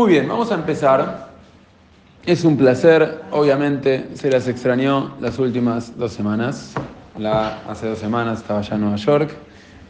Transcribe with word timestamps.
Muy 0.00 0.12
bien, 0.12 0.26
vamos 0.28 0.50
a 0.50 0.54
empezar. 0.54 1.28
Es 2.24 2.44
un 2.44 2.56
placer, 2.56 3.20
obviamente 3.32 4.08
se 4.14 4.30
las 4.30 4.48
extrañó 4.48 5.10
las 5.20 5.38
últimas 5.38 5.98
dos 5.98 6.14
semanas. 6.14 6.72
La, 7.18 7.58
hace 7.68 7.86
dos 7.86 7.98
semanas 7.98 8.38
estaba 8.38 8.62
ya 8.62 8.76
en 8.76 8.80
Nueva 8.80 8.96
York, 8.96 9.30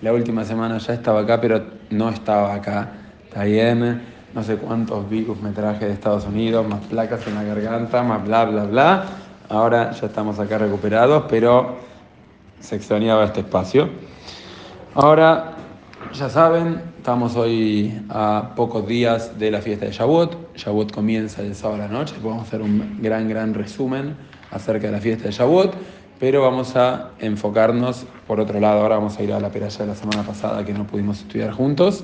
la 0.03 0.13
última 0.13 0.45
semana 0.45 0.79
ya 0.79 0.95
estaba 0.95 1.21
acá, 1.21 1.41
pero 1.41 1.63
no 1.91 2.09
estaba 2.09 2.53
acá. 2.53 2.89
Está 3.29 3.45
bien, 3.45 4.03
no 4.35 4.43
sé 4.43 4.57
cuántos 4.57 5.09
virus 5.09 5.41
me 5.41 5.53
traje 5.53 5.87
de 5.87 5.93
Estados 5.93 6.25
Unidos, 6.25 6.67
más 6.67 6.81
placas 6.87 7.25
en 7.29 7.37
la 7.37 7.45
garganta, 7.45 8.03
más 8.03 8.25
bla, 8.25 8.47
bla, 8.47 8.65
bla. 8.65 9.05
Ahora 9.49 9.93
ya 9.93 10.09
estamos 10.09 10.41
acá 10.41 10.59
recuperados, 10.59 11.27
pero 11.31 11.77
se 12.59 12.75
extrañaba 12.75 13.27
este 13.27 13.43
espacio. 13.43 13.89
Ahora, 14.93 15.55
ya 16.15 16.29
saben, 16.29 16.83
estamos 16.99 17.37
hoy 17.37 18.05
a 18.09 18.53
pocos 18.57 18.87
días 18.87 19.39
de 19.39 19.51
la 19.51 19.61
fiesta 19.61 19.87
de 19.87 19.93
Shavuot. 19.93 20.57
Shavuot 20.57 20.93
comienza 20.93 21.43
el 21.43 21.55
sábado 21.55 21.83
a 21.83 21.87
la 21.87 21.93
noche. 21.93 22.15
Vamos 22.23 22.41
a 22.41 22.43
hacer 22.43 22.63
un 22.63 22.99
gran, 23.01 23.29
gran 23.29 23.55
resumen 23.55 24.17
acerca 24.51 24.89
de 24.89 24.93
la 24.93 25.01
fiesta 25.01 25.25
de 25.25 25.33
Shavuot, 25.33 25.75
pero 26.19 26.43
vamos 26.43 26.75
a 26.77 27.11
enfocarnos 27.21 28.07
por 28.27 28.41
otro 28.41 28.59
lado. 28.59 28.81
Ahora 28.81 28.97
vamos 28.97 29.19
a 29.19 29.23
ir 29.23 29.33
a 29.33 29.41
la 29.41 29.51
peralla 29.51 29.79
de 29.79 29.87
la 29.87 29.95
semana 29.95 30.23
pasada 30.23 30.65
que 30.65 30.73
no 30.73 30.87
pudimos 30.87 31.21
estudiar 31.21 31.53
juntos. 31.53 32.03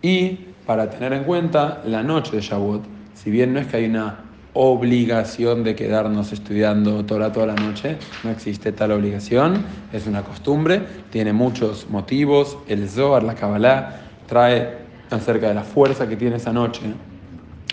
Y 0.00 0.38
para 0.66 0.88
tener 0.88 1.12
en 1.12 1.24
cuenta 1.24 1.82
la 1.84 2.02
noche 2.02 2.36
de 2.36 2.42
Shavuot, 2.42 2.82
si 3.14 3.30
bien 3.30 3.52
no 3.52 3.60
es 3.60 3.66
que 3.66 3.78
hay 3.78 3.86
una 3.86 4.20
obligación 4.54 5.64
de 5.64 5.74
quedarnos 5.74 6.32
estudiando 6.32 7.04
Torah 7.06 7.32
toda 7.32 7.46
la 7.46 7.56
noche, 7.56 7.98
no 8.22 8.30
existe 8.30 8.72
tal 8.72 8.92
obligación, 8.92 9.64
es 9.92 10.06
una 10.06 10.22
costumbre, 10.22 10.82
tiene 11.10 11.32
muchos 11.32 11.88
motivos, 11.88 12.58
el 12.68 12.88
Zohar, 12.88 13.22
la 13.22 13.34
Kabbalah, 13.34 14.00
trae 14.26 14.82
acerca 15.10 15.48
de 15.48 15.54
la 15.54 15.64
fuerza 15.64 16.08
que 16.08 16.16
tiene 16.16 16.36
esa 16.36 16.52
noche 16.52 16.82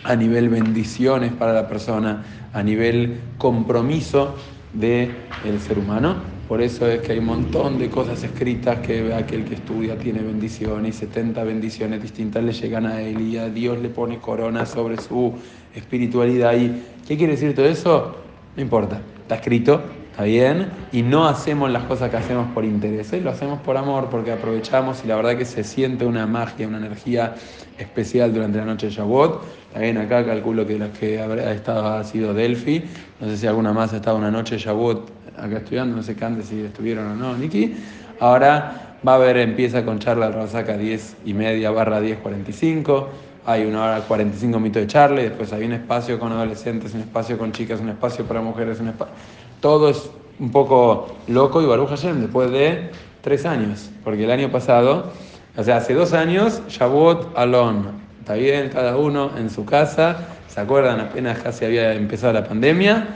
a 0.03 0.15
nivel 0.15 0.49
bendiciones 0.49 1.33
para 1.33 1.53
la 1.53 1.67
persona, 1.67 2.23
a 2.53 2.63
nivel 2.63 3.19
compromiso 3.37 4.35
del 4.73 5.29
el 5.43 5.59
ser 5.59 5.79
humano. 5.79 6.39
Por 6.47 6.61
eso 6.61 6.87
es 6.87 7.01
que 7.01 7.11
hay 7.11 7.19
un 7.19 7.25
montón 7.25 7.77
de 7.77 7.89
cosas 7.89 8.23
escritas 8.23 8.79
que 8.79 9.13
aquel 9.13 9.45
que 9.45 9.53
estudia 9.53 9.97
tiene 9.97 10.21
bendiciones 10.21 10.95
y 10.95 10.99
70 10.99 11.43
bendiciones 11.43 12.01
distintas 12.01 12.43
le 12.43 12.53
llegan 12.53 12.87
a 12.87 13.01
él 13.01 13.21
y 13.21 13.37
a 13.37 13.49
Dios 13.49 13.79
le 13.79 13.89
pone 13.89 14.17
corona 14.17 14.65
sobre 14.65 14.97
su 14.97 15.35
espiritualidad. 15.75 16.55
¿Y 16.55 16.81
qué 17.07 17.17
quiere 17.17 17.33
decir 17.33 17.55
todo 17.55 17.65
eso? 17.65 18.15
No 18.55 18.61
importa, 18.61 19.01
está 19.21 19.35
escrito, 19.35 19.81
está 20.11 20.23
bien, 20.23 20.69
y 20.91 21.01
no 21.01 21.27
hacemos 21.27 21.71
las 21.71 21.83
cosas 21.83 22.09
que 22.09 22.17
hacemos 22.17 22.47
por 22.51 22.65
interés, 22.65 23.11
lo 23.23 23.29
hacemos 23.29 23.59
por 23.61 23.77
amor, 23.77 24.09
porque 24.09 24.31
aprovechamos 24.31 25.03
y 25.03 25.07
la 25.07 25.15
verdad 25.15 25.37
que 25.37 25.45
se 25.45 25.63
siente 25.63 26.05
una 26.05 26.25
magia, 26.25 26.67
una 26.67 26.77
energía 26.77 27.35
especial 27.77 28.33
durante 28.33 28.57
la 28.57 28.65
noche 28.65 28.87
de 28.87 28.93
Shavuot. 28.93 29.71
También 29.73 29.97
acá 29.97 30.25
calculo 30.25 30.65
que 30.65 30.77
las 30.77 30.97
que 30.97 31.21
habrá 31.21 31.53
estado 31.53 31.87
ha 31.87 32.03
sido 32.03 32.33
Delphi, 32.33 32.83
no 33.21 33.27
sé 33.27 33.37
si 33.37 33.47
alguna 33.47 33.71
más 33.71 33.93
ha 33.93 33.97
estado 33.97 34.17
una 34.17 34.31
noche 34.31 34.55
de 34.55 34.61
Shavuot 34.61 35.09
acá 35.37 35.57
estudiando, 35.57 35.95
no 35.95 36.03
sé 36.03 36.15
qué 36.15 36.25
antes 36.25 36.47
si 36.47 36.59
estuvieron 36.61 37.07
o 37.07 37.15
no, 37.15 37.37
Niki. 37.37 37.75
Ahora 38.19 38.97
va 39.07 39.13
a 39.13 39.15
haber, 39.15 39.37
empieza 39.37 39.85
con 39.85 39.99
charla 39.99 40.31
Rosaca 40.31 40.77
10 40.77 41.17
y 41.25 41.33
media 41.33 41.71
barra 41.71 42.01
10.45 42.01 43.07
hay 43.49 43.65
una 43.65 43.83
hora 43.83 44.01
45 44.01 44.59
minutos 44.59 44.83
de 44.83 44.87
charla 44.87 45.21
después 45.21 45.51
hay 45.51 45.63
un 45.63 45.73
espacio 45.73 46.19
con 46.19 46.31
adolescentes, 46.31 46.93
un 46.93 47.01
espacio 47.01 47.35
con 47.35 47.51
chicas, 47.51 47.79
un 47.79 47.89
espacio 47.89 48.23
para 48.25 48.41
mujeres, 48.41 48.79
un 48.79 48.89
espacio... 48.89 49.15
Todo 49.59 49.89
es 49.89 50.07
un 50.39 50.51
poco 50.51 51.15
loco 51.27 51.59
y 51.59 51.65
Baruch 51.65 51.89
Hashem 51.89 52.21
después 52.21 52.51
de 52.51 52.91
tres 53.21 53.47
años, 53.47 53.89
porque 54.03 54.25
el 54.25 54.31
año 54.31 54.51
pasado, 54.51 55.11
o 55.57 55.63
sea, 55.63 55.77
hace 55.77 55.95
dos 55.95 56.13
años, 56.13 56.61
Shavuot 56.67 57.35
Alon, 57.35 57.87
está 58.19 58.35
bien, 58.35 58.69
cada 58.69 58.95
uno 58.97 59.31
en 59.35 59.49
su 59.49 59.65
casa, 59.65 60.27
¿se 60.47 60.59
acuerdan? 60.61 60.99
Apenas 60.99 61.39
casi 61.39 61.65
había 61.65 61.93
empezado 61.93 62.33
la 62.33 62.43
pandemia. 62.43 63.07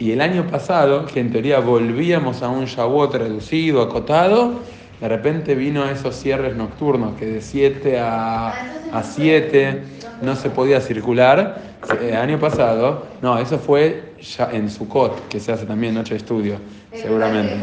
Y 0.00 0.10
el 0.10 0.20
año 0.20 0.44
pasado, 0.48 1.06
que 1.06 1.20
en 1.20 1.30
teoría 1.30 1.60
volvíamos 1.60 2.42
a 2.42 2.48
un 2.48 2.64
Shavuot 2.64 3.14
reducido, 3.14 3.82
acotado, 3.82 4.60
de 5.00 5.08
repente 5.08 5.54
vino 5.54 5.84
a 5.84 5.92
esos 5.92 6.16
cierres 6.16 6.56
nocturnos 6.56 7.16
que 7.16 7.26
de 7.26 7.40
7 7.40 7.98
a, 8.00 8.48
a 8.92 9.02
7 9.02 9.82
no 10.22 10.34
se 10.34 10.50
podía 10.50 10.80
circular. 10.80 11.60
El 12.00 12.16
año 12.16 12.38
pasado, 12.38 13.06
no, 13.22 13.38
eso 13.38 13.58
fue 13.58 14.14
ya 14.20 14.50
en 14.52 14.68
Sukkot, 14.68 15.28
que 15.28 15.38
se 15.38 15.52
hace 15.52 15.64
también 15.64 15.94
noche 15.94 16.14
de 16.14 16.18
estudio, 16.18 16.56
seguramente. 16.92 17.56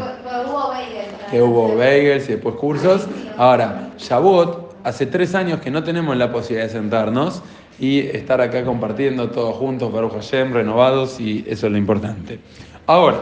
Que 1.30 1.42
hubo 1.42 1.76
bagels 1.76 2.28
y 2.28 2.32
después 2.32 2.54
cursos. 2.54 3.06
Ahora, 3.36 3.90
Shavuot, 3.98 4.76
hace 4.84 5.06
tres 5.06 5.34
años 5.34 5.60
que 5.60 5.70
no 5.70 5.84
tenemos 5.84 6.16
la 6.16 6.32
posibilidad 6.32 6.66
de 6.66 6.72
sentarnos 6.72 7.42
y 7.78 8.00
estar 8.00 8.40
acá 8.40 8.64
compartiendo 8.64 9.30
todos 9.30 9.56
juntos, 9.56 9.92
Baruch 9.92 10.14
Hashem, 10.14 10.54
renovados, 10.54 11.20
y 11.20 11.44
eso 11.46 11.66
es 11.66 11.72
lo 11.72 11.78
importante. 11.78 12.38
Ahora, 12.86 13.18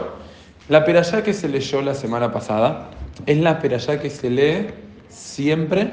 la 0.69 0.85
perashá 0.85 1.23
que 1.23 1.33
se 1.33 1.49
leyó 1.49 1.81
la 1.81 1.93
semana 1.93 2.31
pasada 2.31 2.89
es 3.25 3.37
la 3.37 3.59
perashá 3.59 3.99
que 3.99 4.09
se 4.09 4.29
lee 4.29 4.67
siempre 5.09 5.91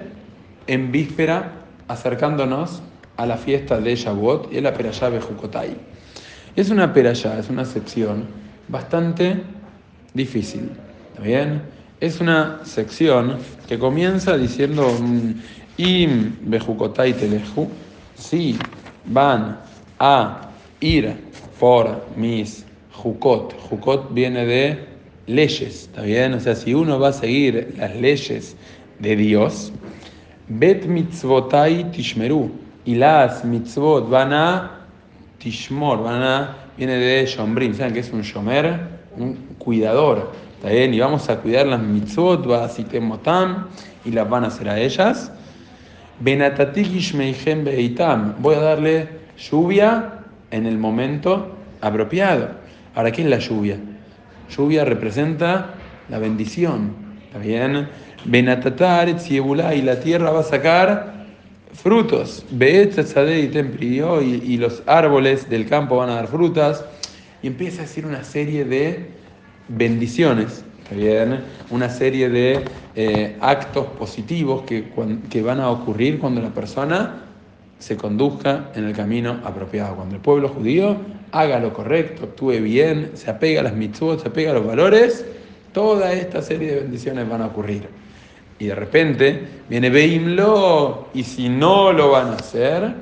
en 0.66 0.93
víspera, 0.93 1.53
acercándonos 1.88 2.83
a 3.16 3.27
la 3.27 3.37
fiesta 3.37 3.81
de 3.81 3.94
Shavuot, 3.94 4.53
y 4.53 4.56
es 4.56 4.62
la 4.62 4.75
perashá 4.75 5.09
Bejukotai. 5.09 5.77
Es 6.56 6.71
una 6.71 6.93
perashá, 6.93 7.38
es 7.38 7.49
una 7.49 7.65
sección 7.65 8.27
bastante 8.69 9.43
difícil, 10.15 10.71
¿está 11.10 11.22
bien? 11.22 11.62
Es 12.00 12.21
una 12.21 12.60
sección 12.65 13.39
que 13.69 13.78
comienza 13.78 14.37
diciendo 14.37 14.89
Im 15.77 16.37
Bejukotai 16.43 17.15
Teleju, 17.15 17.69
si 18.15 18.59
van 19.06 19.59
a 19.99 20.50
ir 20.81 21.15
por 21.59 22.06
mis 22.16 22.66
Jukot, 22.93 23.54
Jukot 23.69 24.12
viene 24.12 24.44
de 24.44 24.91
leyes, 25.27 25.83
¿está 25.84 26.03
bien? 26.03 26.34
O 26.34 26.41
sea, 26.41 26.55
si 26.55 26.75
uno 26.75 26.99
va 26.99 27.09
a 27.09 27.12
seguir 27.12 27.75
las 27.77 27.94
leyes 27.97 28.56
de 28.99 29.16
Dios, 29.16 29.72
Bet 30.49 30.84
mitzvotai 30.87 31.91
tishmeru, 31.93 32.50
y 32.84 32.97
las 32.97 33.44
mitzvot 33.44 34.10
van 34.10 34.33
a 34.33 34.87
tishmor, 35.38 36.03
van 36.03 36.22
a, 36.22 36.56
viene 36.77 36.97
de 36.97 37.27
shombrim, 37.27 37.75
¿saben 37.75 37.94
qué 37.94 38.00
es 38.00 38.10
un 38.12 38.22
shomer? 38.22 38.81
Un 39.16 39.34
cuidador, 39.59 40.33
¿está 40.56 40.71
bien? 40.71 40.93
Y 40.93 41.00
vamos 41.00 41.28
a 41.28 41.39
cuidar 41.39 41.66
las 41.66 41.81
mitzvot, 41.81 42.50
va 42.50 42.65
a 42.65 42.71
y 44.04 44.10
las 44.10 44.28
van 44.28 44.44
a 44.44 44.49
hacer 44.49 44.69
a 44.69 44.81
ellas. 44.81 45.31
Voy 46.21 46.34
a 48.54 48.60
darle 48.60 49.09
lluvia 49.39 50.12
en 50.50 50.66
el 50.66 50.78
momento 50.78 51.56
apropiado. 51.81 52.50
Ahora, 52.94 53.10
¿qué 53.12 53.22
es 53.22 53.28
la 53.28 53.39
lluvia? 53.39 53.78
Lluvia 54.50 54.84
representa 54.84 55.75
la 56.08 56.19
bendición. 56.19 56.92
¿Está 57.26 57.38
bien? 57.38 57.88
Benatatar, 58.25 59.08
y 59.08 59.82
la 59.82 60.00
tierra 60.00 60.30
va 60.30 60.41
a 60.41 60.44
sacar 60.44 61.12
frutos. 61.72 62.44
y 62.50 64.56
los 64.58 64.82
árboles 64.86 65.48
del 65.48 65.66
campo 65.66 65.97
van 65.97 66.10
a 66.10 66.16
dar 66.16 66.28
frutas. 66.28 66.84
Y 67.42 67.48
empieza 67.48 67.82
a 67.82 67.82
decir 67.82 68.06
una 68.06 68.22
serie 68.22 68.64
de 68.64 69.10
bendiciones. 69.69 70.64
¿Está 70.82 70.94
bien? 70.94 71.41
Una 71.70 71.88
serie 71.88 72.28
de 72.28 72.64
eh, 72.94 73.36
actos 73.41 73.86
positivos 73.98 74.62
que, 74.62 74.91
que 75.30 75.42
van 75.42 75.60
a 75.60 75.70
ocurrir 75.70 76.19
cuando 76.19 76.41
la 76.41 76.50
persona 76.50 77.24
se 77.78 77.97
conduzca 77.97 78.70
en 78.74 78.84
el 78.84 78.94
camino 78.94 79.41
apropiado. 79.44 79.97
Cuando 79.97 80.14
el 80.14 80.20
pueblo 80.20 80.48
judío 80.48 80.97
haga 81.32 81.59
lo 81.59 81.72
correcto, 81.72 82.25
actúe 82.25 82.60
bien, 82.60 83.12
se 83.15 83.31
apega 83.31 83.60
a 83.60 83.65
las 83.65 83.75
mitzvot, 83.75 84.22
se 84.22 84.28
apega 84.28 84.50
a 84.50 84.54
los 84.54 84.66
valores, 84.66 85.25
toda 85.72 86.12
esta 86.12 86.43
serie 86.43 86.75
de 86.75 86.81
bendiciones 86.82 87.28
van 87.28 87.41
a 87.41 87.47
ocurrir. 87.47 87.88
Y 88.59 88.66
de 88.66 88.75
repente 88.75 89.42
viene 89.69 89.91
Beimlo, 89.91 91.09
y 91.15 91.25
si 91.25 91.48
no 91.48 91.92
lo 91.92 92.10
van 92.10 92.28
a 92.28 92.34
hacer, 92.34 92.94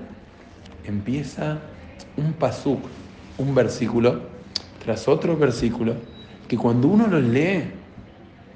empieza 0.87 1.59
un 2.17 2.33
pasuk, 2.33 2.81
un 3.37 3.55
versículo, 3.55 4.21
tras 4.83 5.09
otro 5.09 5.37
versículo, 5.37 5.95
que 6.49 6.57
cuando 6.57 6.89
uno 6.89 7.09
los 7.09 7.23
lee, 7.23 7.65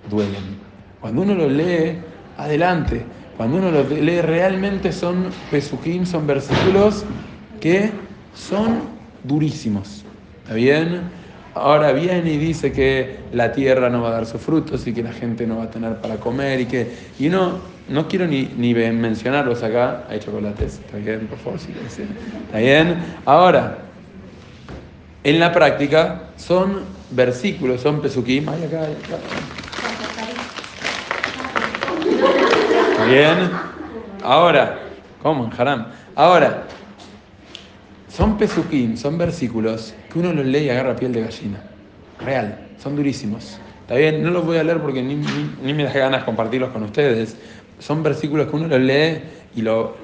duelen. 0.08 0.64
Cuando 1.00 1.22
uno 1.22 1.34
los 1.34 1.52
lee, 1.52 1.98
adelante. 2.38 3.04
Cuando 3.36 3.58
uno 3.58 3.70
los 3.70 3.90
lee, 3.90 4.20
realmente 4.22 4.92
son 4.92 5.26
pesukim, 5.50 6.06
son 6.06 6.26
versículos 6.26 7.04
que 7.60 7.90
son 8.34 8.93
durísimos. 9.24 10.04
¿Está 10.42 10.54
bien? 10.54 11.00
Ahora 11.54 11.92
viene 11.92 12.32
y 12.32 12.36
dice 12.36 12.72
que 12.72 13.20
la 13.32 13.52
tierra 13.52 13.88
no 13.88 14.02
va 14.02 14.08
a 14.08 14.12
dar 14.12 14.26
sus 14.26 14.40
frutos 14.40 14.86
y 14.86 14.92
que 14.92 15.02
la 15.02 15.12
gente 15.12 15.46
no 15.46 15.58
va 15.58 15.64
a 15.64 15.70
tener 15.70 15.96
para 16.00 16.16
comer 16.16 16.60
y 16.60 16.66
que... 16.66 16.88
Y 17.18 17.28
no, 17.28 17.58
no 17.88 18.08
quiero 18.08 18.26
ni, 18.26 18.50
ni 18.56 18.74
mencionarlos 18.74 19.62
acá. 19.62 20.04
Hay 20.08 20.18
chocolates, 20.18 20.80
¿está 20.84 20.96
bien? 20.98 21.26
Por 21.28 21.38
favor, 21.38 21.60
sí, 21.60 21.72
¿Está 22.46 22.58
bien? 22.58 22.96
Ahora, 23.24 23.78
en 25.22 25.40
la 25.40 25.52
práctica 25.52 26.24
son 26.36 26.80
versículos, 27.10 27.80
son 27.80 28.00
pesukim. 28.02 28.48
Acá, 28.48 28.64
acá. 28.64 28.88
¿Está 32.90 33.04
bien? 33.06 33.50
Ahora, 34.24 34.78
¿cómo? 35.22 35.44
En 35.44 35.52
Haram. 35.60 35.86
Ahora, 36.16 36.64
Son 38.14 38.38
pesuquín, 38.38 38.96
son 38.96 39.18
versículos 39.18 39.92
que 40.12 40.20
uno 40.20 40.32
los 40.32 40.46
lee 40.46 40.66
y 40.66 40.68
agarra 40.68 40.94
piel 40.94 41.12
de 41.12 41.22
gallina. 41.22 41.60
Real, 42.20 42.68
son 42.80 42.94
durísimos. 42.94 43.58
Está 43.80 43.96
bien, 43.96 44.22
no 44.22 44.30
los 44.30 44.46
voy 44.46 44.56
a 44.56 44.62
leer 44.62 44.80
porque 44.80 45.02
ni, 45.02 45.16
ni, 45.16 45.74
me 45.74 45.82
da 45.82 45.92
ganas 45.92 46.22
compartirlos 46.22 46.70
con 46.70 46.84
ustedes. 46.84 47.36
Son 47.80 48.04
versículos 48.04 48.46
que 48.46 48.54
uno 48.54 48.68
los 48.68 48.78
lee 48.78 49.18
y 49.56 49.62
lo, 49.62 49.96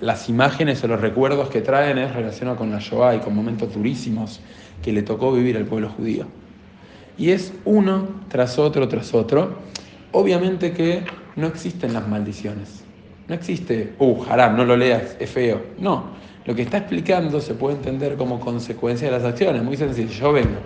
las 0.00 0.28
imágenes 0.28 0.84
o 0.84 0.86
los 0.86 1.00
recuerdos 1.00 1.50
que 1.50 1.62
traen 1.62 1.98
es 1.98 2.14
relacionado 2.14 2.56
con 2.58 2.70
la 2.70 2.78
Shoah 2.78 3.16
y 3.16 3.18
con 3.18 3.34
momentos 3.34 3.74
durísimos 3.74 4.38
que 4.80 4.92
le 4.92 5.02
tocó 5.02 5.32
vivir 5.32 5.56
al 5.56 5.64
pueblo 5.64 5.88
judío. 5.88 6.26
Y 7.18 7.30
es 7.30 7.52
uno 7.64 8.06
tras 8.28 8.56
otro, 8.56 8.86
tras 8.86 9.12
otro. 9.14 9.56
Obviamente 10.12 10.70
que 10.70 11.02
no 11.34 11.48
existen 11.48 11.92
las 11.92 12.06
maldiciones. 12.06 12.84
No 13.26 13.34
existe, 13.34 13.94
uh, 13.98 14.22
haram, 14.30 14.56
no 14.56 14.64
lo 14.64 14.76
leas, 14.76 15.16
es 15.18 15.28
feo. 15.28 15.60
No, 15.80 16.14
lo 16.46 16.54
que 16.54 16.62
está 16.62 16.78
explicando 16.78 17.40
se 17.40 17.54
puede 17.54 17.76
entender 17.76 18.16
como 18.16 18.38
consecuencia 18.38 19.08
de 19.08 19.12
las 19.18 19.24
acciones. 19.24 19.62
Muy 19.62 19.76
sencillo, 19.76 20.10
yo 20.10 20.32
vengo 20.32 20.58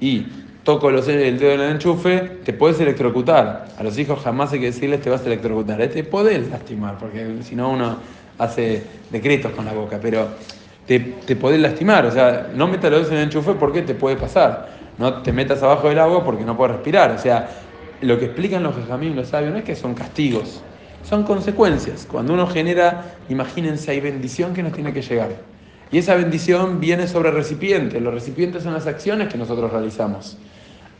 y 0.00 0.26
toco 0.64 0.90
los, 0.90 1.06
el 1.08 1.38
dedo 1.38 1.52
en 1.52 1.60
el 1.60 1.70
enchufe, 1.72 2.38
te 2.42 2.52
puedes 2.52 2.80
electrocutar. 2.80 3.66
A 3.78 3.82
los 3.82 3.98
hijos 3.98 4.20
jamás 4.22 4.52
hay 4.52 4.60
que 4.60 4.66
decirles 4.66 5.02
te 5.02 5.10
vas 5.10 5.22
a 5.22 5.26
electrocutar. 5.26 5.78
Te 5.88 6.02
podés 6.04 6.48
lastimar, 6.48 6.98
porque 6.98 7.36
si 7.42 7.54
no 7.54 7.70
uno 7.70 7.98
hace 8.38 8.82
decretos 9.10 9.52
con 9.52 9.66
la 9.66 9.72
boca, 9.72 9.98
pero 10.00 10.26
te, 10.86 11.00
te 11.00 11.36
podés 11.36 11.60
lastimar. 11.60 12.06
O 12.06 12.10
sea, 12.10 12.50
no 12.54 12.66
metas 12.66 12.90
los 12.90 13.00
dedos 13.00 13.12
en 13.12 13.18
el 13.18 13.24
enchufe 13.24 13.52
porque 13.52 13.82
te 13.82 13.94
puede 13.94 14.16
pasar. 14.16 14.74
No 14.98 15.22
te 15.22 15.32
metas 15.32 15.62
abajo 15.62 15.90
del 15.90 15.98
agua 15.98 16.24
porque 16.24 16.44
no 16.44 16.56
puedes 16.56 16.76
respirar. 16.76 17.10
O 17.10 17.18
sea, 17.18 17.48
lo 18.00 18.18
que 18.18 18.24
explican 18.24 18.62
los 18.62 18.74
jajamim, 18.74 19.14
los 19.14 19.28
sabios, 19.28 19.52
no 19.52 19.58
es 19.58 19.64
que 19.64 19.76
son 19.76 19.94
castigos 19.94 20.62
son 21.02 21.24
consecuencias. 21.24 22.06
Cuando 22.10 22.34
uno 22.34 22.46
genera, 22.46 23.16
imagínense, 23.28 23.90
hay 23.90 24.00
bendición 24.00 24.54
que 24.54 24.62
nos 24.62 24.72
tiene 24.72 24.92
que 24.92 25.02
llegar. 25.02 25.30
Y 25.90 25.98
esa 25.98 26.14
bendición 26.14 26.80
viene 26.80 27.06
sobre 27.06 27.30
recipiente. 27.30 28.00
Los 28.00 28.12
recipientes 28.12 28.64
son 28.64 28.74
las 28.74 28.86
acciones 28.86 29.28
que 29.28 29.38
nosotros 29.38 29.72
realizamos. 29.72 30.36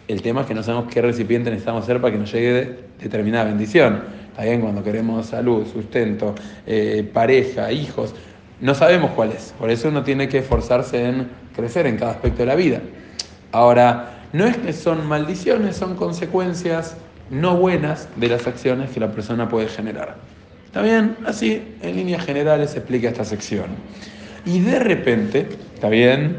El 0.06 0.22
tema 0.22 0.42
es 0.42 0.46
que 0.46 0.54
no 0.54 0.62
sabemos 0.62 0.92
qué 0.92 1.02
recipiente 1.02 1.50
necesitamos 1.50 1.82
hacer 1.82 2.00
para 2.00 2.12
que 2.12 2.18
nos 2.18 2.32
llegue 2.32 2.78
determinada 3.00 3.44
bendición. 3.44 4.04
También 4.36 4.60
cuando 4.60 4.84
queremos 4.84 5.26
salud, 5.26 5.66
sustento, 5.66 6.34
eh, 6.66 7.08
pareja, 7.12 7.72
hijos, 7.72 8.14
no 8.60 8.74
sabemos 8.74 9.10
cuál 9.12 9.32
es. 9.32 9.52
Por 9.58 9.70
eso 9.70 9.88
uno 9.88 10.04
tiene 10.04 10.28
que 10.28 10.38
esforzarse 10.38 11.08
en 11.08 11.28
crecer 11.54 11.86
en 11.86 11.96
cada 11.96 12.12
aspecto 12.12 12.38
de 12.38 12.46
la 12.46 12.54
vida. 12.54 12.80
Ahora, 13.50 14.20
no 14.32 14.44
es 14.44 14.56
que 14.56 14.72
son 14.72 15.06
maldiciones, 15.06 15.76
son 15.76 15.96
consecuencias 15.96 16.96
no 17.30 17.56
buenas 17.56 18.08
de 18.16 18.28
las 18.28 18.46
acciones 18.46 18.90
que 18.90 19.00
la 19.00 19.10
persona 19.10 19.48
puede 19.48 19.68
generar. 19.68 20.16
¿Está 20.66 20.82
bien? 20.82 21.16
Así, 21.24 21.62
en 21.82 21.96
líneas 21.96 22.24
generales, 22.24 22.70
se 22.70 22.78
explica 22.78 23.08
esta 23.08 23.24
sección. 23.24 23.66
Y 24.44 24.60
de 24.60 24.78
repente, 24.78 25.48
¿está 25.74 25.88
bien? 25.88 26.36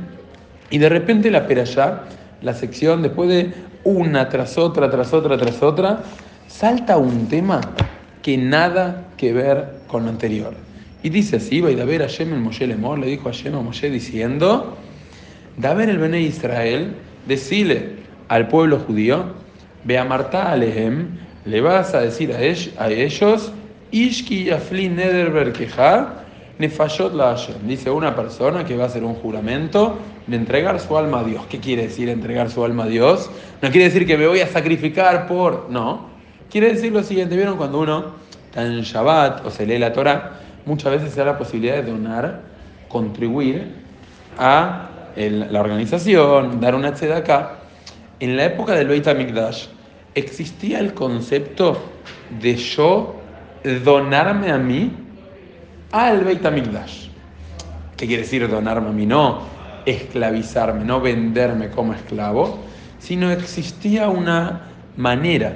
Y 0.69 0.78
de 0.78 0.89
repente 0.89 1.31
la 1.31 1.48
perayá, 1.48 2.04
la 2.42 2.54
sección, 2.54 3.01
después 3.01 3.30
de 3.30 3.51
una 3.84 4.30
tras 4.30 4.57
otra, 4.57 4.89
tras 4.89 5.13
otra, 5.13 5.38
tras 5.38 5.62
otra, 5.63 6.04
salta 6.48 6.98
un 6.98 7.28
tema 7.28 7.62
que 8.22 8.38
nada 8.38 9.07
que 9.18 9.34
ver 9.34 9.80
con 9.88 10.04
lo 10.04 10.10
anterior. 10.10 10.54
Y 11.04 11.10
dice 11.10 11.38
así, 11.38 11.62
va 11.62 11.69
a 11.69 11.86
ver 11.86 12.04
a 12.04 12.07
Shem 12.07 12.34
el 12.34 12.39
Moshe 12.39 12.68
Lemor, 12.68 13.00
le 13.00 13.07
dijo 13.07 13.30
a 13.30 13.31
a 13.31 13.62
Moshe 13.62 13.89
diciendo, 13.89 14.78
ver 15.57 15.89
el 15.89 15.98
Bene 15.98 16.22
Israel, 16.22 16.94
decile 17.28 17.98
al 18.28 18.48
pueblo 18.48 18.80
judío, 18.80 19.34
Ve 19.88 19.98
a 19.98 20.04
Marta 20.04 20.51
Alehem, 20.51 21.18
le 21.45 21.62
vas 21.62 21.94
a 21.94 22.01
decir 22.01 22.34
a, 22.34 22.42
ellos, 22.89 23.54
Ishki 23.89 24.44
Yafli 24.44 24.89
Nederber 24.89 25.54
Nefayot 26.60 27.13
la 27.13 27.38
Dice 27.66 27.89
una 27.89 28.13
persona 28.13 28.66
que 28.66 28.75
va 28.75 28.84
a 28.84 28.88
hacer 28.88 29.06
un 29.06 29.13
juramento 29.13 29.98
de 30.28 30.36
entregar 30.36 30.78
su 30.81 30.98
alma 30.98 31.22
a 31.22 31.24
Dios. 31.24 31.45
¿Qué 31.50 31.62
quiere 31.62 31.84
decir 31.84 32.10
entregar 32.10 32.50
su 32.50 32.66
alma 32.66 32.84
a 32.84 32.88
Dios? 32.88 33.30
No 33.62 33.69
quiere 33.72 33.86
decir 33.86 34.06
que 34.06 34.18
me 34.18 34.28
voy 34.28 34.42
a 34.42 34.48
sacrificar 34.48 35.25
por. 35.25 35.69
No. 35.69 36.07
Quiere 36.51 36.74
decir 36.74 36.92
lo 36.92 37.01
siguiente: 37.01 37.38
¿vieron 37.38 37.56
cuando 37.56 37.80
uno 37.80 38.07
está 38.48 38.66
en 38.66 38.81
Shabbat 38.81 39.45
o 39.45 39.50
se 39.50 39.66
lee 39.66 39.80
la 39.80 39.94
Torah? 39.94 40.34
Muchas 40.66 40.92
veces 40.92 41.13
se 41.13 41.22
da 41.22 41.28
la 41.28 41.38
posibilidad 41.38 41.75
de 41.75 41.84
donar, 41.84 42.42
contribuir 42.89 43.72
a 44.38 44.89
la 45.16 45.62
organización, 45.62 46.60
dar 46.60 46.75
una 46.75 46.89
acá. 46.89 47.60
En 48.19 48.36
la 48.36 48.45
época 48.45 48.74
del 48.74 48.88
Beit 48.88 49.07
HaMikdash, 49.07 49.68
existía 50.17 50.79
el 50.79 50.93
concepto 50.93 51.79
de 52.41 52.55
yo 52.55 53.15
donarme 53.83 54.51
a 54.51 54.57
mí 54.57 54.91
al 55.91 56.23
Beit 56.23 56.43
HaMikdash. 56.43 57.07
¿Qué 57.95 58.07
quiere 58.07 58.23
decir 58.23 58.47
donarme 58.49 58.89
a 58.89 58.91
mí? 58.91 59.05
No 59.05 59.41
esclavizarme, 59.85 60.83
no 60.83 60.99
venderme 60.99 61.69
como 61.69 61.93
esclavo, 61.93 62.59
sino 62.99 63.31
existía 63.31 64.09
una 64.09 64.63
manera, 64.97 65.55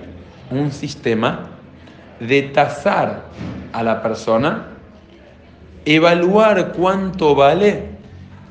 un 0.52 0.72
sistema 0.72 1.50
de 2.20 2.44
tasar 2.44 3.26
a 3.74 3.84
la 3.84 4.02
persona, 4.02 4.68
evaluar 5.86 6.74
cuánto 6.74 7.36
vale 7.36 7.90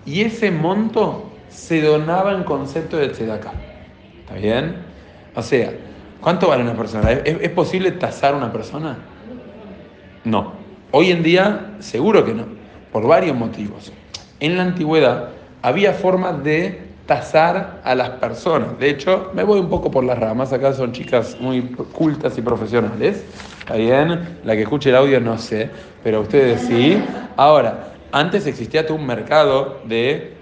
y 0.04 0.22
ese 0.22 0.50
monto 0.50 1.30
se 1.48 1.80
donaba 1.80 2.34
en 2.34 2.42
concepto 2.42 2.96
de 2.96 3.08
tzedakah. 3.08 3.52
¿Está 4.20 4.34
bien? 4.34 4.76
O 5.34 5.42
sea, 5.42 5.72
¿Cuánto 6.20 6.49
vale 6.49 6.62
una 6.62 6.75
persona? 6.75 7.12
¿Es, 7.12 7.50
posible 7.50 7.93
tasar 7.93 8.34
una 8.34 8.52
persona? 8.52 8.99
No. 10.25 10.52
Hoy 10.90 11.11
en 11.11 11.22
día, 11.22 11.76
seguro 11.78 12.25
que 12.25 12.34
no, 12.34 12.44
por 12.93 13.06
varios 13.06 13.37
motivos. 13.37 13.93
En 14.38 14.56
la 14.56 14.64
antigüedad 14.64 15.31
había 15.62 15.93
formas 15.93 16.43
de 16.44 16.90
tasar 17.06 17.81
a 17.84 17.94
las 17.94 18.11
personas. 18.11 18.78
De 18.78 18.90
hecho, 18.90 19.31
me 19.34 19.44
voy 19.44 19.61
un 19.61 19.69
poco 19.69 19.90
por 19.90 20.05
las 20.05 20.19
ramas. 20.19 20.52
Acá 20.52 20.72
son 20.75 20.93
chicas 20.93 21.37
muy 21.40 21.62
cultas 21.93 22.37
y 22.37 22.43
profesionales. 22.43 23.25
¿Está 23.61 23.75
bien? 23.75 24.38
La 24.44 24.55
que 24.55 24.62
escuche 24.62 24.90
el 24.90 24.96
audio 24.96 25.20
no 25.20 25.38
sé, 25.38 25.70
pero 26.05 26.20
ustedes 26.20 26.62
sí. 26.62 27.02
Ahora, 27.37 27.94
antes 28.12 28.46
existía 28.46 28.84
un 28.90 29.06
mercado 29.06 29.81
de 29.84 30.34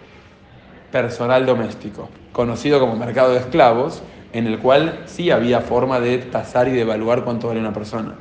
personal 0.91 1.47
doméstico, 1.47 2.09
conocido 2.33 2.81
como 2.81 2.97
mercado 2.97 3.33
de 3.33 3.41
esclavos, 3.41 4.03
en 4.33 4.47
el 4.47 4.59
cual 4.59 5.01
sí 5.07 5.31
había 5.31 5.61
forma 5.61 6.01
de 6.01 6.19
tasar 6.19 6.69
y 6.69 6.73
de 6.73 6.83
evaluar 6.83 7.25
cuánto 7.25 7.49
vale 7.49 7.61
una 7.61 7.73
persona. 7.73 8.15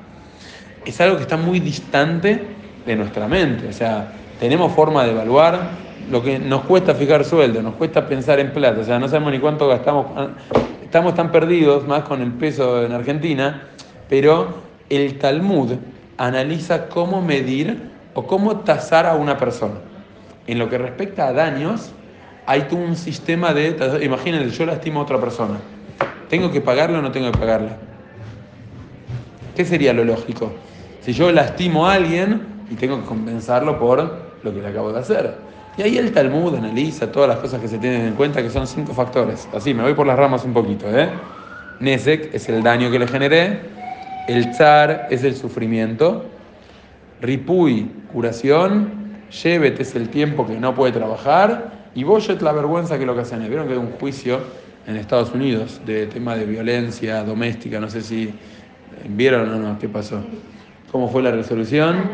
Es 0.85 0.99
algo 1.01 1.17
que 1.17 1.23
está 1.23 1.37
muy 1.37 1.59
distante 1.59 2.41
de 2.85 2.95
nuestra 2.95 3.27
mente, 3.27 3.67
o 3.67 3.73
sea, 3.73 4.13
tenemos 4.39 4.71
forma 4.71 5.03
de 5.03 5.11
evaluar 5.11 5.69
lo 6.09 6.23
que 6.23 6.39
nos 6.39 6.61
cuesta 6.61 6.95
fijar 6.95 7.25
sueldo, 7.25 7.61
nos 7.61 7.75
cuesta 7.75 8.07
pensar 8.07 8.39
en 8.39 8.53
plata, 8.53 8.79
o 8.81 8.83
sea, 8.85 8.97
no 8.97 9.09
sabemos 9.09 9.33
ni 9.33 9.39
cuánto 9.39 9.67
gastamos, 9.67 10.07
estamos 10.81 11.13
tan 11.15 11.31
perdidos 11.31 11.85
más 11.85 12.03
con 12.03 12.21
el 12.21 12.31
peso 12.31 12.85
en 12.85 12.93
Argentina, 12.93 13.63
pero 14.07 14.61
el 14.89 15.19
Talmud 15.19 15.73
analiza 16.17 16.87
cómo 16.87 17.21
medir 17.21 17.91
o 18.13 18.25
cómo 18.25 18.61
tasar 18.61 19.05
a 19.05 19.15
una 19.15 19.37
persona. 19.37 19.75
En 20.47 20.59
lo 20.59 20.69
que 20.69 20.77
respecta 20.77 21.27
a 21.27 21.33
daños, 21.33 21.91
hay 22.45 22.65
un 22.71 22.95
sistema 22.95 23.53
de, 23.53 23.99
imagínense, 24.01 24.57
yo 24.57 24.65
lastimo 24.65 25.01
a 25.01 25.03
otra 25.03 25.19
persona 25.19 25.57
¿Tengo 26.29 26.51
que 26.51 26.61
pagarle 26.61 26.97
o 26.97 27.01
no 27.01 27.11
tengo 27.11 27.31
que 27.31 27.37
pagarle? 27.37 27.69
¿Qué 29.55 29.65
sería 29.65 29.93
lo 29.93 30.03
lógico? 30.03 30.51
Si 31.01 31.13
yo 31.13 31.31
lastimo 31.31 31.87
a 31.87 31.93
alguien 31.93 32.41
y 32.69 32.75
tengo 32.75 32.99
que 32.99 33.05
compensarlo 33.05 33.79
por 33.79 34.17
lo 34.43 34.53
que 34.53 34.61
le 34.61 34.67
acabo 34.67 34.91
de 34.91 34.99
hacer. 34.99 35.35
Y 35.77 35.83
ahí 35.83 35.97
el 35.97 36.11
Talmud 36.11 36.55
analiza 36.55 37.11
todas 37.11 37.29
las 37.29 37.37
cosas 37.37 37.61
que 37.61 37.67
se 37.67 37.77
tienen 37.77 38.07
en 38.07 38.13
cuenta, 38.15 38.41
que 38.41 38.49
son 38.49 38.67
cinco 38.67 38.93
factores. 38.93 39.47
Así, 39.53 39.73
me 39.73 39.83
voy 39.83 39.93
por 39.93 40.07
las 40.07 40.17
ramas 40.17 40.43
un 40.43 40.53
poquito. 40.53 40.85
¿eh? 40.89 41.09
Nesek 41.79 42.33
es 42.33 42.49
el 42.49 42.63
daño 42.63 42.89
que 42.91 42.99
le 42.99 43.07
generé. 43.07 43.61
El 44.27 44.51
Tsar 44.51 45.07
es 45.11 45.23
el 45.23 45.35
sufrimiento. 45.35 46.25
Ripui, 47.21 47.91
curación. 48.11 49.07
Shevet 49.29 49.79
es 49.79 49.95
el 49.95 50.09
tiempo 50.09 50.47
que 50.47 50.55
no 50.59 50.73
puede 50.73 50.93
trabajar. 50.93 51.71
Y 51.93 52.03
Boyet, 52.03 52.41
la 52.41 52.51
vergüenza 52.53 52.97
que 52.97 53.05
lo 53.05 53.17
hacen. 53.17 53.47
¿Vieron 53.47 53.67
que 53.67 53.73
hay 53.73 53.79
un 53.79 53.91
juicio 53.91 54.39
en 54.87 54.95
Estados 54.95 55.33
Unidos 55.33 55.81
de 55.85 56.07
tema 56.07 56.35
de 56.35 56.45
violencia 56.45 57.23
doméstica. 57.23 57.79
No 57.79 57.89
sé 57.89 58.01
si 58.01 58.33
vieron 59.09 59.49
o 59.51 59.57
no 59.57 59.77
qué 59.77 59.89
pasó. 59.89 60.21
¿Cómo 60.91 61.09
fue 61.09 61.21
la 61.21 61.31
resolución? 61.31 62.09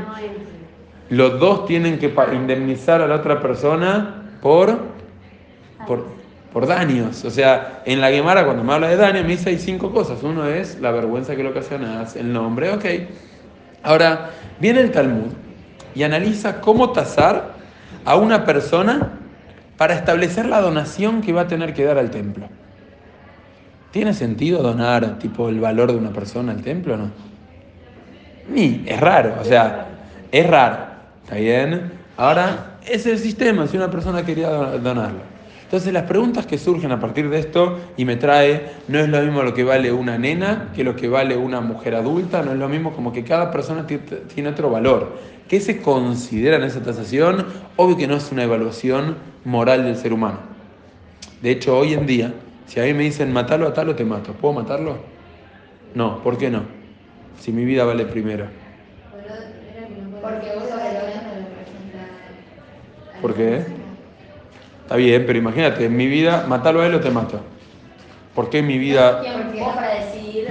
Los 1.09 1.39
dos 1.39 1.67
tienen 1.67 1.99
que 1.99 2.11
indemnizar 2.33 3.01
a 3.01 3.07
la 3.07 3.15
otra 3.15 3.39
persona 3.39 4.23
por, 4.41 4.79
por, 5.85 6.07
por 6.51 6.65
daños. 6.65 7.23
O 7.23 7.29
sea, 7.29 7.83
en 7.85 8.01
la 8.01 8.09
Guemara, 8.09 8.43
cuando 8.45 8.63
me 8.63 8.73
habla 8.73 8.87
de 8.87 8.97
daños, 8.97 9.23
me 9.23 9.29
dice 9.29 9.51
hay 9.51 9.59
cinco 9.59 9.91
cosas. 9.91 10.23
Uno 10.23 10.47
es 10.47 10.79
la 10.81 10.91
vergüenza 10.91 11.35
que 11.35 11.43
lo 11.43 11.51
ocasionas, 11.51 12.15
el 12.15 12.33
nombre, 12.33 12.71
ok. 12.71 12.85
Ahora, 13.83 14.31
viene 14.59 14.79
el 14.79 14.91
Talmud 14.91 15.31
y 15.93 16.01
analiza 16.01 16.59
cómo 16.59 16.91
tasar 16.91 17.53
a 18.03 18.15
una 18.15 18.43
persona 18.45 19.19
para 19.77 19.93
establecer 19.93 20.47
la 20.47 20.61
donación 20.61 21.21
que 21.21 21.33
va 21.33 21.41
a 21.41 21.47
tener 21.47 21.75
que 21.75 21.83
dar 21.83 21.99
al 21.99 22.09
templo. 22.09 22.49
¿Tiene 23.93 24.15
sentido 24.15 24.63
donar 24.63 25.19
tipo 25.19 25.49
el 25.49 25.59
valor 25.59 25.91
de 25.91 25.99
una 25.99 26.09
persona 26.09 26.51
al 26.51 26.63
templo 26.63 26.95
o 26.95 26.97
no? 26.97 27.11
Ni, 28.49 28.81
es 28.87 28.99
raro, 28.99 29.35
o 29.39 29.45
sea, 29.45 29.85
es 30.31 30.47
raro. 30.49 30.77
¿Está 31.23 31.35
bien? 31.35 31.91
Ahora, 32.17 32.79
es 32.87 33.05
el 33.05 33.19
sistema, 33.19 33.67
si 33.67 33.77
una 33.77 33.91
persona 33.91 34.25
quería 34.25 34.49
donarlo. 34.49 35.19
Entonces 35.61 35.93
las 35.93 36.03
preguntas 36.05 36.47
que 36.47 36.57
surgen 36.57 36.91
a 36.91 36.99
partir 36.99 37.29
de 37.29 37.37
esto 37.37 37.81
y 37.95 38.03
me 38.05 38.15
trae, 38.15 38.71
no 38.87 38.97
es 38.97 39.09
lo 39.09 39.21
mismo 39.21 39.43
lo 39.43 39.53
que 39.53 39.63
vale 39.63 39.91
una 39.91 40.17
nena 40.17 40.71
que 40.75 40.83
lo 40.83 40.95
que 40.95 41.07
vale 41.07 41.37
una 41.37 41.61
mujer 41.61 41.93
adulta, 41.93 42.41
no 42.41 42.51
es 42.51 42.57
lo 42.57 42.69
mismo 42.69 42.93
como 42.93 43.13
que 43.13 43.23
cada 43.23 43.51
persona 43.51 43.85
tiene 43.85 44.49
otro 44.49 44.71
valor. 44.71 45.19
¿Qué 45.47 45.59
se 45.59 45.83
considera 45.83 46.55
en 46.55 46.63
esa 46.63 46.81
tasación? 46.81 47.45
Obvio 47.75 47.95
que 47.95 48.07
no 48.07 48.15
es 48.15 48.31
una 48.31 48.43
evaluación 48.43 49.17
moral 49.45 49.83
del 49.83 49.97
ser 49.97 50.13
humano. 50.13 50.39
De 51.43 51.51
hecho, 51.51 51.77
hoy 51.77 51.93
en 51.93 52.07
día, 52.07 52.33
si 52.65 52.79
a 52.79 52.83
mí 52.83 52.93
me 52.93 53.03
dicen 53.03 53.31
matalo 53.31 53.67
a 53.67 53.73
tal 53.73 53.89
o 53.89 53.95
te 53.95 54.05
mato, 54.05 54.33
¿puedo 54.33 54.53
matarlo? 54.53 54.97
No, 55.93 56.21
¿por 56.23 56.37
qué 56.37 56.49
no? 56.49 56.63
Si 57.39 57.51
mi 57.51 57.65
vida 57.65 57.83
vale 57.85 58.05
primero. 58.05 58.47
Porque 60.21 60.51
vos 60.55 60.69
¿Por 63.21 63.33
qué? 63.33 63.65
Está 64.81 64.97
bien, 64.97 65.23
pero 65.25 65.39
imagínate, 65.39 65.85
en 65.85 65.95
mi 65.95 66.07
vida, 66.07 66.45
matalo 66.47 66.81
a 66.81 66.87
él 66.87 66.95
o 66.95 66.99
te 66.99 67.09
mato. 67.09 67.39
¿Por 68.35 68.49
qué 68.49 68.59
en 68.59 68.67
mi 68.67 68.77
vida... 68.77 69.23
para 69.75 69.95
decidir 69.95 70.47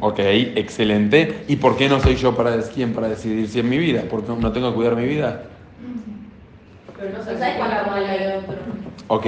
Ok, 0.00 0.18
excelente. 0.20 1.44
¿Y 1.48 1.56
por 1.56 1.76
qué 1.76 1.88
no 1.88 1.98
soy 2.00 2.16
yo 2.16 2.36
para 2.36 2.56
quién 2.62 2.92
para 2.92 3.08
decidir 3.08 3.48
si 3.48 3.58
es 3.58 3.64
mi 3.64 3.78
vida? 3.78 4.04
¿Porque 4.08 4.32
no 4.38 4.52
tengo 4.52 4.70
que 4.70 4.76
cuidar 4.76 4.94
mi 4.94 5.06
vida? 5.06 5.42
Pero 6.98 7.18
no 7.18 7.24
sabes 7.24 7.56
cuánto 7.56 7.90
vale 7.90 8.36
otro. 8.38 8.56
Ok, 9.08 9.26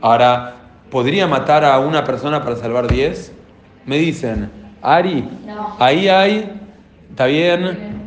ahora, 0.00 0.61
¿podría 0.92 1.26
matar 1.26 1.64
a 1.64 1.78
una 1.78 2.04
persona 2.04 2.44
para 2.44 2.54
salvar 2.54 2.86
10? 2.86 3.32
Me 3.86 3.96
dicen, 3.96 4.52
Ari, 4.82 5.26
ahí 5.78 6.06
hay, 6.08 6.52
está 7.10 7.24
bien. 7.26 8.02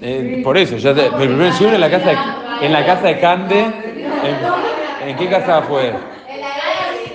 Eh, 0.00 0.40
por 0.42 0.56
eso, 0.56 0.78
ya 0.78 0.94
te, 0.94 1.06
el 1.06 1.12
primer 1.12 1.52
en 1.52 1.80
la 1.80 1.90
casa 1.90 2.08
de, 2.08 2.66
en 2.66 2.72
la 2.72 2.86
casa 2.86 3.06
de 3.06 3.20
Cande. 3.20 3.66
¿En, 5.06 5.16
qué 5.16 5.28
casa 5.28 5.62
fue? 5.62 5.92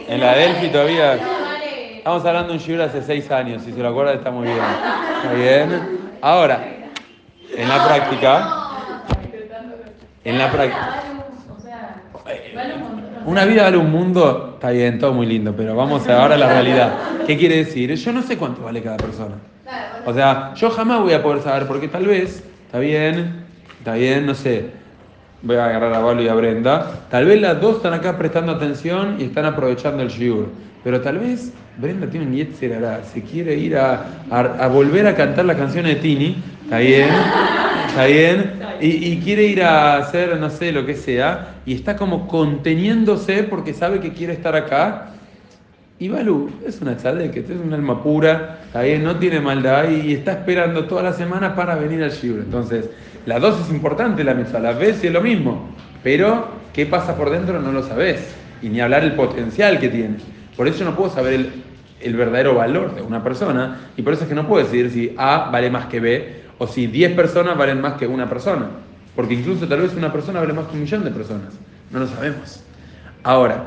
En 0.08 0.22
la 0.22 0.36
Delphi 0.36 0.70
todavía. 0.70 1.18
Estamos 1.98 2.24
hablando 2.24 2.50
de 2.50 2.60
un 2.60 2.64
shiur 2.64 2.82
hace 2.82 3.02
seis 3.02 3.30
años, 3.32 3.64
si 3.64 3.74
se 3.74 3.80
lo 3.80 3.90
acuerda 3.90 4.14
está 4.14 4.30
muy 4.30 4.46
bien. 4.46 4.60
¿Está 5.24 5.34
bien? 5.34 6.00
Ahora, 6.22 6.64
en 7.54 7.68
la 7.68 7.86
práctica, 7.86 8.70
en 10.24 10.38
la 10.38 10.52
práctica, 10.52 11.04
una 13.26 13.46
vida 13.46 13.64
vale 13.64 13.78
un 13.78 13.92
mundo, 13.92 14.54
está 14.56 14.72
bien, 14.72 15.00
todo 15.00 15.14
muy 15.14 15.26
lindo, 15.26 15.54
pero 15.56 15.76
vamos 15.76 16.08
ahora 16.08 16.36
a 16.36 16.38
la 16.38 16.48
realidad. 16.48 16.94
¿Qué 17.26 17.38
quiere 17.38 17.58
decir? 17.58 17.94
Yo 17.94 18.14
no 18.14 18.22
sé 18.22 18.38
cuánto 18.38 18.64
vale 18.64 18.82
cada 18.82 18.98
persona. 18.98 19.36
O 20.06 20.14
sea, 20.14 20.54
yo 20.56 20.70
jamás 20.70 21.02
voy 21.02 21.14
a 21.14 21.22
poder 21.22 21.42
saber, 21.44 21.68
porque 21.68 21.90
tal 21.90 22.06
vez, 22.06 22.44
está 22.66 22.80
bien, 22.80 23.46
está 23.80 23.96
bien, 23.96 24.26
no 24.26 24.34
sé, 24.34 24.68
voy 25.42 25.58
a 25.58 25.66
agarrar 25.66 25.94
a 25.94 26.00
Valo 26.00 26.22
y 26.22 26.28
a 26.30 26.34
Brenda, 26.34 27.02
tal 27.10 27.26
vez 27.26 27.42
las 27.42 27.60
dos 27.60 27.78
están 27.78 27.94
acá 27.94 28.18
prestando 28.18 28.54
atención 28.54 29.18
y 29.20 29.26
están 29.26 29.46
aprovechando 29.46 30.02
el 30.02 30.10
shiur, 30.10 30.48
pero 30.84 31.02
tal 31.02 31.20
vez 31.20 31.52
Brenda 31.78 32.10
tiene 32.10 32.26
un 32.26 32.34
Yetzerara, 32.34 33.04
se 33.04 33.22
quiere 33.22 33.56
ir 33.56 33.78
a, 33.78 34.06
a, 34.32 34.68
volver 34.68 35.06
a 35.06 35.16
cantar 35.16 35.46
la 35.46 35.56
canción 35.56 35.86
de 35.86 35.96
Tini, 35.96 36.42
¿está 36.64 36.80
bien? 36.80 37.10
¿Está 37.98 38.06
bien? 38.06 38.60
Y, 38.80 39.18
quiere 39.22 39.46
ir 39.46 39.64
a 39.64 39.98
hacer, 39.98 40.38
no 40.38 40.52
sé, 40.52 40.72
lo 40.72 40.86
que 40.86 40.94
sea, 40.94 41.56
y 41.66 41.74
está 41.74 41.96
como 41.96 42.28
conteniéndose 42.28 43.42
porque 43.42 43.74
sabe 43.74 44.00
que 44.00 44.14
quiere 44.14 44.34
estar 44.34 44.56
acá. 44.56 45.14
Y 45.98 46.08
Balú 46.10 46.52
es 46.64 46.80
una 46.80 46.96
que 46.96 47.40
es 47.40 47.50
un 47.50 47.74
alma 47.74 48.04
pura, 48.04 48.60
¿está? 48.72 49.00
No 49.02 49.16
tiene 49.16 49.40
maldad 49.40 49.90
y 49.90 50.14
está 50.14 50.34
esperando 50.34 50.86
toda 50.86 51.02
la 51.02 51.14
semana 51.14 51.56
para 51.56 51.74
venir 51.74 52.04
al 52.04 52.12
shiur. 52.12 52.42
Entonces, 52.42 52.88
la 53.26 53.40
dos 53.40 53.60
es 53.62 53.72
importante 53.72 54.24
la 54.24 54.36
mitzvah, 54.36 54.60
la 54.60 54.74
vez 54.74 55.04
es 55.04 55.12
lo 55.12 55.22
mismo, 55.22 55.68
pero 56.04 56.50
qué 56.74 56.86
pasa 56.86 57.16
por 57.16 57.32
dentro 57.32 57.60
no 57.60 57.72
lo 57.72 57.82
sabes, 57.82 58.32
y 58.62 58.70
ni 58.70 58.80
hablar 58.80 59.06
el 59.06 59.14
potencial 59.14 59.80
que 59.80 59.90
tiene. 59.90 60.18
Por 60.56 60.68
eso 60.68 60.84
no 60.84 60.96
puedo 60.96 61.10
saber 61.10 61.50
el, 62.00 62.16
verdadero 62.16 62.54
valor 62.54 62.94
de 62.94 63.02
una 63.02 63.24
persona, 63.24 63.90
y 63.98 64.04
por 64.04 64.14
eso 64.14 64.22
es 64.24 64.30
que 64.30 64.36
no 64.36 64.48
puedo 64.48 64.64
decir 64.64 64.92
si 64.92 65.16
A 65.18 65.50
vale 65.52 65.72
más 65.72 65.88
que 65.88 66.00
B, 66.00 66.47
o 66.58 66.68
si 66.68 66.88
10 66.88 67.16
personas 67.16 67.58
valen 67.58 67.82
más 67.82 67.94
que 67.94 68.08
una 68.08 68.28
persona, 68.28 68.68
porque 69.16 69.34
incluso 69.36 69.68
tal 69.68 69.82
vez 69.82 69.94
una 69.96 70.12
persona 70.12 70.40
vale 70.40 70.54
más 70.54 70.68
que 70.68 70.76
un 70.76 70.82
millón 70.82 71.04
de 71.04 71.12
personas, 71.12 71.54
no 71.92 72.00
lo 72.00 72.08
sabemos. 72.08 72.64
Ahora, 73.24 73.66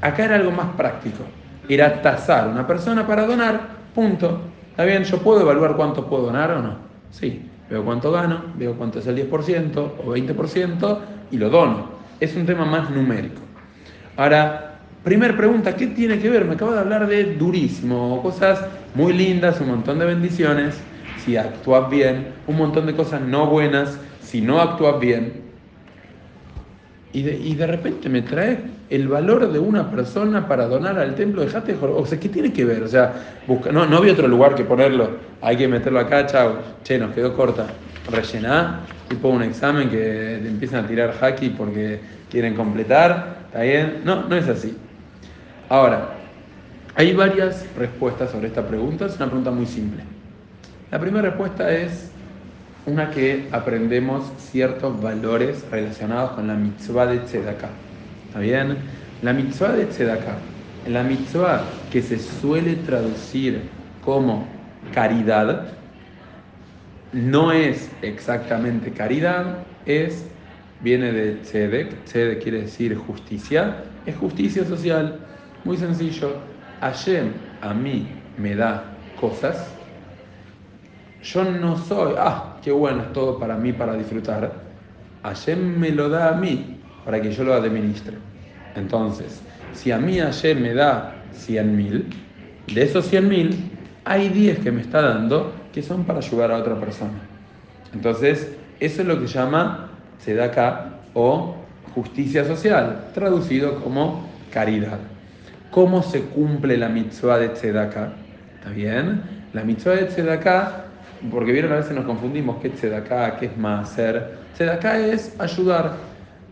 acá 0.00 0.24
era 0.24 0.36
algo 0.36 0.50
más 0.50 0.74
práctico, 0.76 1.24
era 1.68 2.02
tasar 2.02 2.48
una 2.48 2.66
persona 2.66 3.06
para 3.06 3.26
donar, 3.26 3.60
punto. 3.94 4.40
¿Está 4.70 4.84
bien? 4.84 5.04
¿Yo 5.04 5.18
puedo 5.18 5.40
evaluar 5.40 5.74
cuánto 5.74 6.06
puedo 6.06 6.26
donar 6.26 6.50
o 6.50 6.62
no? 6.62 6.76
Sí. 7.10 7.50
Veo 7.68 7.84
cuánto 7.84 8.12
gano, 8.12 8.42
veo 8.56 8.74
cuánto 8.74 9.00
es 9.00 9.06
el 9.08 9.16
10% 9.28 9.76
o 9.76 10.14
20% 10.14 10.98
y 11.32 11.36
lo 11.36 11.50
dono. 11.50 11.90
Es 12.20 12.36
un 12.36 12.46
tema 12.46 12.64
más 12.64 12.90
numérico. 12.90 13.40
Ahora, 14.16 14.78
primer 15.02 15.36
pregunta, 15.36 15.74
¿qué 15.74 15.88
tiene 15.88 16.18
que 16.20 16.30
ver? 16.30 16.44
Me 16.44 16.54
acabo 16.54 16.72
de 16.72 16.78
hablar 16.78 17.08
de 17.08 17.34
durísimo, 17.34 18.22
cosas 18.22 18.64
muy 18.94 19.12
lindas, 19.12 19.60
un 19.60 19.68
montón 19.68 19.98
de 19.98 20.06
bendiciones, 20.06 20.78
si 21.26 21.36
actúas 21.36 21.90
bien, 21.90 22.28
un 22.46 22.56
montón 22.56 22.86
de 22.86 22.94
cosas 22.94 23.20
no 23.20 23.46
buenas, 23.46 23.98
si 24.22 24.40
no 24.40 24.60
actúas 24.60 25.00
bien. 25.00 25.42
Y 27.12 27.22
de, 27.22 27.36
y 27.36 27.54
de 27.56 27.66
repente 27.66 28.08
me 28.08 28.22
trae 28.22 28.60
el 28.90 29.08
valor 29.08 29.50
de 29.50 29.58
una 29.58 29.90
persona 29.90 30.46
para 30.46 30.68
donar 30.68 30.98
al 31.00 31.16
templo 31.16 31.42
de 31.42 31.48
Jate 31.48 31.76
O 31.82 32.06
sea, 32.06 32.20
¿qué 32.20 32.28
tiene 32.28 32.52
que 32.52 32.64
ver? 32.64 32.84
O 32.84 32.88
sea, 32.88 33.12
busca, 33.46 33.72
no, 33.72 33.86
no 33.86 33.96
había 33.96 34.12
otro 34.12 34.28
lugar 34.28 34.54
que 34.54 34.62
ponerlo. 34.62 35.10
Hay 35.42 35.56
que 35.56 35.66
meterlo 35.66 35.98
acá, 35.98 36.26
chao. 36.26 36.58
Che, 36.84 36.96
nos 36.96 37.12
quedó 37.12 37.34
corta. 37.34 37.66
Rellená, 38.08 38.82
tipo 39.08 39.28
un 39.28 39.42
examen 39.42 39.90
que 39.90 40.38
te 40.42 40.48
empiezan 40.48 40.84
a 40.84 40.88
tirar 40.88 41.14
haki 41.20 41.50
porque 41.50 41.98
quieren 42.30 42.54
completar. 42.54 43.38
¿Está 43.46 43.62
bien? 43.62 44.02
No, 44.04 44.28
no 44.28 44.36
es 44.36 44.46
así. 44.46 44.76
Ahora, 45.68 46.10
hay 46.94 47.12
varias 47.14 47.66
respuestas 47.76 48.30
sobre 48.30 48.46
esta 48.46 48.64
pregunta. 48.64 49.06
Es 49.06 49.16
una 49.16 49.26
pregunta 49.26 49.50
muy 49.50 49.66
simple. 49.66 50.15
La 50.92 51.00
primera 51.00 51.30
respuesta 51.30 51.68
es 51.72 52.12
una 52.86 53.10
que 53.10 53.48
aprendemos 53.50 54.30
ciertos 54.38 55.02
valores 55.02 55.64
relacionados 55.68 56.30
con 56.32 56.46
la 56.46 56.54
mitzvah 56.54 57.06
de 57.06 57.18
Tzedakah. 57.18 57.70
¿Está 58.28 58.38
bien? 58.38 58.76
La 59.20 59.32
mitzvah 59.32 59.72
de 59.72 59.86
Tzedakah, 59.86 60.38
la 60.86 61.02
mitzvah 61.02 61.64
que 61.90 62.00
se 62.00 62.20
suele 62.20 62.76
traducir 62.76 63.62
como 64.04 64.46
caridad, 64.94 65.66
no 67.12 67.50
es 67.50 67.90
exactamente 68.02 68.92
caridad, 68.92 69.64
es, 69.86 70.24
viene 70.82 71.10
de 71.10 71.34
Tzedek, 71.42 72.04
Tzedek 72.04 72.42
quiere 72.44 72.60
decir 72.62 72.94
justicia, 72.94 73.78
es 74.06 74.14
justicia 74.14 74.64
social, 74.64 75.18
muy 75.64 75.78
sencillo. 75.78 76.36
Hashem 76.80 77.32
a 77.60 77.74
mí 77.74 78.06
me 78.38 78.54
da 78.54 78.84
cosas, 79.20 79.75
yo 81.26 81.44
no 81.44 81.76
soy, 81.76 82.14
ah, 82.18 82.56
qué 82.62 82.70
bueno 82.70 83.02
es 83.02 83.12
todo 83.12 83.38
para 83.38 83.56
mí 83.56 83.72
para 83.72 83.94
disfrutar. 83.94 84.52
Hashem 85.22 85.78
me 85.78 85.90
lo 85.90 86.08
da 86.08 86.30
a 86.30 86.32
mí 86.32 86.78
para 87.04 87.20
que 87.20 87.32
yo 87.32 87.42
lo 87.42 87.54
administre. 87.54 88.16
Entonces, 88.76 89.40
si 89.72 89.90
a 89.90 89.98
mí 89.98 90.20
ayer 90.20 90.56
me 90.56 90.72
da 90.72 91.14
100 91.32 91.76
mil, 91.76 92.06
de 92.72 92.82
esos 92.82 93.06
100 93.06 93.28
mil, 93.28 93.70
hay 94.04 94.28
10 94.28 94.60
que 94.60 94.70
me 94.70 94.82
está 94.82 95.02
dando 95.02 95.52
que 95.72 95.82
son 95.82 96.04
para 96.04 96.20
ayudar 96.20 96.52
a 96.52 96.58
otra 96.58 96.78
persona. 96.78 97.18
Entonces, 97.92 98.52
eso 98.78 99.02
es 99.02 99.08
lo 99.08 99.18
que 99.18 99.26
llama 99.26 99.90
tzedakah 100.20 101.00
o 101.14 101.56
justicia 101.94 102.44
social, 102.44 103.08
traducido 103.14 103.80
como 103.82 104.28
caridad. 104.52 104.98
¿Cómo 105.70 106.02
se 106.02 106.22
cumple 106.22 106.76
la 106.76 106.88
mitzvah 106.88 107.38
de 107.38 107.48
tzedakah? 107.48 108.12
¿Está 108.58 108.70
bien? 108.70 109.22
La 109.52 109.64
mitzvah 109.64 109.94
de 109.96 110.04
tzedakah, 110.06 110.85
porque 111.30 111.52
vieron 111.52 111.72
a 111.72 111.76
veces 111.76 111.92
nos 111.92 112.04
confundimos 112.04 112.56
qué 112.60 112.68
es 112.68 112.74
tzedakah, 112.74 113.36
qué 113.38 113.46
es 113.46 113.52
hacer. 113.64 114.36
Tzedakah 114.54 114.98
es 114.98 115.34
ayudar 115.38 115.94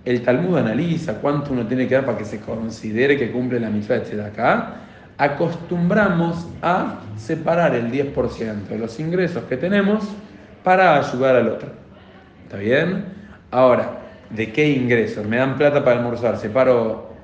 el 0.05 0.23
Talmud 0.23 0.59
analiza 0.59 1.15
cuánto 1.15 1.53
uno 1.53 1.67
tiene 1.67 1.89
que 1.89 1.95
dar 1.95 2.05
para 2.05 2.19
que 2.19 2.25
se 2.25 2.41
considere 2.41 3.17
que 3.17 3.31
cumple 3.31 3.59
la 3.59 3.71
mitzvah 3.71 4.01
de 4.01 4.25
acá, 4.25 4.75
acostumbramos 5.17 6.47
a 6.61 7.01
separar 7.17 7.75
el 7.75 7.91
10% 7.91 8.67
de 8.69 8.79
los 8.79 9.01
ingresos 9.01 9.45
que 9.45 9.57
tenemos 9.57 10.05
para 10.63 10.99
ayudar 10.99 11.37
al 11.37 11.49
otro. 11.49 11.71
¿Está 12.45 12.59
bien? 12.59 13.05
Ahora, 13.51 13.99
¿de 14.31 14.53
qué 14.53 14.69
ingresos? 14.69 15.27
¿Me 15.27 15.39
dan 15.39 15.57
plata 15.57 15.83
para 15.83 15.99
almorzar? 15.99 16.37
¿Separo 16.37 17.15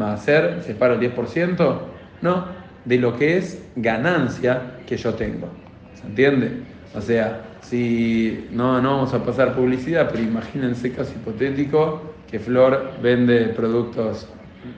hacer? 0.00 0.62
¿Separo 0.64 0.94
el 0.94 1.00
10%? 1.00 1.78
No, 2.20 2.46
de 2.84 2.98
lo 2.98 3.16
que 3.16 3.38
es 3.38 3.62
ganancia 3.74 4.74
que 4.86 4.96
yo 4.96 5.14
tengo. 5.14 5.48
¿Se 5.94 6.06
entiende? 6.06 6.62
O 6.94 7.00
sea, 7.00 7.42
si 7.60 8.46
no, 8.50 8.80
no 8.80 8.96
vamos 8.96 9.14
a 9.14 9.22
pasar 9.22 9.54
publicidad, 9.54 10.08
pero 10.10 10.22
imagínense 10.22 10.92
caso 10.92 11.12
hipotético 11.14 12.14
que 12.30 12.38
Flor 12.38 12.92
vende 13.02 13.48
productos 13.48 14.26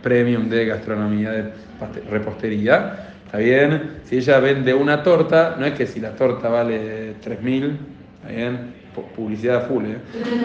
premium 0.02 0.48
de 0.48 0.66
gastronomía, 0.66 1.30
de 1.30 1.52
repostería. 2.10 3.06
¿Está 3.26 3.38
bien? 3.38 4.00
Si 4.04 4.16
ella 4.16 4.40
vende 4.40 4.74
una 4.74 5.02
torta, 5.02 5.56
no 5.58 5.66
es 5.66 5.74
que 5.74 5.86
si 5.86 6.00
la 6.00 6.16
torta 6.16 6.48
vale 6.48 7.14
3.000, 7.22 7.76
¿está 8.22 8.32
bien? 8.34 8.80
publicidad 9.14 9.68
full, 9.68 9.84
¿eh? 9.84 9.98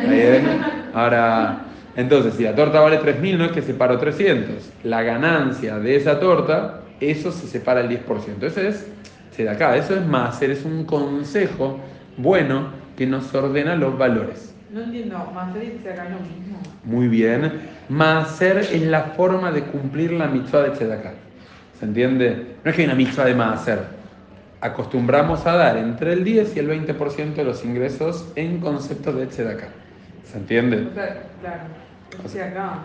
Ahí, 0.08 0.92
Ahora, 0.94 1.66
entonces, 1.96 2.36
si 2.36 2.44
la 2.44 2.54
torta 2.54 2.80
vale 2.80 3.00
3.000, 3.00 3.38
no 3.38 3.46
es 3.46 3.52
que 3.52 3.62
separo 3.62 3.98
300. 3.98 4.72
La 4.84 5.02
ganancia 5.02 5.80
de 5.80 5.96
esa 5.96 6.20
torta, 6.20 6.82
eso 7.00 7.32
se 7.32 7.48
separa 7.48 7.82
el 7.82 7.90
10%. 7.90 8.44
Eso 8.44 8.62
es 8.62 8.86
acá, 9.44 9.76
eso 9.76 9.96
es 9.96 10.06
Maser, 10.06 10.52
es 10.52 10.66
un 10.66 10.86
consejo 10.86 11.80
bueno 12.18 12.70
que 12.96 13.06
nos 13.06 13.34
ordena 13.34 13.76
los 13.76 13.98
valores. 13.98 14.54
No 14.72 14.82
entiendo, 14.82 15.18
Maser 15.34 15.64
y 15.64 15.68
es 15.68 15.98
lo 15.98 16.20
mismo. 16.20 16.60
Muy 16.84 17.08
bien. 17.08 17.52
Maser 17.90 18.58
es 18.58 18.82
la 18.82 19.02
forma 19.02 19.52
de 19.52 19.64
cumplir 19.64 20.12
la 20.14 20.28
mitzvah 20.28 20.64
de 20.64 20.72
Tzedaká. 20.72 21.14
¿Se 21.80 21.86
entiende? 21.86 22.56
No 22.64 22.70
es 22.70 22.76
que 22.76 22.82
hay 22.82 22.88
una 22.88 22.96
mitzvah 22.96 23.26
de 23.26 23.36
Maser. 23.36 23.80
Acostumbramos 24.62 25.46
a 25.46 25.56
dar 25.56 25.78
entre 25.78 26.14
el 26.14 26.24
10 26.24 26.56
y 26.56 26.60
el 26.60 26.70
20% 26.70 27.36
de 27.36 27.44
los 27.44 27.64
ingresos 27.64 28.32
en 28.36 28.60
concepto 28.60 29.14
de 29.14 29.28
Tzedaká. 29.28 29.68
¿Se 30.24 30.38
entiende? 30.38 30.88
O 30.90 30.94
sea, 30.94 31.24
claro. 31.42 31.64
O 32.24 32.30
sea, 32.30 32.46
acá. 32.48 32.80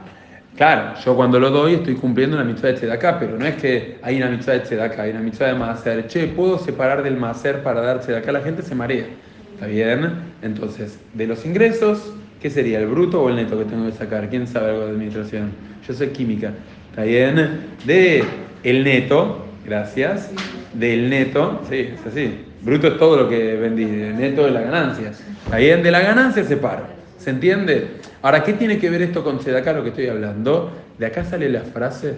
Claro, 0.57 0.95
yo 1.03 1.17
cuando 1.17 1.41
lo 1.41 1.51
doy 1.51 1.75
estoy 1.75 1.95
cumpliendo 1.95 2.37
una 2.37 2.45
mitzvah 2.45 2.69
de 2.69 2.75
Tzedaká, 2.75 3.19
pero 3.19 3.39
no 3.39 3.47
es 3.47 3.55
que 3.55 3.99
hay 4.03 4.17
una 4.17 4.29
mitzvah 4.29 4.55
de 4.55 4.61
Tzedaká, 4.61 5.03
hay 5.03 5.11
una 5.11 5.21
mitzvah 5.21 5.47
de 5.47 5.55
Maser. 5.55 6.07
Che, 6.07 6.27
¿puedo 6.27 6.59
separar 6.59 7.03
del 7.03 7.17
Maser 7.17 7.63
para 7.63 7.81
dar 7.81 8.01
Tzedaká? 8.01 8.31
La 8.33 8.41
gente 8.41 8.63
se 8.63 8.75
marea. 8.75 9.07
¿Está 9.55 9.67
bien? 9.67 10.11
Entonces, 10.43 10.99
de 11.15 11.27
los 11.27 11.45
ingresos, 11.47 12.13
¿qué 12.41 12.51
sería? 12.51 12.79
¿El 12.79 12.87
bruto 12.87 13.23
o 13.23 13.29
el 13.29 13.37
neto 13.37 13.59
que 13.59 13.65
tengo 13.65 13.87
que 13.87 13.93
sacar? 13.93 14.29
¿Quién 14.29 14.47
sabe 14.47 14.71
algo 14.71 14.87
de 14.87 14.91
administración? 14.93 15.53
Yo 15.87 15.95
soy 15.95 16.09
química. 16.09 16.53
¿Está 16.91 17.05
bien? 17.05 17.61
De 17.85 18.25
el 18.63 18.85
neto, 18.85 19.47
gracias. 19.65 20.31
Del 20.75 21.11
neto, 21.11 21.63
sí, 21.69 21.91
es 21.95 22.07
así. 22.07 22.45
Bruto 22.63 22.89
es 22.89 22.99
todo 22.99 23.17
lo 23.17 23.29
que 23.29 23.57
vendí, 23.57 23.85
el 23.85 24.19
neto 24.19 24.47
es 24.47 24.53
la 24.53 24.61
ganancia. 24.61 25.11
¿Está 25.45 25.57
bien? 25.57 25.83
De 25.83 25.91
la 25.91 26.01
ganancia 26.01 26.45
separo. 26.45 26.85
¿Se 27.19 27.31
entiende? 27.31 27.89
Ahora, 28.23 28.43
¿qué 28.43 28.53
tiene 28.53 28.79
que 28.79 28.91
ver 28.91 29.01
esto 29.01 29.25
con 29.25 29.39
Tzedaká, 29.39 29.73
lo 29.73 29.83
que 29.83 29.89
estoy 29.89 30.09
hablando? 30.09 30.71
De 30.99 31.07
acá 31.07 31.25
sale 31.25 31.49
la 31.49 31.63
frase 31.63 32.17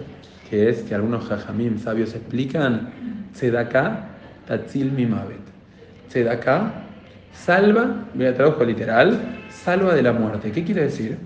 que 0.49 0.69
es 0.69 0.81
que 0.81 0.93
algunos 0.93 1.25
jajamim 1.25 1.79
sabios 1.79 2.13
explican: 2.13 2.91
Tzedaká 3.33 4.09
tatzil 4.45 4.91
mimavet. 4.91 5.39
Tzedaká 6.09 6.73
salva, 7.31 8.05
voy 8.13 8.25
a 8.25 8.35
tradujo 8.35 8.65
literal, 8.65 9.17
salva 9.49 9.95
de 9.95 10.03
la 10.03 10.11
muerte. 10.11 10.51
¿Qué 10.51 10.65
quiere 10.65 10.83
decir? 10.83 11.17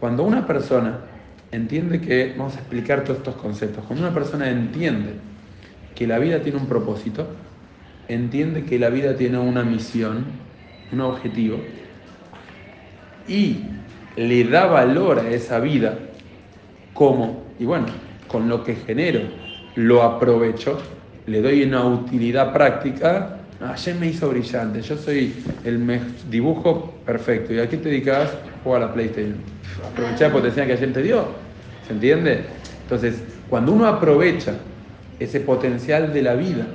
Cuando 0.00 0.22
una 0.22 0.46
persona 0.46 1.00
entiende 1.52 2.00
que, 2.00 2.34
vamos 2.36 2.56
a 2.56 2.60
explicar 2.60 3.04
todos 3.04 3.18
estos 3.18 3.34
conceptos, 3.34 3.84
cuando 3.84 4.06
una 4.06 4.14
persona 4.14 4.48
entiende 4.48 5.12
que 5.94 6.06
la 6.06 6.18
vida 6.18 6.40
tiene 6.40 6.58
un 6.58 6.66
propósito, 6.66 7.26
entiende 8.08 8.64
que 8.64 8.78
la 8.78 8.88
vida 8.88 9.16
tiene 9.16 9.38
una 9.38 9.64
misión, 9.64 10.24
un 10.92 11.00
objetivo, 11.02 11.58
y 13.26 13.64
le 14.18 14.42
da 14.42 14.66
valor 14.66 15.20
a 15.20 15.30
esa 15.30 15.60
vida, 15.60 15.96
como, 16.92 17.44
y 17.60 17.64
bueno, 17.64 17.86
con 18.26 18.48
lo 18.48 18.64
que 18.64 18.74
genero, 18.74 19.20
lo 19.76 20.02
aprovecho, 20.02 20.76
le 21.26 21.40
doy 21.40 21.62
una 21.62 21.84
utilidad 21.84 22.52
práctica. 22.52 23.36
Ayer 23.60 23.94
me 23.94 24.08
hizo 24.08 24.28
brillante, 24.28 24.82
yo 24.82 24.96
soy 24.96 25.34
el 25.64 26.00
dibujo 26.28 26.94
perfecto. 27.06 27.52
¿Y 27.52 27.60
a 27.60 27.68
qué 27.68 27.76
te 27.76 27.90
dedicas? 27.90 28.30
Juega 28.64 28.78
a 28.78 28.88
la 28.88 28.94
PlayStation. 28.94 29.36
Aprovechar 29.88 30.26
el 30.28 30.32
potencial 30.32 30.66
que 30.66 30.72
ayer 30.72 30.92
te 30.92 31.02
dio. 31.02 31.24
¿Se 31.86 31.92
entiende? 31.92 32.44
Entonces, 32.82 33.22
cuando 33.48 33.72
uno 33.72 33.86
aprovecha 33.86 34.54
ese 35.20 35.38
potencial 35.38 36.12
de 36.12 36.22
la 36.22 36.34
vida, 36.34 36.66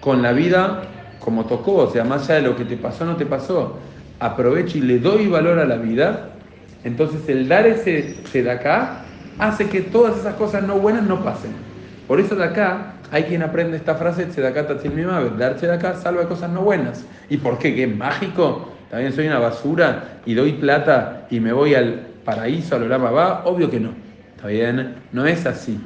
con 0.00 0.22
la 0.22 0.32
vida 0.32 0.82
como 1.18 1.44
tocó, 1.44 1.74
o 1.74 1.90
sea, 1.90 2.04
más 2.04 2.24
allá 2.24 2.36
de 2.36 2.48
lo 2.48 2.56
que 2.56 2.64
te 2.64 2.78
pasó 2.78 3.04
no 3.04 3.16
te 3.16 3.26
pasó, 3.26 3.76
aprovecho 4.18 4.78
y 4.78 4.80
le 4.80 4.98
doy 4.98 5.28
valor 5.28 5.58
a 5.58 5.66
la 5.66 5.76
vida, 5.76 6.30
entonces 6.84 7.28
el 7.28 7.48
dar 7.48 7.66
ese 7.66 8.16
acá 8.50 9.02
hace 9.38 9.68
que 9.68 9.80
todas 9.80 10.18
esas 10.18 10.34
cosas 10.34 10.62
no 10.62 10.78
buenas 10.78 11.04
no 11.04 11.22
pasen. 11.22 11.52
Por 12.06 12.20
eso 12.20 12.34
de 12.34 12.44
acá 12.44 12.94
hay 13.10 13.24
quien 13.24 13.42
aprende 13.42 13.76
esta 13.76 13.94
frase, 13.94 14.26
Tzedaká 14.26 14.66
tatzil 14.66 14.92
mimavet, 14.92 15.34
dar 15.34 15.56
acá 15.70 15.94
salva 15.94 16.28
cosas 16.28 16.50
no 16.50 16.62
buenas. 16.62 17.04
¿Y 17.28 17.38
por 17.38 17.58
qué? 17.58 17.74
¿Que 17.74 17.84
es 17.84 17.96
mágico? 17.96 18.70
¿También 18.90 19.12
soy 19.12 19.26
una 19.26 19.38
basura 19.38 20.20
y 20.26 20.34
doy 20.34 20.54
plata 20.54 21.26
y 21.30 21.40
me 21.40 21.52
voy 21.52 21.74
al 21.74 22.06
paraíso, 22.24 22.76
al 22.76 22.84
Olama 22.84 23.10
va? 23.10 23.44
Obvio 23.44 23.70
que 23.70 23.80
no. 23.80 23.90
¿Está 24.36 24.48
bien? 24.48 24.94
No 25.12 25.26
es 25.26 25.46
así. 25.46 25.80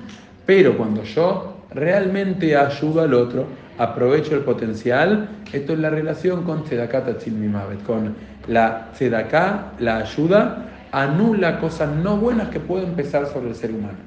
Pero 0.46 0.76
cuando 0.76 1.02
yo 1.04 1.66
realmente 1.70 2.56
ayudo 2.56 3.02
al 3.02 3.14
otro, 3.14 3.46
aprovecho 3.78 4.34
el 4.34 4.40
potencial, 4.40 5.28
esto 5.52 5.72
es 5.72 5.78
la 5.78 5.90
relación 5.90 6.44
con 6.44 6.64
Tzedaká 6.64 7.04
tatzil 7.04 7.34
mimavet, 7.34 7.82
con 7.84 8.14
la 8.48 8.88
Tzedaká, 8.94 9.72
la 9.78 9.98
ayuda, 9.98 10.66
anula 10.94 11.58
cosas 11.58 11.90
no 11.90 12.16
buenas 12.16 12.48
que 12.48 12.60
pueden 12.60 12.90
empezar 12.90 13.26
sobre 13.26 13.48
el 13.48 13.54
ser 13.56 13.72
humano. 13.72 13.98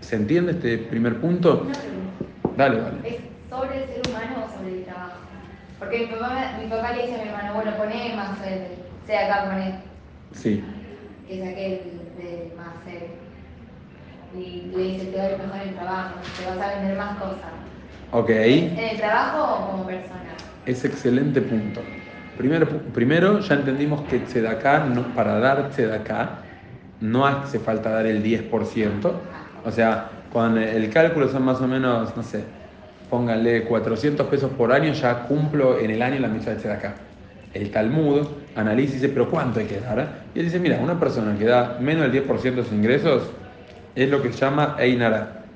¿Se 0.00 0.16
entiende 0.16 0.52
este 0.52 0.76
primer 0.78 1.18
punto? 1.20 1.66
Dale, 2.56 2.80
dale. 2.80 2.96
¿Es 3.08 3.16
sobre 3.48 3.82
el 3.82 3.88
ser 3.88 4.02
humano 4.10 4.44
o 4.46 4.54
sobre 4.58 4.78
el 4.78 4.84
trabajo? 4.84 5.14
Porque 5.78 5.98
mi 6.00 6.06
papá, 6.06 6.58
mi 6.62 6.68
papá 6.68 6.92
le 6.92 7.06
dice 7.06 7.20
a 7.20 7.24
mi 7.24 7.30
hermano, 7.30 7.54
bueno, 7.54 7.76
poné 7.76 8.14
más 8.14 8.38
sea 9.06 9.26
acá, 9.26 9.50
poné, 9.50 9.80
Sí. 10.32 10.62
que 11.26 11.38
saqué 11.38 11.66
el 11.66 12.22
de 12.22 12.52
más. 12.56 12.74
Y 14.36 14.72
le 14.76 14.82
dice, 14.82 15.06
te 15.06 15.16
ir 15.16 15.38
mejor 15.38 15.62
en 15.62 15.68
el 15.68 15.74
trabajo, 15.74 16.14
te 16.38 16.46
vas 16.46 16.68
a 16.68 16.74
vender 16.80 16.98
más 16.98 17.16
cosas. 17.18 17.52
Ok. 18.10 18.30
¿En 18.30 18.78
el 18.78 18.96
trabajo 18.98 19.42
o 19.42 19.70
como 19.70 19.86
persona? 19.86 20.20
Es 20.66 20.84
excelente 20.84 21.40
punto. 21.40 21.80
Primero, 22.36 22.92
primero 22.92 23.38
ya 23.40 23.54
entendimos 23.54 24.08
que 24.08 24.20
Tzedaká, 24.20 24.84
no, 24.86 25.14
para 25.14 25.38
dar 25.38 25.70
Tzedaká, 25.70 26.50
no 26.98 27.26
hace 27.26 27.60
falta 27.60 27.90
dar 27.90 28.06
el 28.06 28.22
10%. 28.22 29.30
O 29.62 29.70
sea, 29.70 30.26
con 30.30 30.58
el 30.58 30.90
cálculo 30.90 31.28
son 31.28 31.44
más 31.44 31.60
o 31.60 31.68
menos, 31.68 32.16
no 32.16 32.22
sé, 32.24 32.44
pónganle 33.08 33.64
400 33.64 34.26
pesos 34.28 34.52
por 34.52 34.72
año, 34.72 34.92
ya 34.92 35.24
cumplo 35.26 35.78
en 35.78 35.90
el 35.90 36.02
año 36.02 36.18
la 36.20 36.28
misa 36.28 36.50
de 36.50 36.56
Tzedaká. 36.56 37.12
El 37.52 37.70
Talmud 37.70 38.26
analiza 38.54 38.92
y 38.92 38.94
dice, 38.96 39.08
pero 39.10 39.30
¿cuánto 39.30 39.60
hay 39.60 39.66
que 39.66 39.80
dar? 39.80 40.30
Y 40.34 40.40
él 40.40 40.46
dice, 40.46 40.58
mira, 40.58 40.80
una 40.80 40.98
persona 40.98 41.38
que 41.38 41.44
da 41.44 41.78
menos 41.80 42.02
del 42.02 42.12
10% 42.12 42.62
de 42.62 42.68
sus 42.68 42.76
ingresos 42.76 43.32
es 43.94 44.10
lo 44.10 44.20
que 44.22 44.32
se 44.32 44.38
llama 44.40 44.76
Einara. 44.78 45.52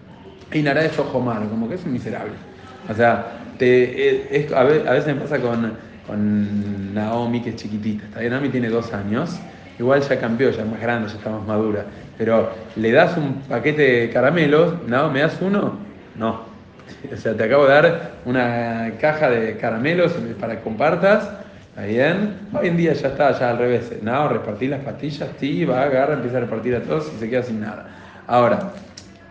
Einara 0.50 0.84
es 0.84 0.98
ojo 0.98 1.20
malo, 1.20 1.50
como 1.50 1.68
que 1.68 1.74
es 1.74 1.84
un 1.84 1.92
miserable. 1.92 2.38
O 2.86 2.94
sea, 2.94 3.54
ve- 3.58 4.84
a 4.86 4.92
veces 4.92 5.06
me 5.14 5.20
pasa 5.20 5.40
con, 5.40 5.78
con 6.08 6.94
Naomi, 6.94 7.42
que 7.42 7.50
es 7.50 7.56
chiquitita. 7.56 8.06
¿está? 8.06 8.20
Naomi 8.22 8.48
tiene 8.48 8.68
dos 8.70 8.92
años. 8.92 9.38
Igual 9.78 10.00
ya 10.00 10.18
cambió, 10.18 10.50
ya 10.50 10.62
es 10.62 10.68
más 10.68 10.80
grande, 10.80 11.08
ya 11.08 11.18
está 11.18 11.30
más 11.30 11.46
madura. 11.46 11.84
Pero 12.16 12.50
le 12.74 12.90
das 12.90 13.16
un 13.16 13.34
paquete 13.42 13.82
de 13.82 14.10
caramelos, 14.10 14.74
Naomi, 14.88 15.14
¿me 15.14 15.20
das 15.20 15.38
uno? 15.40 15.78
No. 16.16 16.48
O 17.12 17.16
sea, 17.16 17.36
te 17.36 17.44
acabo 17.44 17.66
de 17.66 17.74
dar 17.74 18.12
una 18.24 18.92
caja 18.98 19.28
de 19.28 19.56
caramelos 19.58 20.12
para 20.40 20.56
que 20.56 20.62
compartas. 20.62 21.30
¿Está 21.68 21.82
bien? 21.82 22.34
Hoy 22.52 22.68
en 22.68 22.76
día 22.76 22.92
ya 22.94 23.08
está, 23.08 23.38
ya 23.38 23.50
al 23.50 23.58
revés. 23.58 23.92
No, 24.02 24.28
repartir 24.28 24.70
las 24.70 24.80
pastillas, 24.80 25.28
sí, 25.38 25.64
va, 25.64 25.82
agarra, 25.82 26.14
empieza 26.14 26.38
a 26.38 26.40
repartir 26.40 26.74
a 26.74 26.80
todos 26.80 27.12
y 27.14 27.20
se 27.20 27.30
queda 27.30 27.42
sin 27.42 27.60
nada. 27.60 27.86
Ahora, 28.26 28.72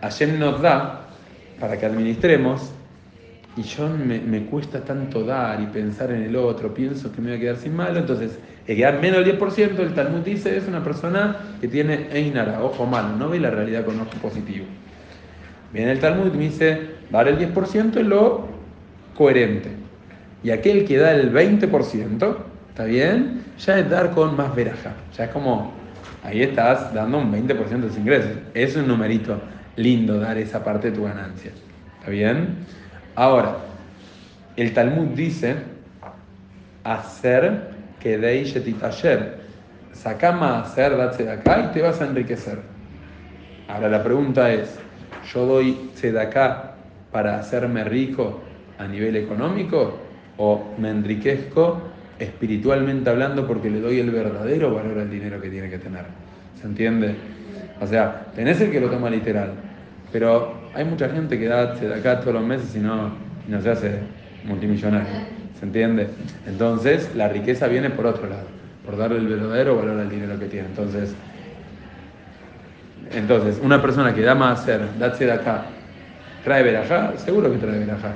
Hashem 0.00 0.38
nos 0.38 0.62
da 0.62 1.00
para 1.60 1.76
que 1.76 1.84
administremos 1.84 2.72
y 3.58 3.62
yo 3.64 3.88
me, 3.88 4.20
me 4.20 4.44
cuesta 4.44 4.84
tanto 4.84 5.24
dar 5.24 5.60
y 5.60 5.66
pensar 5.66 6.12
en 6.12 6.22
el 6.22 6.36
otro, 6.36 6.72
pienso 6.72 7.10
que 7.10 7.20
me 7.20 7.30
voy 7.30 7.38
a 7.38 7.40
quedar 7.40 7.56
sin 7.56 7.74
malo, 7.74 7.98
entonces 7.98 8.38
el 8.68 8.76
que 8.76 8.82
da 8.82 8.92
menos 8.92 9.24
del 9.24 9.36
10%, 9.36 9.80
el 9.80 9.94
Talmud 9.94 10.20
dice, 10.20 10.56
es 10.56 10.68
una 10.68 10.84
persona 10.84 11.36
que 11.60 11.66
tiene 11.66 12.06
Einara, 12.12 12.62
ojo 12.62 12.86
malo, 12.86 13.16
no 13.16 13.28
ve 13.28 13.40
la 13.40 13.50
realidad 13.50 13.84
con 13.84 14.00
ojo 14.00 14.10
positivo. 14.22 14.64
Viene 15.72 15.90
el 15.90 15.98
Talmud 15.98 16.32
y 16.32 16.36
me 16.36 16.44
dice, 16.44 16.90
dar 17.10 17.26
el 17.26 17.36
10% 17.36 17.96
es 17.96 18.06
lo 18.06 18.46
coherente. 19.16 19.70
Y 20.44 20.50
aquel 20.50 20.84
que 20.84 20.96
da 20.96 21.12
el 21.12 21.32
20%, 21.32 22.36
¿está 22.68 22.84
bien? 22.84 23.42
Ya 23.58 23.80
es 23.80 23.90
dar 23.90 24.12
con 24.12 24.36
más 24.36 24.54
veraja. 24.54 24.92
Ya 25.16 25.24
es 25.24 25.30
como, 25.30 25.72
ahí 26.22 26.42
estás 26.42 26.94
dando 26.94 27.18
un 27.18 27.32
20% 27.32 27.56
de 27.80 27.88
tus 27.88 27.98
ingresos. 27.98 28.30
Es 28.54 28.76
un 28.76 28.86
numerito 28.86 29.40
lindo 29.74 30.20
dar 30.20 30.38
esa 30.38 30.62
parte 30.62 30.90
de 30.90 30.96
tu 30.96 31.02
ganancia. 31.02 31.50
¿Está 31.98 32.10
bien? 32.10 32.66
Ahora, 33.18 33.56
el 34.56 34.72
Talmud 34.72 35.08
dice, 35.08 35.56
hacer 36.84 37.70
que 37.98 38.16
de 38.16 38.38
ayer. 38.86 39.40
Sacá 39.92 40.30
más 40.30 40.68
hacer, 40.68 40.96
date 40.96 41.24
de 41.24 41.32
acá 41.32 41.68
y 41.68 41.74
te 41.74 41.82
vas 41.82 42.00
a 42.00 42.06
enriquecer. 42.06 42.60
Ahora 43.66 43.88
la 43.88 44.04
pregunta 44.04 44.52
es, 44.52 44.78
¿yo 45.34 45.46
doy 45.46 45.90
acá 46.20 46.74
para 47.10 47.40
hacerme 47.40 47.82
rico 47.82 48.40
a 48.78 48.86
nivel 48.86 49.16
económico 49.16 49.98
o 50.36 50.76
me 50.78 50.90
enriquezco 50.90 51.82
espiritualmente 52.20 53.10
hablando 53.10 53.48
porque 53.48 53.68
le 53.68 53.80
doy 53.80 53.98
el 53.98 54.12
verdadero 54.12 54.72
valor 54.72 54.96
al 54.96 55.10
dinero 55.10 55.40
que 55.40 55.50
tiene 55.50 55.68
que 55.68 55.78
tener? 55.78 56.04
¿Se 56.60 56.68
entiende? 56.68 57.16
O 57.80 57.86
sea, 57.88 58.26
tenés 58.36 58.60
el 58.60 58.70
que 58.70 58.80
lo 58.80 58.88
toma 58.88 59.10
literal, 59.10 59.54
pero 60.12 60.54
hay 60.74 60.84
mucha 60.84 61.08
gente 61.08 61.38
que 61.38 61.46
da 61.46 61.74
acá 61.96 62.20
todos 62.20 62.34
los 62.34 62.42
meses 62.44 62.74
y 62.74 62.78
no, 62.78 63.10
no 63.46 63.60
se 63.60 63.70
hace 63.70 63.98
multimillonario. 64.44 65.08
¿Se 65.58 65.64
entiende? 65.64 66.08
Entonces, 66.46 67.10
la 67.16 67.28
riqueza 67.28 67.66
viene 67.66 67.90
por 67.90 68.06
otro 68.06 68.28
lado, 68.28 68.46
por 68.84 68.96
darle 68.96 69.18
el 69.18 69.26
verdadero 69.26 69.76
valor 69.76 69.98
al 69.98 70.08
dinero 70.08 70.38
que 70.38 70.46
tiene. 70.46 70.68
Entonces, 70.68 71.14
entonces 73.10 73.58
una 73.62 73.80
persona 73.80 74.14
que 74.14 74.22
da 74.22 74.34
más 74.34 74.60
hacer, 74.60 74.80
da 74.98 75.08
de 75.08 75.32
acá, 75.32 75.64
trae 76.44 76.62
verajá, 76.62 77.14
seguro 77.16 77.50
que 77.50 77.58
trae 77.58 77.78
verajá. 77.78 78.12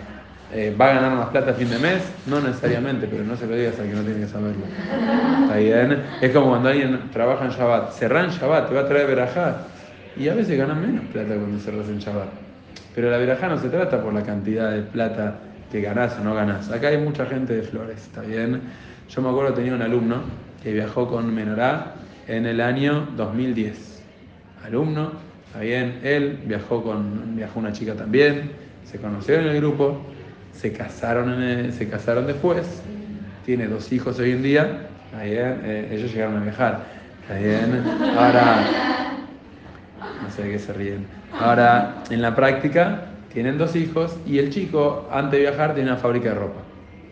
Eh, 0.55 0.74
¿Va 0.78 0.90
a 0.90 0.94
ganar 0.94 1.16
más 1.16 1.28
plata 1.31 1.52
a 1.52 1.55
fin 1.55 1.70
de 1.70 1.78
mes? 1.78 2.02
No 2.26 2.38
necesariamente, 2.38 3.07
pero 3.11 3.24
no 3.24 3.37
se 3.37 3.46
lo 3.46 3.57
digas 3.57 3.78
al 3.81 3.88
que 3.88 3.94
no 3.94 4.02
tiene 4.02 4.20
que 4.20 4.26
saberlo. 4.26 4.66
¿Está 5.44 5.57
bien? 5.57 6.02
Es 6.20 6.31
como 6.31 6.50
cuando 6.50 6.68
alguien 6.68 7.11
trabaja 7.11 7.46
en 7.46 7.52
Shabbat. 7.52 7.92
Cerrá 7.92 8.22
en 8.22 8.31
Shabbat, 8.31 8.68
te 8.68 8.74
va 8.74 8.83
a 8.83 8.87
traer 8.87 9.07
verajá. 9.07 9.57
Y 10.16 10.29
a 10.29 10.35
veces 10.35 10.59
ganan 10.59 10.81
menos 10.81 11.05
plata 11.07 11.35
cuando 11.35 11.59
cerras 11.59 11.88
en 11.88 11.98
Shabbat. 11.98 12.29
Pero 12.94 13.11
la 13.11 13.16
verajá 13.16 13.48
no 13.48 13.59
se 13.59 13.68
trata 13.68 14.03
por 14.03 14.12
la 14.12 14.22
cantidad 14.22 14.70
de 14.70 14.83
plata 14.83 15.38
que 15.70 15.81
ganás 15.81 16.18
o 16.20 16.25
no 16.25 16.35
ganás. 16.35 16.70
Acá 16.70 16.88
hay 16.88 16.98
mucha 16.98 17.25
gente 17.27 17.55
de 17.55 17.62
flores, 17.62 18.03
¿está 18.03 18.20
bien? 18.20 18.61
Yo 19.09 19.22
me 19.22 19.31
acuerdo 19.31 19.55
tenía 19.55 19.75
un 19.75 19.83
alumno 19.83 20.22
que 20.62 20.72
viajó 20.72 21.09
con 21.09 21.35
Menorá 21.35 21.94
en 22.29 22.46
el 22.46 22.61
año 22.61 23.09
2010. 23.16 24.03
Alumno, 24.64 25.12
está 25.46 25.61
bien, 25.61 26.01
él 26.03 26.38
viajó 26.46 26.83
con 26.83 27.37
viajó 27.37 27.59
una 27.59 27.72
chica 27.72 27.94
también, 27.94 28.53
se 28.85 28.98
conocieron 28.98 29.46
en 29.46 29.51
el 29.53 29.57
grupo, 29.57 30.01
se 30.53 30.72
casaron, 30.72 31.42
en 31.42 31.72
se 31.72 31.88
casaron 31.88 32.27
después, 32.27 32.83
tiene 33.44 33.66
dos 33.66 33.90
hijos 33.92 34.18
hoy 34.18 34.33
en 34.33 34.42
día, 34.42 34.88
está 35.07 35.27
eh, 35.27 35.88
ellos 35.90 36.12
llegaron 36.12 36.37
a 36.37 36.44
viajar, 36.44 36.85
está 37.22 37.38
bien, 37.38 37.83
ahora, 38.16 39.12
no 40.22 40.30
sé 40.30 40.44
de 40.44 40.50
qué 40.52 40.58
se 40.58 40.72
ríen, 40.72 41.06
ahora 41.38 42.02
en 42.11 42.22
la 42.22 42.35
práctica 42.35 43.02
tienen 43.32 43.58
dos 43.58 43.74
hijos 43.76 44.16
y 44.26 44.38
el 44.38 44.50
chico 44.50 45.08
antes 45.11 45.32
de 45.32 45.50
viajar 45.50 45.74
tiene 45.74 45.90
una 45.90 45.98
fábrica 45.98 46.30
de 46.30 46.35
ropa, 46.37 46.61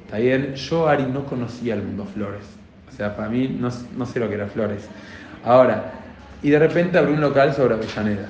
está 0.04 0.18
bien, 0.18 0.54
yo 0.54 0.88
Ari 0.88 1.04
no 1.04 1.24
conocía 1.24 1.74
el 1.74 1.82
mundo 1.82 2.04
flores, 2.04 2.44
o 2.88 2.92
sea, 2.92 3.16
para 3.16 3.28
mí 3.28 3.56
no, 3.58 3.70
no 3.96 4.06
sé 4.06 4.20
lo 4.20 4.28
que 4.28 4.34
era 4.34 4.46
flores, 4.46 4.88
ahora, 5.44 5.92
y 6.42 6.50
de 6.50 6.58
repente 6.58 6.98
abrió 6.98 7.14
un 7.14 7.20
local 7.20 7.52
sobre 7.54 7.74
Avellaneda, 7.74 8.28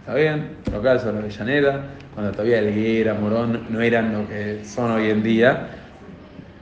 ¿está 0.00 0.14
bien? 0.14 0.56
Local 0.72 1.00
sobre 1.00 1.18
Avellaneda, 1.18 1.84
cuando 2.18 2.32
todavía 2.32 2.58
Elguera, 2.58 3.14
Morón 3.14 3.66
no 3.70 3.80
eran 3.80 4.12
lo 4.12 4.28
que 4.28 4.64
son 4.64 4.90
hoy 4.90 5.08
en 5.08 5.22
día. 5.22 5.68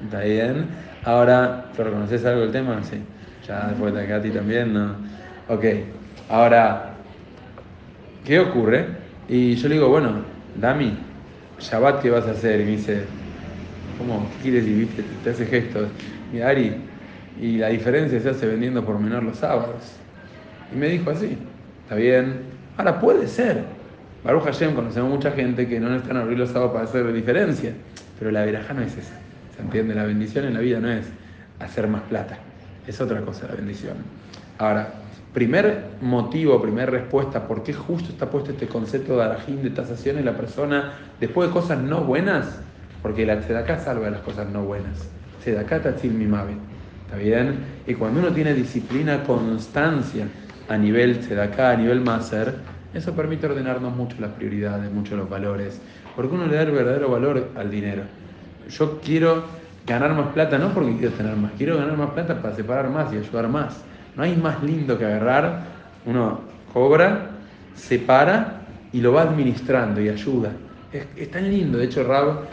¿Está 0.04 0.20
bien? 0.20 0.66
Ahora, 1.02 1.64
¿tú 1.74 1.82
reconoces 1.82 2.26
algo 2.26 2.42
del 2.42 2.52
tema? 2.52 2.78
Sí. 2.82 3.00
Ya 3.48 3.68
después 3.68 3.94
de 3.94 4.06
Katy 4.06 4.30
también, 4.32 4.74
¿no? 4.74 4.96
Ok. 5.48 5.64
Ahora, 6.28 6.95
¿qué 8.26 8.40
ocurre? 8.40 8.86
Y 9.28 9.54
yo 9.54 9.68
le 9.68 9.76
digo, 9.76 9.88
bueno, 9.88 10.22
Dami, 10.60 10.98
Shabbat, 11.60 12.02
¿qué 12.02 12.10
vas 12.10 12.26
a 12.26 12.32
hacer? 12.32 12.60
Y 12.60 12.64
me 12.64 12.70
dice, 12.72 13.04
¿cómo? 13.96 14.28
¿Qué 14.42 14.50
quieres? 14.50 14.66
Y 14.66 14.88
te 15.22 15.30
hace 15.30 15.46
gestos. 15.46 15.88
Y 16.32 16.40
Ari, 16.40 16.74
y 17.40 17.58
la 17.58 17.68
diferencia 17.68 18.20
se 18.20 18.30
hace 18.30 18.46
vendiendo 18.46 18.84
por 18.84 18.98
menor 18.98 19.22
los 19.22 19.38
sábados. 19.38 19.96
Y 20.72 20.76
me 20.76 20.88
dijo 20.88 21.10
así, 21.10 21.38
está 21.84 21.94
bien. 21.94 22.40
Ahora 22.76 23.00
puede 23.00 23.28
ser, 23.28 23.62
Baruch 24.24 24.44
Hashem, 24.44 24.74
conocemos 24.74 25.10
mucha 25.10 25.30
gente 25.30 25.68
que 25.68 25.78
no 25.78 25.88
necesitan 25.88 26.16
abrir 26.16 26.38
los 26.38 26.50
sábados 26.50 26.72
para 26.72 26.84
hacer 26.84 27.12
diferencia, 27.12 27.72
pero 28.18 28.32
la 28.32 28.44
veraja 28.44 28.74
no 28.74 28.82
es 28.82 28.96
esa. 28.96 29.14
¿Se 29.54 29.62
entiende? 29.62 29.94
La 29.94 30.04
bendición 30.04 30.44
en 30.46 30.54
la 30.54 30.60
vida 30.60 30.80
no 30.80 30.90
es 30.90 31.06
hacer 31.60 31.86
más 31.88 32.02
plata, 32.02 32.36
es 32.86 33.00
otra 33.00 33.20
cosa 33.20 33.46
la 33.48 33.54
bendición. 33.54 33.96
Ahora, 34.58 34.92
primer 35.36 35.88
motivo, 36.00 36.62
primera 36.62 36.90
respuesta, 36.90 37.46
¿por 37.46 37.62
qué 37.62 37.74
justo 37.74 38.08
está 38.08 38.30
puesto 38.30 38.52
este 38.52 38.68
concepto 38.68 39.18
de 39.18 39.24
arajín, 39.24 39.62
de 39.62 39.68
tasación 39.68 40.16
en 40.16 40.24
la 40.24 40.34
persona 40.34 40.94
después 41.20 41.50
de 41.50 41.52
cosas 41.52 41.78
no 41.78 42.00
buenas? 42.00 42.58
Porque 43.02 43.26
la 43.26 43.40
tzedaká 43.40 43.78
salva 43.78 44.08
las 44.08 44.22
cosas 44.22 44.48
no 44.48 44.62
buenas. 44.62 45.10
Tzedaká 45.42 45.82
tatzil 45.82 46.12
mimavet. 46.12 46.56
¿Está 47.04 47.18
bien? 47.18 47.58
Y 47.86 47.92
cuando 47.92 48.20
uno 48.20 48.30
tiene 48.30 48.54
disciplina, 48.54 49.24
constancia 49.24 50.26
a 50.70 50.78
nivel 50.78 51.18
tzedaká, 51.18 51.72
a 51.72 51.76
nivel 51.76 52.00
maser, 52.00 52.54
eso 52.94 53.12
permite 53.12 53.44
ordenarnos 53.46 53.94
mucho 53.94 54.16
las 54.18 54.30
prioridades, 54.30 54.90
mucho 54.90 55.18
los 55.18 55.28
valores, 55.28 55.82
porque 56.16 56.34
uno 56.34 56.46
le 56.46 56.56
da 56.56 56.62
el 56.62 56.70
verdadero 56.70 57.10
valor 57.10 57.50
al 57.56 57.70
dinero. 57.70 58.04
Yo 58.70 59.02
quiero 59.04 59.44
ganar 59.86 60.14
más 60.14 60.28
plata, 60.28 60.56
no 60.56 60.72
porque 60.72 60.96
quiero 60.96 61.12
tener 61.12 61.36
más, 61.36 61.52
quiero 61.58 61.76
ganar 61.76 61.98
más 61.98 62.12
plata 62.12 62.40
para 62.40 62.56
separar 62.56 62.88
más 62.88 63.12
y 63.12 63.18
ayudar 63.18 63.48
más. 63.50 63.84
No 64.16 64.22
hay 64.22 64.34
más 64.36 64.62
lindo 64.62 64.98
que 64.98 65.04
agarrar, 65.04 65.64
uno 66.06 66.40
cobra, 66.72 67.30
separa 67.74 68.62
y 68.92 69.00
lo 69.00 69.12
va 69.12 69.22
administrando 69.22 70.00
y 70.00 70.08
ayuda. 70.08 70.52
Es, 70.92 71.30
tan 71.30 71.50
lindo, 71.50 71.78
de 71.78 71.84
hecho 71.84 72.02
Rab 72.04 72.46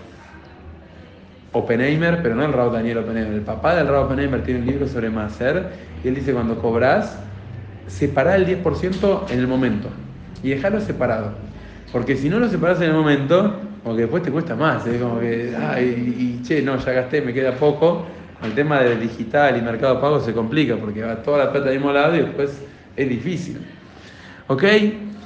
Oppenheimer, 1.53 2.21
pero 2.21 2.35
no 2.35 2.43
el 2.43 2.51
Rab 2.51 2.73
Daniel 2.73 2.97
Oppenheimer, 2.99 3.33
el 3.33 3.41
papá 3.41 3.75
del 3.75 3.87
Rab 3.87 4.05
Oppenheimer 4.05 4.43
tiene 4.43 4.59
un 4.59 4.65
libro 4.65 4.87
sobre 4.87 5.09
Maser 5.09 5.69
y 6.03 6.07
él 6.09 6.15
dice 6.15 6.33
cuando 6.33 6.57
cobras, 6.59 7.17
separa 7.87 8.35
el 8.35 8.45
10% 8.45 9.29
en 9.29 9.39
el 9.39 9.47
momento 9.47 9.87
y 10.41 10.49
dejarlo 10.49 10.81
separado. 10.81 11.31
Porque 11.91 12.17
si 12.17 12.27
no 12.27 12.39
lo 12.39 12.49
separas 12.49 12.79
en 12.81 12.89
el 12.89 12.93
momento, 12.93 13.55
como 13.83 13.95
que 13.95 14.01
después 14.01 14.23
te 14.23 14.31
cuesta 14.31 14.55
más, 14.55 14.85
es 14.87 15.01
como 15.01 15.19
que, 15.19 15.55
ay, 15.55 16.39
y, 16.39 16.43
che, 16.43 16.61
no, 16.61 16.77
ya 16.77 16.91
gasté, 16.91 17.21
me 17.21 17.33
queda 17.33 17.53
poco. 17.53 18.05
El 18.43 18.53
tema 18.53 18.81
del 18.81 18.99
digital 18.99 19.57
y 19.57 19.61
mercado 19.61 20.01
pago 20.01 20.19
se 20.19 20.33
complica 20.33 20.75
porque 20.75 21.01
va 21.01 21.23
toda 21.23 21.45
la 21.45 21.51
plata 21.51 21.69
al 21.69 21.75
mismo 21.75 21.91
lado 21.91 22.15
y 22.15 22.19
después 22.19 22.61
es 22.95 23.09
difícil. 23.09 23.59
¿Ok? 24.47 24.63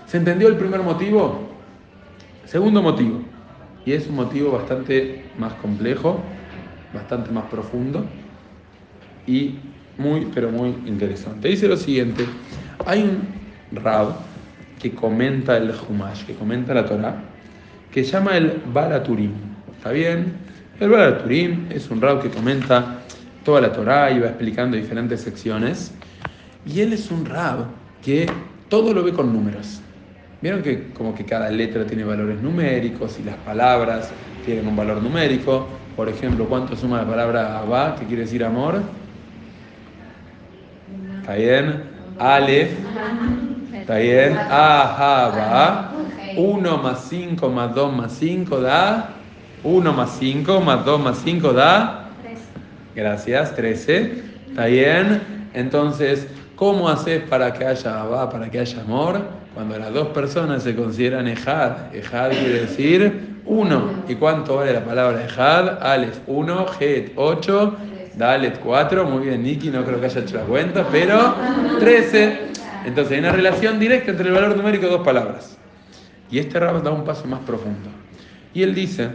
¿Se 0.05 0.17
entendió 0.17 0.47
el 0.47 0.55
primer 0.55 0.81
motivo? 0.81 1.49
Segundo 2.45 2.81
motivo, 2.81 3.19
y 3.85 3.91
es 3.91 4.07
un 4.07 4.15
motivo 4.15 4.51
bastante 4.51 5.25
más 5.37 5.53
complejo, 5.55 6.21
bastante 6.93 7.31
más 7.31 7.45
profundo 7.45 8.05
y 9.25 9.55
muy, 9.97 10.27
pero 10.33 10.49
muy 10.51 10.69
interesante. 10.85 11.49
Dice 11.49 11.67
lo 11.67 11.75
siguiente, 11.75 12.25
hay 12.85 13.01
un 13.01 13.77
rab 13.81 14.15
que 14.79 14.93
comenta 14.93 15.57
el 15.57 15.73
Humash, 15.89 16.23
que 16.25 16.35
comenta 16.35 16.73
la 16.73 16.85
Torah, 16.85 17.15
que 17.91 18.03
llama 18.03 18.37
el 18.37 18.61
Balaturim. 18.71 19.33
¿Está 19.75 19.91
bien? 19.91 20.46
El 20.79 20.89
Balaturim 20.89 21.65
es 21.71 21.89
un 21.89 21.99
rab 21.99 22.21
que 22.21 22.29
comenta 22.29 22.99
toda 23.43 23.61
la 23.61 23.71
Torah 23.71 24.11
y 24.11 24.19
va 24.19 24.27
explicando 24.27 24.77
diferentes 24.77 25.21
secciones. 25.21 25.91
Y 26.67 26.81
él 26.81 26.93
es 26.93 27.09
un 27.09 27.25
rab 27.25 27.65
que 28.03 28.29
todo 28.69 28.93
lo 28.93 29.03
ve 29.03 29.11
con 29.11 29.33
números. 29.33 29.81
Vieron 30.39 30.61
que 30.61 30.89
como 30.93 31.15
que 31.15 31.25
cada 31.25 31.49
letra 31.49 31.83
tiene 31.87 32.03
valores 32.03 32.39
numéricos 32.43 33.17
y 33.19 33.23
las 33.23 33.37
palabras 33.37 34.11
tienen 34.45 34.67
un 34.67 34.75
valor 34.75 35.01
numérico. 35.01 35.67
Por 35.95 36.09
ejemplo, 36.09 36.45
¿cuánto 36.45 36.75
suma 36.75 37.01
la 37.01 37.07
palabra 37.07 37.57
Abba, 37.57 37.95
que 37.95 38.05
quiere 38.05 38.21
decir 38.21 38.43
amor? 38.43 38.83
¿Está 41.21 41.33
bien? 41.33 41.83
Aleph 42.19 42.69
¿Está 43.73 43.97
bien? 43.97 44.37
Ahaba. 44.37 45.91
1 46.35 46.77
más 46.77 47.07
5 47.09 47.49
más 47.49 47.73
2 47.73 47.93
más 47.93 48.11
5 48.13 48.61
da. 48.61 49.16
1 49.63 49.93
más 49.93 50.17
5 50.19 50.61
más 50.61 50.85
2 50.85 50.99
más 50.99 51.21
5 51.23 51.53
da. 51.53 52.09
Gracias, 52.95 53.55
13. 53.55 54.23
¿Está 54.49 54.65
bien? 54.65 55.21
Entonces, 55.53 56.27
¿cómo 56.55 56.89
haces 56.89 57.23
para 57.23 57.53
que 57.53 57.65
haya 57.65 58.01
Abba, 58.01 58.29
para 58.29 58.49
que 58.49 58.59
haya 58.59 58.81
amor? 58.81 59.21
Cuando 59.53 59.77
las 59.77 59.93
dos 59.93 60.07
personas 60.09 60.63
se 60.63 60.75
consideran 60.75 61.27
Ejad. 61.27 61.93
Ejad 61.93 62.29
quiere 62.29 62.61
decir 62.61 63.41
1. 63.45 64.03
¿Y 64.07 64.15
cuánto 64.15 64.57
vale 64.57 64.73
la 64.73 64.83
palabra 64.83 65.23
Ejad? 65.23 65.81
Aleph 65.81 66.19
1, 66.27 66.65
Het 66.79 67.11
8. 67.15 67.77
Dalet 68.17 68.59
4, 68.59 69.05
muy 69.05 69.27
bien 69.27 69.43
Niki, 69.43 69.69
no 69.69 69.85
creo 69.85 69.99
que 69.99 70.07
haya 70.07 70.21
hecho 70.21 70.37
la 70.37 70.43
cuenta, 70.43 70.87
pero 70.91 71.35
13. 71.79 72.39
Entonces 72.85 73.13
hay 73.13 73.19
una 73.19 73.31
relación 73.31 73.77
directa 73.77 74.09
entre 74.09 74.29
el 74.29 74.33
valor 74.33 74.57
numérico 74.57 74.85
de 74.85 74.91
dos 74.93 75.05
palabras. 75.05 75.55
Y 76.31 76.39
este 76.39 76.59
rab 76.59 76.81
da 76.81 76.89
un 76.89 77.03
paso 77.03 77.27
más 77.27 77.41
profundo. 77.41 77.89
Y 78.55 78.63
él 78.63 78.73
dice, 78.73 79.09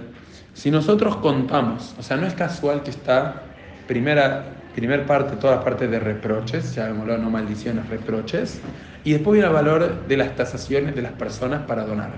si 0.55 0.71
nosotros 0.71 1.17
contamos, 1.17 1.95
o 1.99 2.03
sea, 2.03 2.17
no 2.17 2.27
es 2.27 2.35
casual 2.35 2.83
que 2.83 2.91
está 2.91 3.43
primera, 3.87 4.45
primer 4.75 5.07
parte, 5.07 5.37
todas 5.37 5.57
las 5.57 5.65
partes 5.65 5.91
de 5.91 5.99
reproches, 5.99 6.75
llamémoslo 6.75 7.19
no 7.19 7.31
maldiciones, 7.31 7.89
reproches, 7.89 8.61
y 9.05 9.13
después 9.13 9.35
viene 9.35 9.49
el 9.49 9.55
valor 9.55 10.07
de 10.07 10.17
las 10.17 10.37
tasaciones 10.37 10.95
de 10.95 11.03
las 11.03 11.13
personas 11.13 11.63
para 11.63 11.85
donar. 11.85 12.11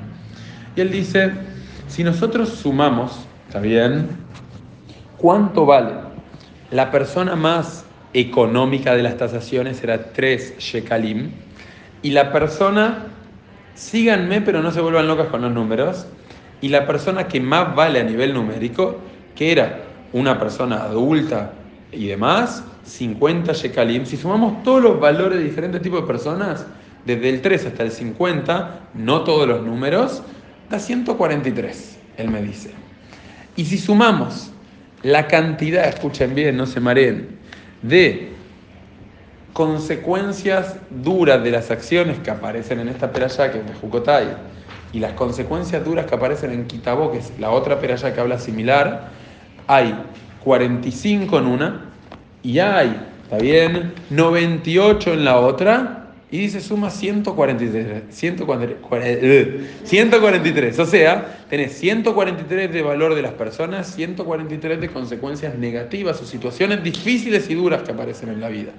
Y 0.77 0.81
él 0.81 0.91
dice, 0.91 1.33
si 1.89 2.05
nosotros 2.05 2.49
sumamos, 2.51 3.27
¿está 3.47 3.61
bien? 3.61 4.09
¿Cuánto 5.17 5.65
vale 5.65 5.93
la 6.71 6.91
persona 6.91 7.37
más 7.37 7.85
económica 8.15 8.95
de 8.95 9.03
las 9.03 9.17
tasaciones 9.17 9.83
era 9.83 10.13
3 10.13 10.59
shekalim. 10.59 11.33
Y 12.03 12.11
la 12.13 12.33
persona, 12.33 13.07
síganme 13.75 14.41
pero 14.41 14.63
no 14.63 14.71
se 14.71 14.81
vuelvan 14.81 15.07
locas 15.07 15.27
con 15.27 15.43
los 15.43 15.53
números, 15.53 16.07
y 16.65 16.71
la 16.71 16.87
persona 16.87 17.29
que 17.29 17.43
más 17.43 17.75
vale 17.75 18.01
a 18.01 18.05
nivel 18.05 18.33
numérico, 18.33 18.97
que 19.37 19.53
era 19.53 19.83
una 20.15 20.39
persona 20.39 20.77
adulta 20.77 21.53
y 21.93 22.07
demás, 22.07 22.65
50 22.85 23.53
shekalim. 23.53 24.07
Si 24.07 24.17
sumamos 24.17 24.63
todos 24.63 24.83
los 24.83 24.99
valores 24.99 25.41
de 25.41 25.45
diferentes 25.45 25.83
tipos 25.83 26.01
de 26.01 26.07
personas, 26.07 26.65
desde 27.05 27.29
el 27.29 27.43
3 27.43 27.67
hasta 27.67 27.83
el 27.83 27.91
50, 27.91 28.81
no 28.95 29.25
todos 29.25 29.47
los 29.47 29.61
números, 29.61 30.23
da 30.71 30.79
143, 30.79 31.99
él 32.17 32.31
me 32.31 32.41
dice. 32.41 32.71
Y 33.57 33.67
si 33.67 33.77
sumamos 33.77 34.51
la 35.03 35.27
cantidad, 35.27 35.87
escuchen 35.87 36.35
bien, 36.35 36.57
no 36.57 36.65
se 36.65 36.81
mareen, 36.81 37.29
de 37.83 38.31
consecuencias 39.53 40.77
duras 40.89 41.45
de 41.45 41.51
las 41.51 41.71
acciones 41.71 42.21
que 42.21 42.31
aparecen 42.31 42.81
en 42.81 42.89
esta 42.89 43.13
peralla, 43.13 43.53
que 43.53 43.59
es 43.59 43.67
de 43.67 43.75
Jucotay, 43.75 44.29
y 44.95 45.01
las 45.01 45.15
consecuencias 45.15 45.85
duras 45.85 46.07
que 46.07 46.15
aparecen 46.15 46.53
en 46.53 46.67
Kitabó, 46.67 47.11
que 47.11 47.19
es 47.19 47.33
la 47.41 47.51
otra 47.51 47.81
peralla 47.81 48.15
que 48.15 48.21
habla 48.21 48.39
similar, 48.39 49.11
hay 49.67 49.93
45 50.45 51.37
en 51.37 51.47
una 51.47 51.91
y 52.45 52.61
hay, 52.61 52.97
¿está 53.25 53.39
bien? 53.39 53.93
98 54.11 55.15
en 55.15 55.25
la 55.25 55.41
otra 55.41 56.13
y 56.31 56.39
dice 56.39 56.61
suma 56.61 56.91
143, 56.91 58.05
143, 58.09 59.49
143. 59.83 60.79
O 60.79 60.87
sea, 60.87 61.45
tenés 61.51 61.73
143 61.73 62.73
de 62.73 62.83
valor 62.83 63.17
de 63.17 63.23
las 63.23 63.33
personas, 63.33 63.93
143 63.95 64.81
de 64.81 64.89
consecuencias 64.91 65.59
negativas 65.59 66.23
o 66.23 66.25
situaciones 66.25 66.85
difíciles 66.85 67.51
y 67.51 67.55
duras 67.55 67.83
que 67.83 67.91
aparecen 67.91 68.29
en 68.29 68.41
la 68.41 68.49
vida. 68.49 68.71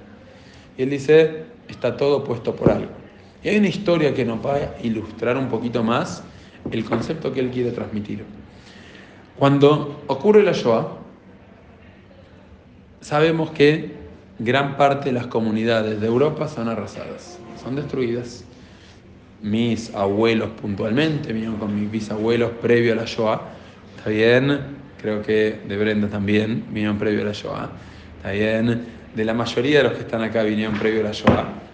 Y 0.78 0.82
él 0.82 0.90
dice, 0.90 1.44
está 1.68 1.98
todo 1.98 2.24
puesto 2.24 2.56
por 2.56 2.70
algo. 2.70 3.05
Y 3.46 3.48
hay 3.48 3.58
una 3.58 3.68
historia 3.68 4.12
que 4.12 4.24
nos 4.24 4.44
va 4.44 4.56
a 4.56 4.74
ilustrar 4.82 5.36
un 5.36 5.48
poquito 5.48 5.84
más 5.84 6.24
el 6.68 6.84
concepto 6.84 7.32
que 7.32 7.38
él 7.38 7.50
quiere 7.50 7.70
transmitir. 7.70 8.24
Cuando 9.38 10.02
ocurre 10.08 10.42
la 10.42 10.50
Shoah, 10.50 10.88
sabemos 13.00 13.52
que 13.52 13.92
gran 14.40 14.76
parte 14.76 15.10
de 15.10 15.12
las 15.12 15.28
comunidades 15.28 16.00
de 16.00 16.08
Europa 16.08 16.48
son 16.48 16.68
arrasadas, 16.68 17.38
son 17.62 17.76
destruidas. 17.76 18.44
Mis 19.42 19.94
abuelos 19.94 20.48
puntualmente, 20.60 21.32
vinieron 21.32 21.58
con 21.58 21.80
mis 21.80 21.88
bisabuelos 21.88 22.50
previo 22.60 22.94
a 22.94 22.96
la 22.96 23.04
Shoah, 23.04 23.42
está 23.96 24.10
bien, 24.10 24.58
creo 25.00 25.22
que 25.22 25.60
de 25.68 25.76
Brenda 25.76 26.08
también, 26.08 26.64
vinieron 26.72 26.98
previo 26.98 27.22
a 27.22 27.26
la 27.26 27.32
Shoah, 27.32 27.70
está 28.16 28.32
bien, 28.32 28.86
de 29.14 29.24
la 29.24 29.34
mayoría 29.34 29.78
de 29.78 29.84
los 29.84 29.92
que 29.92 30.00
están 30.00 30.22
acá 30.22 30.42
vinieron 30.42 30.76
previo 30.76 31.02
a 31.02 31.04
la 31.04 31.12
Shoah, 31.12 31.65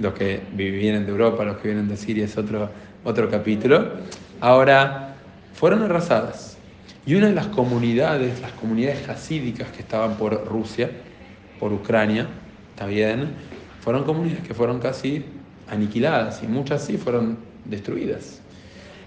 los 0.00 0.14
que 0.14 0.42
vienen 0.54 1.04
de 1.04 1.12
Europa, 1.12 1.44
los 1.44 1.58
que 1.58 1.68
vienen 1.68 1.88
de 1.88 1.96
Siria 1.96 2.24
es 2.24 2.36
otro, 2.36 2.70
otro 3.04 3.30
capítulo. 3.30 3.92
Ahora, 4.40 5.16
fueron 5.54 5.82
arrasadas 5.82 6.56
y 7.06 7.14
una 7.14 7.28
de 7.28 7.34
las 7.34 7.46
comunidades, 7.48 8.40
las 8.40 8.52
comunidades 8.52 9.08
hasídicas 9.08 9.68
que 9.70 9.82
estaban 9.82 10.16
por 10.16 10.46
Rusia, 10.46 10.90
por 11.60 11.72
Ucrania, 11.72 12.26
también, 12.76 13.30
fueron 13.80 14.04
comunidades 14.04 14.46
que 14.46 14.54
fueron 14.54 14.80
casi 14.80 15.24
aniquiladas 15.68 16.42
y 16.42 16.46
muchas 16.46 16.84
sí 16.84 16.96
fueron 16.96 17.38
destruidas. 17.64 18.40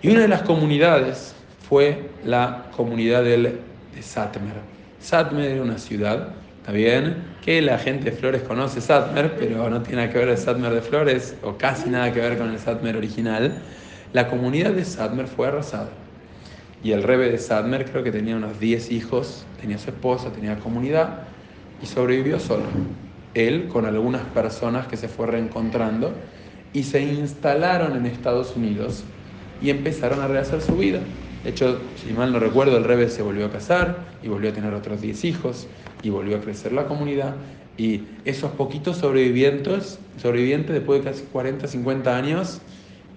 Y 0.01 0.09
una 0.09 0.21
de 0.21 0.27
las 0.27 0.43
comunidades 0.43 1.33
fue 1.67 2.11
la 2.23 2.67
comunidad 2.75 3.23
del, 3.23 3.59
de 3.95 4.01
Satmer. 4.01 4.53
Satmer 4.99 5.51
era 5.51 5.63
una 5.63 5.79
ciudad, 5.79 6.33
¿está 6.67 6.75
bien? 6.75 7.15
Que 7.45 7.61
la 7.61 7.79
gente 7.79 8.11
de 8.11 8.11
Flores 8.11 8.41
conoce 8.41 8.81
Satmer, 8.81 9.37
pero 9.39 9.69
no 9.69 9.81
tiene 9.83 10.01
nada 10.01 10.11
que 10.11 10.19
ver 10.19 10.27
el 10.27 10.37
Satmer 10.37 10.73
de 10.73 10.81
Flores, 10.81 11.37
o 11.41 11.55
casi 11.55 11.89
nada 11.89 12.11
que 12.11 12.19
ver 12.19 12.37
con 12.37 12.49
el 12.49 12.59
Satmer 12.59 12.97
original. 12.97 13.53
La 14.11 14.27
comunidad 14.27 14.71
de 14.71 14.83
Satmer 14.83 15.27
fue 15.27 15.47
arrasada. 15.47 15.87
Y 16.83 16.91
el 16.91 17.03
rebe 17.03 17.31
de 17.31 17.37
Sadmer 17.37 17.89
creo 17.89 18.03
que 18.03 18.11
tenía 18.11 18.35
unos 18.35 18.59
10 18.59 18.91
hijos, 18.91 19.45
tenía 19.61 19.77
su 19.77 19.91
esposa, 19.91 20.33
tenía 20.33 20.57
comunidad 20.57 21.19
y 21.81 21.85
sobrevivió 21.85 22.37
solo. 22.37 22.65
Él 23.33 23.69
con 23.69 23.85
algunas 23.85 24.23
personas 24.23 24.87
que 24.87 24.97
se 24.97 25.07
fue 25.07 25.27
reencontrando 25.27 26.11
y 26.73 26.83
se 26.83 27.01
instalaron 27.01 27.95
en 27.95 28.05
Estados 28.07 28.57
Unidos 28.57 29.05
y 29.61 29.69
empezaron 29.69 30.19
a 30.19 30.27
rehacer 30.27 30.61
su 30.61 30.75
vida. 30.75 30.99
De 31.43 31.51
hecho, 31.51 31.79
si 31.95 32.13
mal 32.13 32.31
no 32.31 32.39
recuerdo, 32.39 32.77
el 32.77 32.83
rebe 32.83 33.09
se 33.09 33.21
volvió 33.21 33.45
a 33.45 33.51
casar 33.51 33.97
y 34.23 34.27
volvió 34.27 34.49
a 34.49 34.53
tener 34.53 34.73
otros 34.73 35.01
10 35.01 35.23
hijos 35.25 35.67
y 36.03 36.09
volvió 36.09 36.37
a 36.37 36.41
crecer 36.41 36.73
la 36.73 36.85
comunidad. 36.85 37.35
Y 37.77 38.03
esos 38.25 38.51
poquitos 38.51 38.97
sobrevivientes, 38.97 39.99
sobrevivientes 40.21 40.73
después 40.73 41.03
de 41.03 41.11
casi 41.11 41.23
40, 41.23 41.67
50 41.67 42.17
años, 42.17 42.61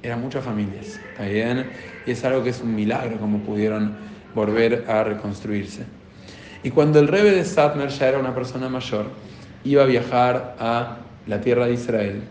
eran 0.02 0.20
muchas 0.20 0.44
familias, 0.44 1.00
¿está 1.12 1.24
bien? 1.24 1.66
Y 2.06 2.12
es 2.12 2.24
algo 2.24 2.42
que 2.42 2.50
es 2.50 2.61
un 2.61 2.74
milagro 2.74 3.18
como 3.18 3.38
pudieron 3.38 3.96
volver 4.35 4.85
a 4.88 5.04
reconstruirse. 5.04 5.85
Y 6.62 6.70
cuando 6.70 7.00
el 7.00 7.09
rebe 7.09 7.33
de 7.33 7.44
Satmer 7.44 7.88
ya 7.88 8.09
era 8.09 8.18
una 8.18 8.35
persona 8.35 8.68
mayor, 8.68 9.06
iba 9.64 9.83
a 9.83 9.87
viajar 9.87 10.56
a 10.59 10.98
la 11.26 11.40
tierra 11.40 11.66
de 11.66 11.74
Israel. 11.74 12.22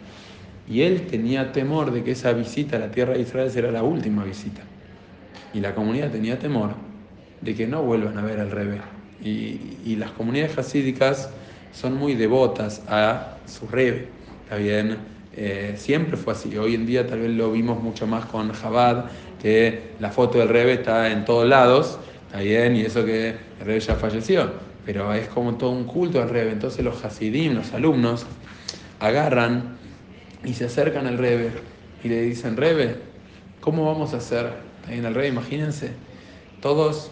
Y 0.67 0.81
él 0.81 1.07
tenía 1.07 1.51
temor 1.51 1.91
de 1.91 2.03
que 2.03 2.11
esa 2.11 2.31
visita 2.33 2.77
a 2.77 2.79
la 2.79 2.91
tierra 2.91 3.13
de 3.13 3.21
Israel 3.21 3.49
será 3.49 3.71
la 3.71 3.81
última 3.81 4.23
visita. 4.23 4.61
Y 5.53 5.59
la 5.59 5.73
comunidad 5.75 6.11
tenía 6.11 6.37
temor 6.39 6.71
de 7.41 7.55
que 7.55 7.67
no 7.67 7.83
vuelvan 7.83 8.17
a 8.17 8.21
ver 8.21 8.39
al 8.39 8.51
rebe. 8.51 8.81
Y, 9.23 9.77
y 9.85 9.95
las 9.97 10.11
comunidades 10.11 10.57
hasídicas 10.57 11.29
son 11.71 11.95
muy 11.95 12.15
devotas 12.15 12.81
a 12.87 13.37
su 13.45 13.67
rebe, 13.67 14.07
¿está 14.43 14.57
bien? 14.57 14.97
Eh, 15.35 15.75
siempre 15.77 16.17
fue 16.17 16.33
así. 16.33 16.57
Hoy 16.57 16.75
en 16.75 16.85
día 16.85 17.07
tal 17.07 17.19
vez 17.19 17.31
lo 17.31 17.51
vimos 17.51 17.81
mucho 17.81 18.07
más 18.07 18.25
con 18.25 18.51
Jabad, 18.51 19.05
que 19.41 19.91
la 19.99 20.11
foto 20.11 20.39
del 20.39 20.49
Rebe 20.49 20.73
está 20.73 21.11
en 21.11 21.23
todos 21.25 21.47
lados, 21.47 21.99
está 22.27 22.41
bien, 22.41 22.75
y 22.75 22.81
eso 22.81 23.05
que 23.05 23.29
el 23.29 23.65
Rebe 23.65 23.79
ya 23.79 23.95
falleció, 23.95 24.51
pero 24.85 25.13
es 25.13 25.27
como 25.27 25.55
todo 25.55 25.71
un 25.71 25.85
culto 25.85 26.21
al 26.21 26.29
Rebe. 26.29 26.51
Entonces 26.51 26.83
los 26.83 27.03
Hasidim, 27.05 27.53
los 27.53 27.73
alumnos, 27.73 28.25
agarran 28.99 29.77
y 30.43 30.53
se 30.53 30.65
acercan 30.65 31.07
al 31.07 31.17
Rebe 31.17 31.51
y 32.03 32.09
le 32.09 32.21
dicen, 32.21 32.57
Rebe, 32.57 32.97
¿cómo 33.61 33.85
vamos 33.85 34.13
a 34.13 34.17
hacer? 34.17 34.68
En 34.87 35.05
el 35.05 35.13
Rebe, 35.13 35.27
imagínense, 35.27 35.91
todos 36.61 37.11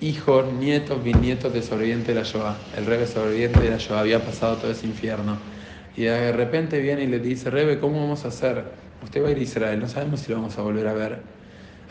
hijos, 0.00 0.52
nietos, 0.52 1.02
bisnietos 1.02 1.52
de 1.52 1.62
sobreviviente 1.62 2.12
de 2.12 2.20
la 2.20 2.26
Shoah. 2.26 2.56
El 2.76 2.86
Rebe 2.86 3.06
sobreviviente 3.06 3.60
de 3.60 3.70
la 3.70 3.78
Shoah 3.78 4.00
había 4.00 4.24
pasado 4.24 4.56
todo 4.56 4.70
ese 4.70 4.86
infierno 4.86 5.38
y 5.96 6.02
de 6.02 6.32
repente 6.32 6.80
viene 6.80 7.04
y 7.04 7.06
le 7.06 7.18
dice, 7.18 7.50
Rebe, 7.50 7.78
¿cómo 7.78 8.00
vamos 8.00 8.24
a 8.24 8.28
hacer? 8.28 8.64
Usted 9.02 9.22
va 9.22 9.28
a 9.28 9.30
ir 9.30 9.38
a 9.38 9.40
Israel, 9.40 9.80
no 9.80 9.88
sabemos 9.88 10.20
si 10.20 10.30
lo 10.30 10.36
vamos 10.36 10.58
a 10.58 10.62
volver 10.62 10.86
a 10.86 10.92
ver. 10.92 11.20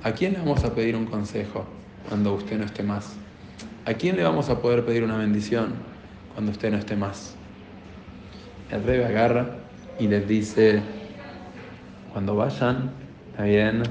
¿A 0.04 0.12
quién 0.12 0.34
le 0.34 0.40
vamos 0.40 0.64
a 0.64 0.74
pedir 0.76 0.96
un 0.96 1.06
consejo 1.06 1.66
cuando 2.08 2.34
usted 2.34 2.58
no 2.58 2.66
esté 2.66 2.84
más? 2.84 3.16
¿A 3.86 3.94
quién 3.94 4.16
le 4.16 4.24
vamos 4.24 4.50
a 4.50 4.62
poder 4.62 4.86
pedir 4.86 5.04
una 5.04 5.18
bendición 5.18 5.74
cuando 6.34 6.52
usted 6.52 6.72
no 6.72 6.78
esté 6.78 6.96
más? 6.96 7.36
El 8.72 8.84
Rebe 8.84 9.06
agarra 9.06 9.58
y 10.00 10.08
les 10.08 10.28
dice, 10.28 10.82
cuando 12.12 12.36
vayan, 12.36 12.92
está 13.32 13.44
bien, 13.44 13.84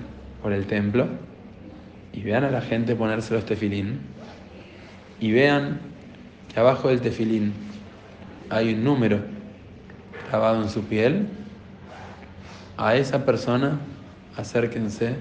por 0.44 0.52
el 0.52 0.66
templo, 0.66 1.08
y 2.12 2.20
vean 2.20 2.44
a 2.44 2.50
la 2.50 2.60
gente 2.60 2.94
ponerse 2.94 3.32
los 3.32 3.46
tefilín, 3.46 3.98
y 5.18 5.32
vean 5.32 5.80
que 6.52 6.60
abajo 6.60 6.88
del 6.88 7.00
tefilín 7.00 7.54
hay 8.50 8.74
un 8.74 8.84
número 8.84 9.20
grabado 10.28 10.62
en 10.62 10.68
su 10.68 10.82
piel, 10.82 11.28
a 12.76 12.94
esa 12.94 13.24
persona 13.24 13.78
acérquense 14.36 15.14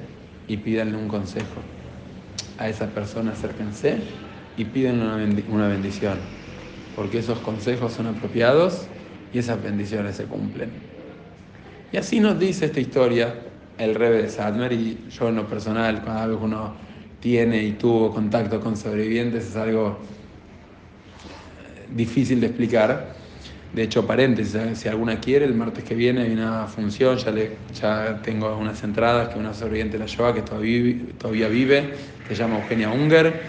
y 0.49 0.57
pídanle 0.57 0.97
un 0.97 1.07
consejo. 1.07 1.61
A 2.57 2.67
esa 2.67 2.87
persona 2.87 3.31
acérquense 3.31 3.99
y 4.57 4.65
pídanle 4.65 5.45
una 5.49 5.69
bendición, 5.69 6.17
porque 6.97 7.19
esos 7.19 7.39
consejos 7.39 7.93
son 7.93 8.07
apropiados 8.07 8.87
y 9.33 9.39
esas 9.39 9.63
bendiciones 9.63 10.17
se 10.17 10.25
cumplen. 10.25 10.69
Y 11.93 11.97
así 11.97 12.19
nos 12.19 12.37
dice 12.37 12.65
esta 12.65 12.81
historia 12.81 13.52
el 13.77 13.95
Rebe 13.95 14.23
de 14.23 14.29
Sadmer 14.29 14.71
y 14.73 15.05
yo 15.09 15.29
en 15.29 15.35
lo 15.35 15.47
personal, 15.47 16.03
cada 16.03 16.27
vez 16.27 16.37
uno 16.41 16.75
tiene 17.19 17.63
y 17.63 17.71
tuvo 17.73 18.11
contacto 18.13 18.59
con 18.59 18.75
sobrevivientes, 18.75 19.47
es 19.47 19.55
algo 19.55 19.97
eh, 21.65 21.87
difícil 21.95 22.41
de 22.41 22.47
explicar 22.47 23.13
de 23.73 23.81
hecho, 23.81 24.05
paréntesis, 24.05 24.53
¿eh? 24.53 24.75
si 24.75 24.87
alguna 24.87 25.19
quiere, 25.19 25.45
el 25.45 25.55
martes 25.55 25.83
que 25.83 25.95
viene 25.95 26.21
hay 26.21 26.31
una 26.31 26.67
función, 26.67 27.17
ya, 27.17 27.31
le, 27.31 27.57
ya 27.73 28.21
tengo 28.21 28.55
unas 28.55 28.83
entradas 28.83 29.29
que 29.29 29.39
una 29.39 29.51
sobreviviente 29.51 29.97
la 29.97 30.05
Shoah 30.05 30.31
que 30.31 30.43
todavía, 30.43 30.95
todavía 31.17 31.47
vive, 31.47 31.91
se 32.27 32.35
llama 32.35 32.59
Eugenia 32.59 32.91
Unger, 32.91 33.41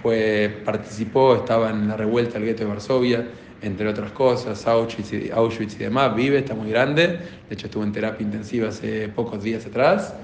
fue, 0.00 0.62
participó, 0.64 1.36
estaba 1.36 1.68
en 1.68 1.88
la 1.88 1.96
revuelta 1.96 2.38
del 2.38 2.44
gueto 2.44 2.64
de 2.64 2.70
Varsovia, 2.70 3.26
entre 3.62 3.88
otras 3.88 4.12
cosas, 4.12 4.66
Auschwitz 4.66 5.12
y, 5.12 5.30
Auschwitz 5.30 5.74
y 5.74 5.78
demás, 5.78 6.14
vive, 6.14 6.38
está 6.38 6.54
muy 6.54 6.70
grande, 6.70 7.06
de 7.06 7.54
hecho 7.54 7.66
estuvo 7.66 7.84
en 7.84 7.92
terapia 7.92 8.24
intensiva 8.24 8.68
hace 8.68 9.08
pocos 9.08 9.42
días 9.42 9.66
atrás, 9.66 10.14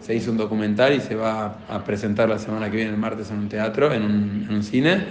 se 0.00 0.14
hizo 0.14 0.30
un 0.30 0.36
documental 0.36 0.94
y 0.94 1.00
se 1.00 1.14
va 1.14 1.58
a 1.68 1.84
presentar 1.84 2.28
la 2.28 2.38
semana 2.38 2.70
que 2.70 2.76
viene, 2.76 2.90
el 2.90 2.98
martes, 2.98 3.30
en 3.30 3.38
un 3.38 3.48
teatro, 3.48 3.92
en 3.92 4.02
un, 4.02 4.48
en 4.50 4.62
cine, 4.62 5.04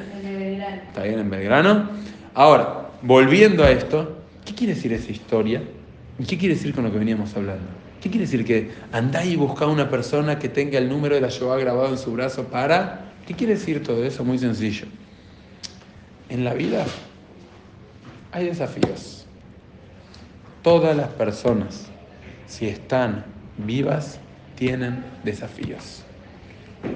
está 0.87 1.03
bien 1.03 1.19
en 1.19 1.29
Belgrano. 1.29 1.89
Ahora, 2.33 2.89
volviendo 3.01 3.63
a 3.63 3.71
esto, 3.71 4.17
¿qué 4.45 4.53
quiere 4.53 4.75
decir 4.75 4.93
esa 4.93 5.11
historia? 5.11 5.61
¿Y 6.19 6.25
qué 6.25 6.37
quiere 6.37 6.55
decir 6.55 6.73
con 6.73 6.83
lo 6.83 6.91
que 6.91 6.99
veníamos 6.99 7.35
hablando? 7.35 7.65
¿Qué 8.01 8.09
quiere 8.09 8.25
decir 8.25 8.43
que 8.43 8.71
andáis 8.91 9.33
y 9.33 9.35
buscá 9.35 9.67
una 9.67 9.89
persona 9.89 10.39
que 10.39 10.49
tenga 10.49 10.77
el 10.77 10.89
número 10.89 11.15
de 11.15 11.21
la 11.21 11.29
Shoah 11.29 11.57
grabado 11.57 11.89
en 11.89 11.97
su 11.97 12.11
brazo 12.11 12.45
para... 12.45 13.11
¿Qué 13.27 13.35
quiere 13.35 13.53
decir 13.53 13.83
todo 13.83 14.03
eso? 14.03 14.23
Muy 14.23 14.39
sencillo. 14.39 14.87
En 16.27 16.43
la 16.43 16.53
vida 16.55 16.85
hay 18.31 18.45
desafíos. 18.45 19.25
Todas 20.61 20.95
las 20.95 21.09
personas, 21.09 21.89
si 22.45 22.67
están 22.67 23.25
vivas, 23.57 24.19
tienen 24.55 25.03
desafíos. 25.23 26.03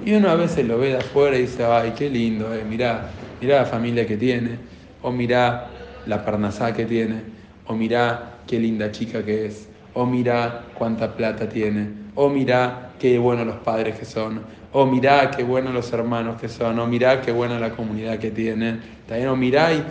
Y 0.04 0.14
uno 0.14 0.30
a 0.30 0.36
veces 0.36 0.66
lo 0.66 0.78
ve 0.78 0.88
de 0.90 0.98
afuera 0.98 1.36
y 1.36 1.42
dice, 1.42 1.64
ay, 1.64 1.92
qué 1.96 2.08
lindo, 2.08 2.54
eh, 2.54 2.64
mirá, 2.64 3.10
mirá 3.40 3.62
la 3.62 3.66
familia 3.66 4.06
que 4.06 4.16
tiene, 4.16 4.58
o 5.02 5.10
mirá 5.10 5.70
la 6.06 6.24
parnasá 6.24 6.72
que 6.72 6.86
tiene, 6.86 7.22
o 7.66 7.74
mirá 7.74 8.38
qué 8.46 8.60
linda 8.60 8.92
chica 8.92 9.24
que 9.24 9.46
es, 9.46 9.68
o 9.94 10.06
mirá 10.06 10.66
cuánta 10.74 11.16
plata 11.16 11.48
tiene, 11.48 11.90
o 12.14 12.28
mirá 12.28 12.94
qué 12.98 13.18
buenos 13.18 13.46
los 13.46 13.56
padres 13.56 13.98
que 13.98 14.04
son, 14.04 14.42
o 14.70 14.86
mirá 14.86 15.30
qué 15.30 15.42
buenos 15.42 15.74
los 15.74 15.92
hermanos 15.92 16.40
que 16.40 16.48
son, 16.48 16.78
o 16.78 16.86
mirá 16.86 17.20
qué 17.20 17.32
buena 17.32 17.58
la 17.58 17.70
comunidad 17.70 18.18
que 18.18 18.30
tiene, 18.30 18.78
también 19.06 19.28
o 19.28 19.36
mirá 19.36 19.74
y, 19.74 19.84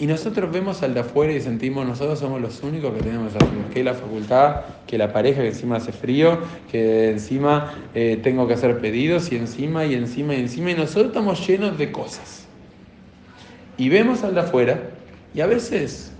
y 0.00 0.06
nosotros 0.06 0.50
vemos 0.50 0.82
al 0.82 0.94
de 0.94 1.00
afuera 1.00 1.30
y 1.34 1.42
sentimos 1.42 1.86
nosotros 1.86 2.18
somos 2.18 2.40
los 2.40 2.62
únicos 2.62 2.94
que 2.94 3.02
tenemos 3.02 3.34
que 3.72 3.84
la 3.84 3.92
facultad, 3.92 4.62
que 4.86 4.96
la 4.96 5.12
pareja 5.12 5.42
que 5.42 5.48
encima 5.48 5.76
hace 5.76 5.92
frío, 5.92 6.38
que 6.70 7.10
encima 7.10 7.74
eh, 7.94 8.18
tengo 8.22 8.48
que 8.48 8.54
hacer 8.54 8.80
pedidos 8.80 9.30
y 9.30 9.36
encima 9.36 9.84
y 9.84 9.92
encima 9.92 10.34
y 10.34 10.40
encima 10.40 10.70
y 10.70 10.74
nosotros 10.74 11.08
estamos 11.08 11.46
llenos 11.46 11.76
de 11.76 11.92
cosas. 11.92 12.46
Y 13.76 13.90
vemos 13.90 14.24
al 14.24 14.34
de 14.34 14.40
afuera 14.40 14.80
y 15.34 15.42
a 15.42 15.46
veces 15.46 16.12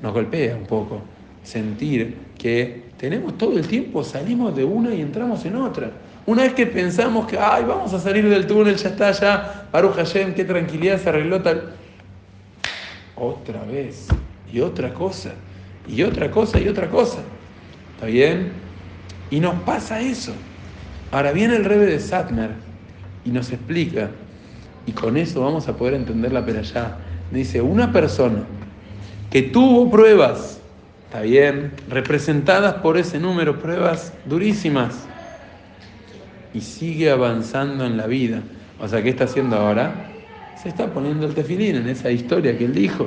nos 0.00 0.12
golpea 0.12 0.54
un 0.54 0.66
poco 0.66 1.02
sentir 1.42 2.16
que 2.38 2.84
tenemos 2.98 3.36
todo 3.36 3.58
el 3.58 3.66
tiempo, 3.66 4.04
salimos 4.04 4.54
de 4.54 4.62
una 4.62 4.94
y 4.94 5.00
entramos 5.00 5.44
en 5.44 5.56
otra. 5.56 5.90
Una 6.24 6.44
vez 6.44 6.54
que 6.54 6.66
pensamos 6.66 7.26
que, 7.26 7.36
ay, 7.36 7.64
vamos 7.66 7.92
a 7.92 7.98
salir 7.98 8.28
del 8.28 8.46
túnel, 8.46 8.76
ya 8.76 8.90
está, 8.90 9.10
ya, 9.10 9.66
Baruch 9.72 9.96
Hashem, 9.96 10.34
qué 10.34 10.44
tranquilidad, 10.44 11.00
se 11.00 11.08
arregló 11.08 11.42
tal. 11.42 11.83
Otra 13.16 13.62
vez, 13.64 14.08
y 14.52 14.60
otra 14.60 14.92
cosa, 14.92 15.32
y 15.88 16.02
otra 16.02 16.30
cosa, 16.30 16.58
y 16.58 16.68
otra 16.68 16.88
cosa. 16.88 17.18
¿Está 17.94 18.06
bien? 18.06 18.52
Y 19.30 19.40
nos 19.40 19.54
pasa 19.62 20.00
eso. 20.00 20.32
Ahora 21.12 21.32
viene 21.32 21.56
el 21.56 21.64
rebe 21.64 21.86
de 21.86 22.00
Satmer 22.00 22.50
y 23.24 23.30
nos 23.30 23.52
explica, 23.52 24.10
y 24.86 24.92
con 24.92 25.16
eso 25.16 25.40
vamos 25.40 25.68
a 25.68 25.76
poder 25.76 25.94
entender 25.94 26.32
la 26.32 26.44
perashá. 26.44 26.98
Dice, 27.30 27.60
una 27.60 27.92
persona 27.92 28.44
que 29.30 29.42
tuvo 29.42 29.90
pruebas, 29.90 30.60
está 31.06 31.22
bien, 31.22 31.72
representadas 31.88 32.74
por 32.74 32.96
ese 32.96 33.18
número, 33.18 33.60
pruebas 33.60 34.12
durísimas, 34.26 35.06
y 36.52 36.60
sigue 36.60 37.10
avanzando 37.10 37.84
en 37.84 37.96
la 37.96 38.06
vida. 38.06 38.42
O 38.80 38.86
sea, 38.86 39.02
¿qué 39.02 39.08
está 39.08 39.24
haciendo 39.24 39.56
ahora? 39.56 40.13
Se 40.64 40.70
está 40.70 40.86
poniendo 40.86 41.26
el 41.26 41.34
tefilín 41.34 41.76
en 41.76 41.88
esa 41.90 42.10
historia 42.10 42.56
que 42.56 42.64
él 42.64 42.72
dijo. 42.72 43.06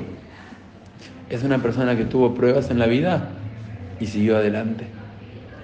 Es 1.28 1.44
una 1.44 1.58
persona 1.58 1.98
que 1.98 2.06
tuvo 2.06 2.36
pruebas 2.36 2.70
en 2.70 2.78
la 2.78 2.86
vida 2.86 3.32
y 4.00 4.06
siguió 4.06 4.38
adelante. 4.38 4.86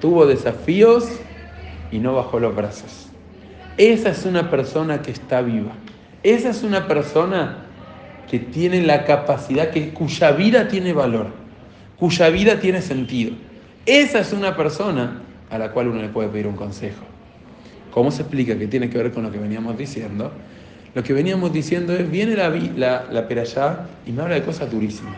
Tuvo 0.01 0.25
desafíos 0.25 1.08
y 1.91 1.99
no 1.99 2.15
bajó 2.15 2.39
los 2.39 2.56
brazos. 2.56 3.10
Esa 3.77 4.10
es 4.10 4.25
una 4.25 4.49
persona 4.49 5.03
que 5.03 5.12
está 5.12 5.43
viva. 5.43 5.71
Esa 6.23 6.49
es 6.49 6.63
una 6.63 6.88
persona 6.88 7.60
que 8.27 8.39
tiene 8.39 8.82
la 8.82 9.06
capacidad, 9.06 9.69
que, 9.69 9.89
cuya 9.89 10.32
vida 10.32 10.67
tiene 10.67 10.93
valor, 10.93 11.27
cuya 11.99 12.29
vida 12.29 12.60
tiene 12.60 12.82
sentido. 12.82 13.34
Esa 13.86 14.21
es 14.21 14.34
una 14.34 14.58
persona 14.58 15.21
a 15.51 15.60
la 15.60 15.71
cual 15.71 15.89
uno 15.89 16.01
le 16.01 16.10
puede 16.10 16.29
pedir 16.29 16.47
un 16.47 16.56
consejo. 16.56 17.03
¿Cómo 17.91 18.10
se 18.10 18.23
explica 18.23 18.58
que 18.58 18.65
tiene 18.65 18.89
que 18.89 18.97
ver 18.97 19.12
con 19.12 19.21
lo 19.21 19.32
que 19.32 19.38
veníamos 19.38 19.77
diciendo? 19.77 20.32
Lo 20.95 21.03
que 21.03 21.13
veníamos 21.13 21.51
diciendo 21.51 21.93
es, 21.93 22.10
viene 22.10 22.36
la, 22.36 22.49
la, 22.49 23.06
la 23.12 23.27
y 24.06 24.12
me 24.12 24.21
habla 24.21 24.36
de 24.36 24.43
cosas 24.43 24.71
durísimas. 24.71 25.17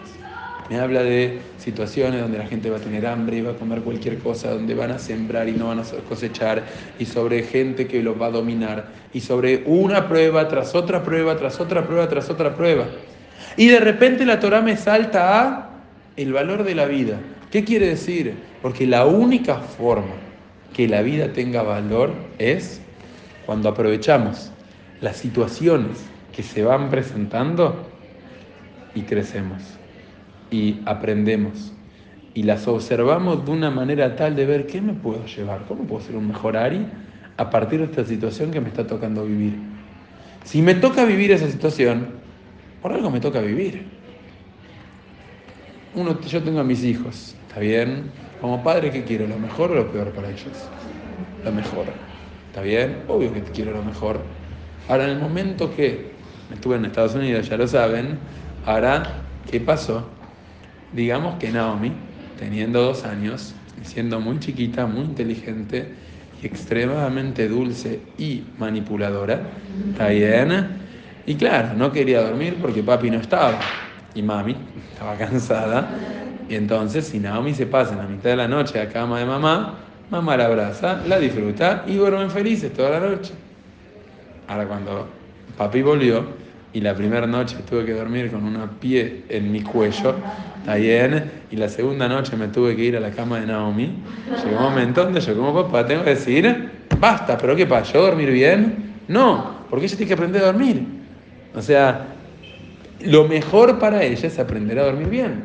Me 0.69 0.79
habla 0.79 1.03
de 1.03 1.39
situaciones 1.57 2.21
donde 2.21 2.37
la 2.37 2.47
gente 2.47 2.69
va 2.69 2.77
a 2.77 2.79
tener 2.79 3.05
hambre 3.05 3.37
y 3.37 3.41
va 3.41 3.51
a 3.51 3.55
comer 3.55 3.81
cualquier 3.81 4.17
cosa, 4.19 4.51
donde 4.51 4.73
van 4.73 4.91
a 4.91 4.99
sembrar 4.99 5.47
y 5.49 5.51
no 5.51 5.67
van 5.67 5.79
a 5.79 5.83
cosechar, 6.09 6.63
y 6.97 7.05
sobre 7.05 7.43
gente 7.43 7.87
que 7.87 8.01
los 8.01 8.19
va 8.19 8.27
a 8.27 8.31
dominar, 8.31 8.85
y 9.13 9.19
sobre 9.19 9.63
una 9.65 10.07
prueba 10.07 10.47
tras 10.47 10.73
otra 10.73 11.03
prueba, 11.03 11.35
tras 11.37 11.59
otra 11.59 11.85
prueba, 11.85 12.07
tras 12.07 12.29
otra 12.29 12.55
prueba. 12.55 12.85
Y 13.57 13.67
de 13.67 13.79
repente 13.79 14.25
la 14.25 14.39
Torah 14.39 14.61
me 14.61 14.77
salta 14.77 15.41
a 15.41 15.69
el 16.15 16.33
valor 16.33 16.63
de 16.63 16.73
la 16.73 16.85
vida. 16.85 17.19
¿Qué 17.51 17.63
quiere 17.63 17.89
decir? 17.89 18.33
Porque 18.61 18.87
la 18.87 19.05
única 19.05 19.57
forma 19.57 20.15
que 20.73 20.87
la 20.87 21.01
vida 21.01 21.31
tenga 21.31 21.61
valor 21.61 22.11
es 22.39 22.81
cuando 23.45 23.69
aprovechamos 23.69 24.51
las 25.01 25.17
situaciones 25.17 26.05
que 26.33 26.43
se 26.43 26.63
van 26.63 26.89
presentando 26.89 27.87
y 28.93 29.01
crecemos 29.01 29.61
y 30.51 30.81
aprendemos 30.85 31.73
y 32.33 32.43
las 32.43 32.67
observamos 32.67 33.45
de 33.45 33.51
una 33.51 33.71
manera 33.71 34.15
tal 34.15 34.35
de 34.35 34.45
ver 34.45 34.67
qué 34.67 34.81
me 34.81 34.93
puedo 34.93 35.25
llevar, 35.25 35.65
cómo 35.67 35.85
puedo 35.85 36.01
ser 36.01 36.17
un 36.17 36.27
mejor 36.27 36.57
Ari 36.57 36.85
a 37.37 37.49
partir 37.49 37.79
de 37.79 37.85
esta 37.85 38.05
situación 38.05 38.51
que 38.51 38.59
me 38.59 38.67
está 38.67 38.85
tocando 38.85 39.25
vivir. 39.25 39.55
Si 40.43 40.61
me 40.61 40.75
toca 40.75 41.05
vivir 41.05 41.31
esa 41.31 41.49
situación, 41.49 42.07
por 42.81 42.93
algo 42.93 43.09
me 43.09 43.19
toca 43.19 43.39
vivir. 43.39 43.87
Uno, 45.95 46.19
yo 46.21 46.43
tengo 46.43 46.59
a 46.59 46.63
mis 46.63 46.83
hijos, 46.83 47.35
¿está 47.47 47.61
bien? 47.61 48.11
Como 48.41 48.61
padre, 48.61 48.91
¿qué 48.91 49.05
quiero? 49.05 49.27
¿Lo 49.27 49.39
mejor 49.39 49.71
o 49.71 49.75
lo 49.75 49.91
peor 49.91 50.11
para 50.11 50.29
ellos? 50.29 50.69
Lo 51.43 51.51
mejor. 51.51 51.85
¿Está 52.49 52.61
bien? 52.61 52.97
Obvio 53.07 53.33
que 53.33 53.41
quiero 53.41 53.71
lo 53.71 53.81
mejor. 53.81 54.19
Ahora, 54.87 55.05
en 55.05 55.11
el 55.11 55.19
momento 55.19 55.75
que 55.75 56.11
estuve 56.53 56.75
en 56.75 56.85
Estados 56.85 57.15
Unidos, 57.15 57.49
ya 57.49 57.57
lo 57.57 57.67
saben, 57.67 58.19
ahora, 58.65 59.03
¿qué 59.49 59.59
pasó? 59.59 60.07
Digamos 60.93 61.35
que 61.39 61.51
Naomi, 61.51 61.91
teniendo 62.37 62.83
dos 62.83 63.03
años, 63.03 63.55
siendo 63.83 64.19
muy 64.19 64.39
chiquita, 64.39 64.85
muy 64.85 65.05
inteligente 65.05 65.93
y 66.41 66.45
extremadamente 66.45 67.47
dulce 67.47 67.99
y 68.17 68.43
manipuladora, 68.59 69.41
¿está 69.91 70.09
bien? 70.09 70.67
Y 71.25 71.35
claro, 71.35 71.73
no 71.75 71.91
quería 71.91 72.21
dormir 72.21 72.57
porque 72.61 72.83
papi 72.83 73.09
no 73.09 73.17
estaba 73.17 73.59
y 74.13 74.21
mami 74.21 74.55
estaba 74.93 75.15
cansada. 75.17 75.89
Y 76.47 76.53
entonces, 76.53 77.07
si 77.07 77.19
Naomi 77.19 77.55
se 77.55 77.65
pasa 77.65 77.93
en 77.93 77.97
la 77.97 78.07
mitad 78.07 78.29
de 78.29 78.35
la 78.35 78.47
noche 78.47 78.79
a 78.79 78.87
cama 78.87 79.17
de 79.17 79.25
mamá, 79.25 79.79
mamá 80.11 80.37
la 80.37 80.45
abraza, 80.45 81.01
la 81.07 81.19
disfruta 81.19 81.83
y 81.87 81.95
duermen 81.95 82.29
felices 82.29 82.71
toda 82.71 82.91
la 82.91 82.99
noche. 82.99 83.33
Ahora, 84.47 84.67
cuando 84.67 85.07
papi 85.57 85.81
volvió 85.81 86.23
y 86.73 86.81
la 86.81 86.93
primera 86.93 87.25
noche 87.25 87.57
tuve 87.69 87.85
que 87.85 87.93
dormir 87.93 88.31
con 88.31 88.43
una 88.43 88.69
pie 88.69 89.23
en 89.29 89.51
mi 89.51 89.61
cuello, 89.61 90.15
bien, 90.77 91.31
y 91.51 91.55
la 91.55 91.69
segunda 91.69 92.07
noche 92.07 92.35
me 92.35 92.47
tuve 92.47 92.75
que 92.75 92.83
ir 92.83 92.97
a 92.97 92.99
la 92.99 93.11
cama 93.11 93.39
de 93.39 93.47
Naomi, 93.47 93.91
llegó 94.43 94.57
un 94.57 94.63
momento 94.63 95.03
donde 95.03 95.21
yo, 95.21 95.35
como 95.35 95.53
papá, 95.53 95.85
tengo 95.85 96.03
que 96.03 96.11
decir: 96.11 96.69
basta, 96.99 97.37
pero 97.37 97.55
¿qué 97.55 97.65
pasa? 97.65 97.93
¿Yo 97.93 98.01
dormir 98.01 98.31
bien? 98.31 98.95
No, 99.07 99.65
porque 99.69 99.85
ella 99.85 99.95
tiene 99.95 100.07
que 100.07 100.13
aprender 100.13 100.41
a 100.43 100.47
dormir. 100.47 100.83
O 101.53 101.61
sea, 101.61 102.07
lo 103.01 103.27
mejor 103.27 103.79
para 103.79 104.03
ella 104.03 104.27
es 104.27 104.39
aprender 104.39 104.79
a 104.79 104.85
dormir 104.85 105.07
bien. 105.07 105.43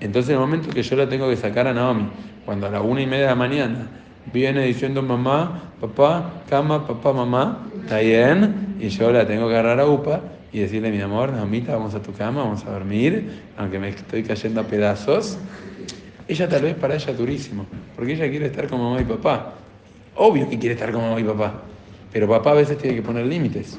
Entonces, 0.00 0.30
en 0.30 0.36
el 0.36 0.40
momento 0.40 0.70
que 0.70 0.82
yo 0.82 0.96
la 0.96 1.08
tengo 1.08 1.28
que 1.28 1.36
sacar 1.36 1.66
a 1.66 1.74
Naomi, 1.74 2.08
cuando 2.44 2.66
a 2.66 2.70
la 2.70 2.80
una 2.80 3.02
y 3.02 3.06
media 3.06 3.22
de 3.22 3.30
la 3.30 3.34
mañana 3.34 3.86
viene 4.32 4.64
diciendo 4.64 5.02
mamá, 5.02 5.72
papá, 5.80 6.42
cama, 6.48 6.86
papá, 6.86 7.12
mamá, 7.12 7.66
está 7.82 8.00
bien, 8.00 8.76
y 8.80 8.88
yo 8.88 9.10
la 9.10 9.26
tengo 9.26 9.48
que 9.48 9.54
agarrar 9.54 9.80
a 9.80 9.86
UPA 9.86 10.20
y 10.52 10.60
decirle, 10.60 10.90
mi 10.90 11.00
amor, 11.00 11.32
Naomita, 11.32 11.74
vamos 11.76 11.94
a 11.94 12.02
tu 12.02 12.12
cama, 12.12 12.42
vamos 12.42 12.64
a 12.64 12.70
dormir, 12.70 13.42
aunque 13.56 13.78
me 13.78 13.88
estoy 13.90 14.22
cayendo 14.22 14.60
a 14.60 14.64
pedazos. 14.64 15.38
Ella 16.26 16.48
tal 16.48 16.62
vez 16.62 16.74
para 16.74 16.94
ella 16.94 17.10
es 17.10 17.18
durísimo, 17.18 17.66
porque 17.96 18.12
ella 18.12 18.28
quiere 18.28 18.46
estar 18.46 18.68
con 18.68 18.80
mamá 18.80 19.00
y 19.00 19.04
papá. 19.04 19.54
Obvio 20.16 20.48
que 20.48 20.58
quiere 20.58 20.74
estar 20.74 20.92
con 20.92 21.02
mamá 21.02 21.20
y 21.20 21.24
papá, 21.24 21.62
pero 22.12 22.28
papá 22.28 22.50
a 22.50 22.54
veces 22.54 22.78
tiene 22.78 22.96
que 22.96 23.02
poner 23.02 23.26
límites. 23.26 23.78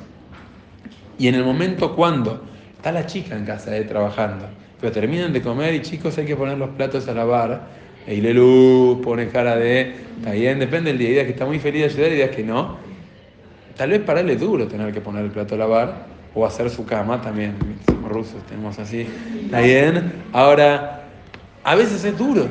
Y 1.18 1.28
en 1.28 1.36
el 1.36 1.44
momento 1.44 1.96
cuando 1.96 2.42
está 2.76 2.92
la 2.92 3.06
chica 3.06 3.36
en 3.36 3.46
casa 3.46 3.76
eh, 3.78 3.84
trabajando, 3.84 4.46
pero 4.80 4.92
terminan 4.92 5.32
de 5.32 5.42
comer 5.42 5.76
y 5.76 5.82
chicos 5.82 6.18
hay 6.18 6.26
que 6.26 6.36
poner 6.36 6.58
los 6.58 6.70
platos 6.72 7.08
a 7.08 7.14
lavar, 7.14 7.68
e 8.08 8.34
luz 8.34 9.00
pone 9.02 9.28
cara 9.30 9.56
de, 9.56 9.94
está 10.18 10.32
bien, 10.32 10.60
depende 10.60 10.90
del 10.92 10.98
día, 10.98 11.10
hay 11.10 11.14
días 11.14 11.26
que 11.26 11.32
está 11.32 11.46
muy 11.46 11.60
feliz 11.60 11.82
de 11.82 11.88
ayudar 11.88 12.12
y 12.12 12.16
días 12.16 12.30
que 12.32 12.44
no. 12.44 12.78
Tal 13.78 13.90
vez 13.90 14.02
para 14.02 14.22
él 14.22 14.30
es 14.30 14.40
duro 14.40 14.68
tener 14.68 14.94
que 14.94 15.02
poner 15.02 15.26
el 15.26 15.32
plato 15.32 15.56
a 15.56 15.58
lavar 15.58 16.06
o 16.34 16.46
hacer 16.46 16.70
su 16.70 16.86
cama 16.86 17.22
también, 17.22 17.56
somos 17.86 18.12
rusos, 18.12 18.44
tenemos 18.48 18.78
así, 18.80 19.06
está 19.46 19.62
bien. 19.62 20.12
Ahora, 20.34 21.04
a 21.64 21.76
veces 21.76 22.04
es 22.04 22.18
duro, 22.18 22.48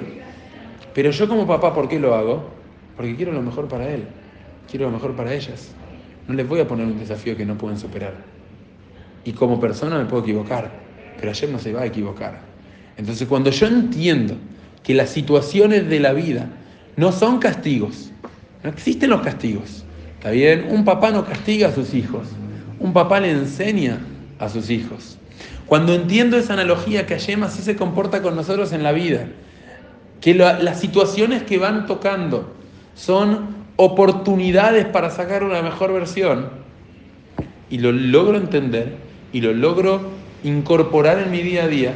pero 0.94 1.10
yo 1.10 1.28
como 1.28 1.46
papá, 1.46 1.74
¿por 1.74 1.88
qué 1.88 1.98
lo 1.98 2.14
hago? 2.14 2.50
Porque 2.96 3.16
quiero 3.16 3.32
lo 3.32 3.42
mejor 3.42 3.68
para 3.68 3.88
él, 3.88 4.04
quiero 4.70 4.86
lo 4.86 4.92
mejor 4.92 5.14
para 5.16 5.34
ellas. 5.34 5.72
No 6.28 6.34
les 6.34 6.46
voy 6.46 6.60
a 6.60 6.68
poner 6.68 6.86
un 6.86 6.98
desafío 6.98 7.36
que 7.36 7.44
no 7.44 7.58
pueden 7.58 7.78
superar. 7.78 8.14
Y 9.24 9.32
como 9.32 9.58
persona 9.58 9.98
me 9.98 10.04
puedo 10.04 10.22
equivocar, 10.22 10.70
pero 11.18 11.30
ayer 11.30 11.50
no 11.50 11.58
se 11.58 11.72
va 11.72 11.82
a 11.82 11.86
equivocar. 11.86 12.40
Entonces 12.96 13.26
cuando 13.26 13.50
yo 13.50 13.66
entiendo 13.66 14.36
que 14.82 14.94
las 14.94 15.10
situaciones 15.10 15.88
de 15.88 16.00
la 16.00 16.12
vida 16.12 16.46
no 16.96 17.12
son 17.12 17.38
castigos, 17.38 18.10
no 18.62 18.70
existen 18.70 19.10
los 19.10 19.22
castigos, 19.22 19.84
¿está 20.18 20.30
bien? 20.30 20.66
Un 20.70 20.84
papá 20.84 21.10
no 21.10 21.24
castiga 21.24 21.68
a 21.68 21.74
sus 21.74 21.94
hijos, 21.94 22.28
un 22.78 22.92
papá 22.92 23.20
le 23.20 23.30
enseña 23.30 23.98
a 24.38 24.48
sus 24.48 24.70
hijos. 24.70 25.18
Cuando 25.66 25.94
entiendo 25.94 26.36
esa 26.36 26.54
analogía 26.54 27.06
que 27.06 27.14
Hashem 27.14 27.44
así 27.44 27.62
se 27.62 27.76
comporta 27.76 28.22
con 28.22 28.34
nosotros 28.34 28.72
en 28.72 28.82
la 28.82 28.92
vida, 28.92 29.26
que 30.20 30.34
las 30.34 30.80
situaciones 30.80 31.42
que 31.44 31.58
van 31.58 31.86
tocando 31.86 32.52
son 32.94 33.56
oportunidades 33.76 34.84
para 34.86 35.10
sacar 35.10 35.44
una 35.44 35.62
mejor 35.62 35.92
versión, 35.92 36.50
y 37.70 37.78
lo 37.78 37.92
logro 37.92 38.36
entender, 38.36 38.96
y 39.32 39.40
lo 39.40 39.54
logro 39.54 40.10
incorporar 40.42 41.20
en 41.20 41.30
mi 41.30 41.40
día 41.42 41.64
a 41.64 41.68
día, 41.68 41.94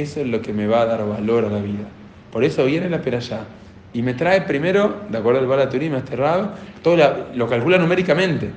eso 0.00 0.20
es 0.20 0.26
lo 0.26 0.42
que 0.42 0.52
me 0.52 0.66
va 0.66 0.82
a 0.82 0.86
dar 0.86 1.08
valor 1.08 1.44
a 1.44 1.48
la 1.48 1.60
vida. 1.60 1.88
Por 2.32 2.44
eso 2.44 2.64
viene 2.64 2.88
la 2.90 3.00
peralla 3.00 3.46
y 3.92 4.02
me 4.02 4.14
trae 4.14 4.42
primero, 4.42 5.02
de 5.08 5.18
acuerdo 5.18 5.40
al 5.40 5.46
Balaturim, 5.46 5.94
este 5.94 6.16
Rab, 6.16 6.56
todo 6.82 6.96
lo 7.34 7.48
calcula 7.48 7.78
numéricamente. 7.78 8.50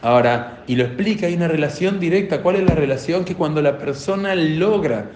Ahora, 0.00 0.62
y 0.68 0.76
lo 0.76 0.84
explica, 0.84 1.26
hay 1.26 1.34
una 1.34 1.48
relación 1.48 1.98
directa. 1.98 2.40
¿Cuál 2.40 2.56
es 2.56 2.62
la 2.62 2.76
relación? 2.76 3.24
Que 3.24 3.34
cuando 3.34 3.60
la 3.62 3.78
persona 3.78 4.36
logra 4.36 5.10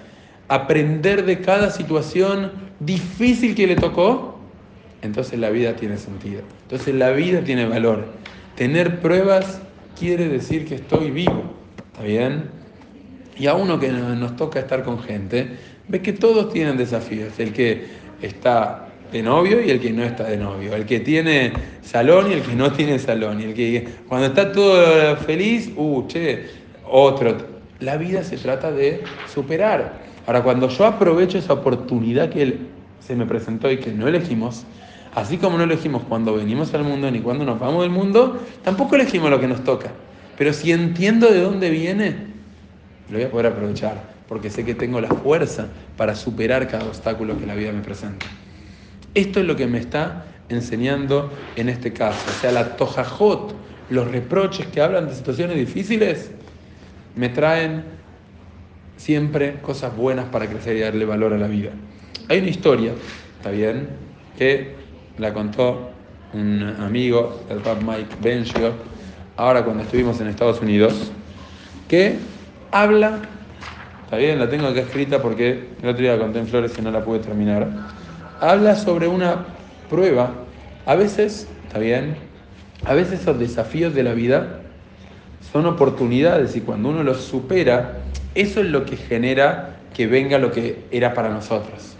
aprender 0.48 1.24
de 1.24 1.40
cada 1.40 1.70
situación 1.70 2.50
difícil 2.80 3.54
que 3.54 3.68
le 3.68 3.76
tocó, 3.76 4.40
entonces 5.02 5.38
la 5.38 5.50
vida 5.50 5.76
tiene 5.76 5.96
sentido. 5.96 6.42
Entonces 6.62 6.92
la 6.96 7.10
vida 7.10 7.42
tiene 7.42 7.66
valor. 7.66 8.06
Tener 8.56 9.00
pruebas 9.00 9.60
quiere 9.96 10.28
decir 10.28 10.66
que 10.66 10.74
estoy 10.74 11.12
vivo. 11.12 11.44
¿Está 11.92 12.02
bien? 12.02 12.59
Y 13.40 13.46
a 13.46 13.54
uno 13.54 13.80
que 13.80 13.88
nos 13.88 14.36
toca 14.36 14.60
estar 14.60 14.84
con 14.84 15.02
gente, 15.02 15.48
ve 15.88 16.02
que 16.02 16.12
todos 16.12 16.52
tienen 16.52 16.76
desafíos. 16.76 17.32
El 17.38 17.54
que 17.54 17.86
está 18.20 18.88
de 19.10 19.22
novio 19.22 19.64
y 19.64 19.70
el 19.70 19.80
que 19.80 19.90
no 19.92 20.04
está 20.04 20.24
de 20.24 20.36
novio, 20.36 20.74
el 20.76 20.84
que 20.84 21.00
tiene 21.00 21.54
salón 21.80 22.30
y 22.30 22.34
el 22.34 22.42
que 22.42 22.54
no 22.54 22.70
tiene 22.70 22.98
salón, 22.98 23.40
y 23.40 23.44
el 23.44 23.54
que 23.54 23.88
cuando 24.06 24.26
está 24.26 24.52
todo 24.52 25.16
feliz, 25.16 25.70
uh, 25.74 26.06
che, 26.06 26.50
otro. 26.86 27.34
La 27.78 27.96
vida 27.96 28.22
se 28.24 28.36
trata 28.36 28.70
de 28.70 29.04
superar. 29.32 30.00
Ahora, 30.26 30.42
cuando 30.42 30.68
yo 30.68 30.84
aprovecho 30.84 31.38
esa 31.38 31.54
oportunidad 31.54 32.28
que 32.28 32.58
se 33.00 33.16
me 33.16 33.24
presentó 33.24 33.70
y 33.70 33.78
que 33.78 33.90
no 33.90 34.06
elegimos, 34.06 34.64
así 35.14 35.38
como 35.38 35.56
no 35.56 35.64
elegimos 35.64 36.02
cuando 36.06 36.34
venimos 36.34 36.74
al 36.74 36.84
mundo 36.84 37.10
ni 37.10 37.20
cuando 37.20 37.46
nos 37.46 37.58
vamos 37.58 37.84
del 37.84 37.90
mundo, 37.90 38.38
tampoco 38.62 38.96
elegimos 38.96 39.30
lo 39.30 39.40
que 39.40 39.48
nos 39.48 39.64
toca. 39.64 39.92
Pero 40.36 40.52
si 40.52 40.72
entiendo 40.72 41.30
de 41.30 41.40
dónde 41.40 41.70
viene, 41.70 42.29
lo 43.10 43.18
voy 43.18 43.26
a 43.26 43.30
poder 43.30 43.46
aprovechar, 43.46 44.02
porque 44.28 44.50
sé 44.50 44.64
que 44.64 44.74
tengo 44.74 45.00
la 45.00 45.08
fuerza 45.08 45.68
para 45.96 46.14
superar 46.14 46.68
cada 46.68 46.84
obstáculo 46.84 47.38
que 47.38 47.46
la 47.46 47.54
vida 47.54 47.72
me 47.72 47.82
presenta. 47.82 48.26
Esto 49.14 49.40
es 49.40 49.46
lo 49.46 49.56
que 49.56 49.66
me 49.66 49.78
está 49.78 50.26
enseñando 50.48 51.30
en 51.56 51.68
este 51.68 51.92
caso. 51.92 52.24
O 52.28 52.40
sea, 52.40 52.52
la 52.52 52.76
tojajot, 52.76 53.54
los 53.90 54.10
reproches 54.10 54.66
que 54.66 54.80
hablan 54.80 55.08
de 55.08 55.14
situaciones 55.14 55.56
difíciles, 55.56 56.30
me 57.16 57.28
traen 57.28 57.82
siempre 58.96 59.60
cosas 59.60 59.96
buenas 59.96 60.26
para 60.26 60.46
crecer 60.46 60.76
y 60.76 60.80
darle 60.80 61.04
valor 61.04 61.32
a 61.32 61.38
la 61.38 61.48
vida. 61.48 61.70
Hay 62.28 62.38
una 62.38 62.48
historia, 62.48 62.92
¿está 63.38 63.50
bien? 63.50 63.88
Que 64.38 64.74
la 65.18 65.32
contó 65.32 65.90
un 66.32 66.62
amigo, 66.62 67.40
el 67.50 67.64
Rab 67.64 67.82
Mike 67.82 68.16
Benchio, 68.22 68.74
ahora 69.36 69.64
cuando 69.64 69.82
estuvimos 69.82 70.20
en 70.20 70.28
Estados 70.28 70.60
Unidos, 70.60 71.10
que 71.88 72.16
habla, 72.72 73.18
está 74.04 74.16
bien, 74.16 74.38
la 74.38 74.48
tengo 74.48 74.66
acá 74.66 74.80
escrita 74.80 75.20
porque 75.20 75.68
el 75.82 75.88
otro 75.88 76.02
día 76.02 76.18
conté 76.18 76.38
en 76.38 76.46
Flores 76.46 76.72
y 76.78 76.82
no 76.82 76.90
la 76.90 77.04
pude 77.04 77.20
terminar 77.20 77.68
habla 78.40 78.74
sobre 78.74 79.06
una 79.06 79.44
prueba. 79.88 80.32
A 80.86 80.94
veces, 80.94 81.46
está 81.66 81.78
bien, 81.78 82.16
a 82.84 82.94
veces 82.94 83.20
esos 83.20 83.38
desafíos 83.38 83.94
de 83.94 84.02
la 84.02 84.14
vida 84.14 84.60
son 85.52 85.66
oportunidades 85.66 86.56
y 86.56 86.62
cuando 86.62 86.88
uno 86.88 87.02
los 87.02 87.18
supera, 87.18 87.98
eso 88.34 88.60
es 88.60 88.66
lo 88.66 88.84
que 88.84 88.96
genera 88.96 89.76
que 89.94 90.06
venga 90.06 90.38
lo 90.38 90.50
que 90.50 90.84
era 90.90 91.14
para 91.14 91.28
nosotros. 91.28 91.96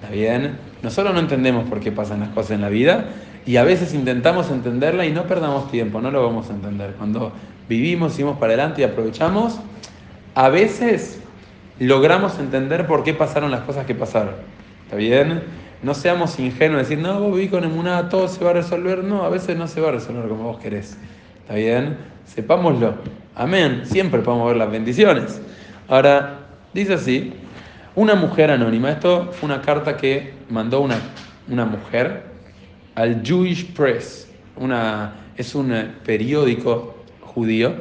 ¿Está 0.00 0.12
bien? 0.14 0.58
Nosotros 0.82 1.12
no 1.12 1.20
entendemos 1.20 1.68
por 1.68 1.80
qué 1.80 1.92
pasan 1.92 2.20
las 2.20 2.30
cosas 2.30 2.52
en 2.52 2.60
la 2.62 2.68
vida 2.68 3.06
y 3.44 3.56
a 3.56 3.64
veces 3.64 3.92
intentamos 3.92 4.50
entenderla 4.50 5.04
y 5.04 5.12
no 5.12 5.24
perdamos 5.24 5.70
tiempo, 5.70 6.00
no 6.00 6.10
lo 6.10 6.22
vamos 6.22 6.48
a 6.50 6.54
entender. 6.54 6.94
Cuando 6.96 7.32
vivimos, 7.68 8.12
seguimos 8.12 8.38
para 8.38 8.52
adelante 8.52 8.82
y 8.82 8.84
aprovechamos, 8.84 9.58
a 10.34 10.48
veces 10.48 11.20
logramos 11.78 12.38
entender 12.38 12.86
por 12.86 13.02
qué 13.02 13.14
pasaron 13.14 13.50
las 13.50 13.62
cosas 13.62 13.86
que 13.86 13.94
pasaron. 13.94 14.34
¿Está 14.84 14.96
bien? 14.96 15.42
No 15.82 15.94
seamos 15.94 16.38
ingenuos, 16.38 16.82
decir, 16.82 16.98
no, 16.98 17.18
vos 17.20 17.34
viví 17.34 17.48
con 17.48 17.64
emuná, 17.64 18.08
todo 18.08 18.28
se 18.28 18.44
va 18.44 18.50
a 18.50 18.54
resolver. 18.54 19.02
No, 19.02 19.24
a 19.24 19.30
veces 19.30 19.56
no 19.56 19.66
se 19.66 19.80
va 19.80 19.88
a 19.88 19.92
resolver 19.92 20.28
como 20.28 20.44
vos 20.44 20.58
querés. 20.60 20.96
¿Está 21.42 21.54
bien? 21.54 21.96
Sepámoslo. 22.26 22.94
Amén. 23.34 23.82
Siempre 23.84 24.20
podemos 24.20 24.48
ver 24.48 24.56
las 24.56 24.70
bendiciones. 24.70 25.40
Ahora, 25.88 26.40
dice 26.74 26.94
así, 26.94 27.32
una 27.94 28.14
mujer 28.14 28.50
anónima. 28.50 28.90
Esto 28.90 29.30
fue 29.32 29.46
una 29.46 29.62
carta 29.62 29.96
que 29.96 30.34
mandó 30.50 30.80
una, 30.80 30.98
una 31.48 31.64
mujer 31.64 32.24
al 32.94 33.22
Jewish 33.24 33.72
Press. 33.72 34.28
Una, 34.56 35.14
es 35.36 35.54
un 35.54 35.74
periódico 36.04 36.94
judío, 37.22 37.72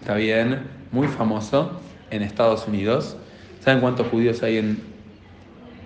está 0.00 0.14
bien, 0.14 0.60
muy 0.92 1.08
famoso 1.08 1.80
en 2.10 2.22
Estados 2.22 2.66
Unidos. 2.66 3.16
¿Saben 3.60 3.80
cuántos 3.80 4.06
judíos 4.08 4.42
hay 4.42 4.58
en 4.58 4.82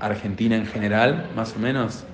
Argentina 0.00 0.56
en 0.56 0.66
general, 0.66 1.30
más 1.34 1.54
o 1.56 1.58
menos? 1.58 2.04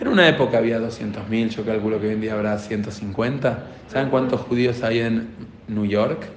En 0.00 0.08
una 0.08 0.28
época 0.28 0.58
había 0.58 0.80
200.000, 0.80 1.48
yo 1.50 1.64
calculo 1.64 2.00
que 2.00 2.08
hoy 2.08 2.14
en 2.14 2.20
día 2.20 2.34
habrá 2.34 2.58
150. 2.58 3.64
¿Saben 3.88 4.10
cuántos 4.10 4.40
judíos 4.40 4.82
hay 4.82 5.00
en 5.00 5.28
New 5.68 5.86
York? 5.86 6.28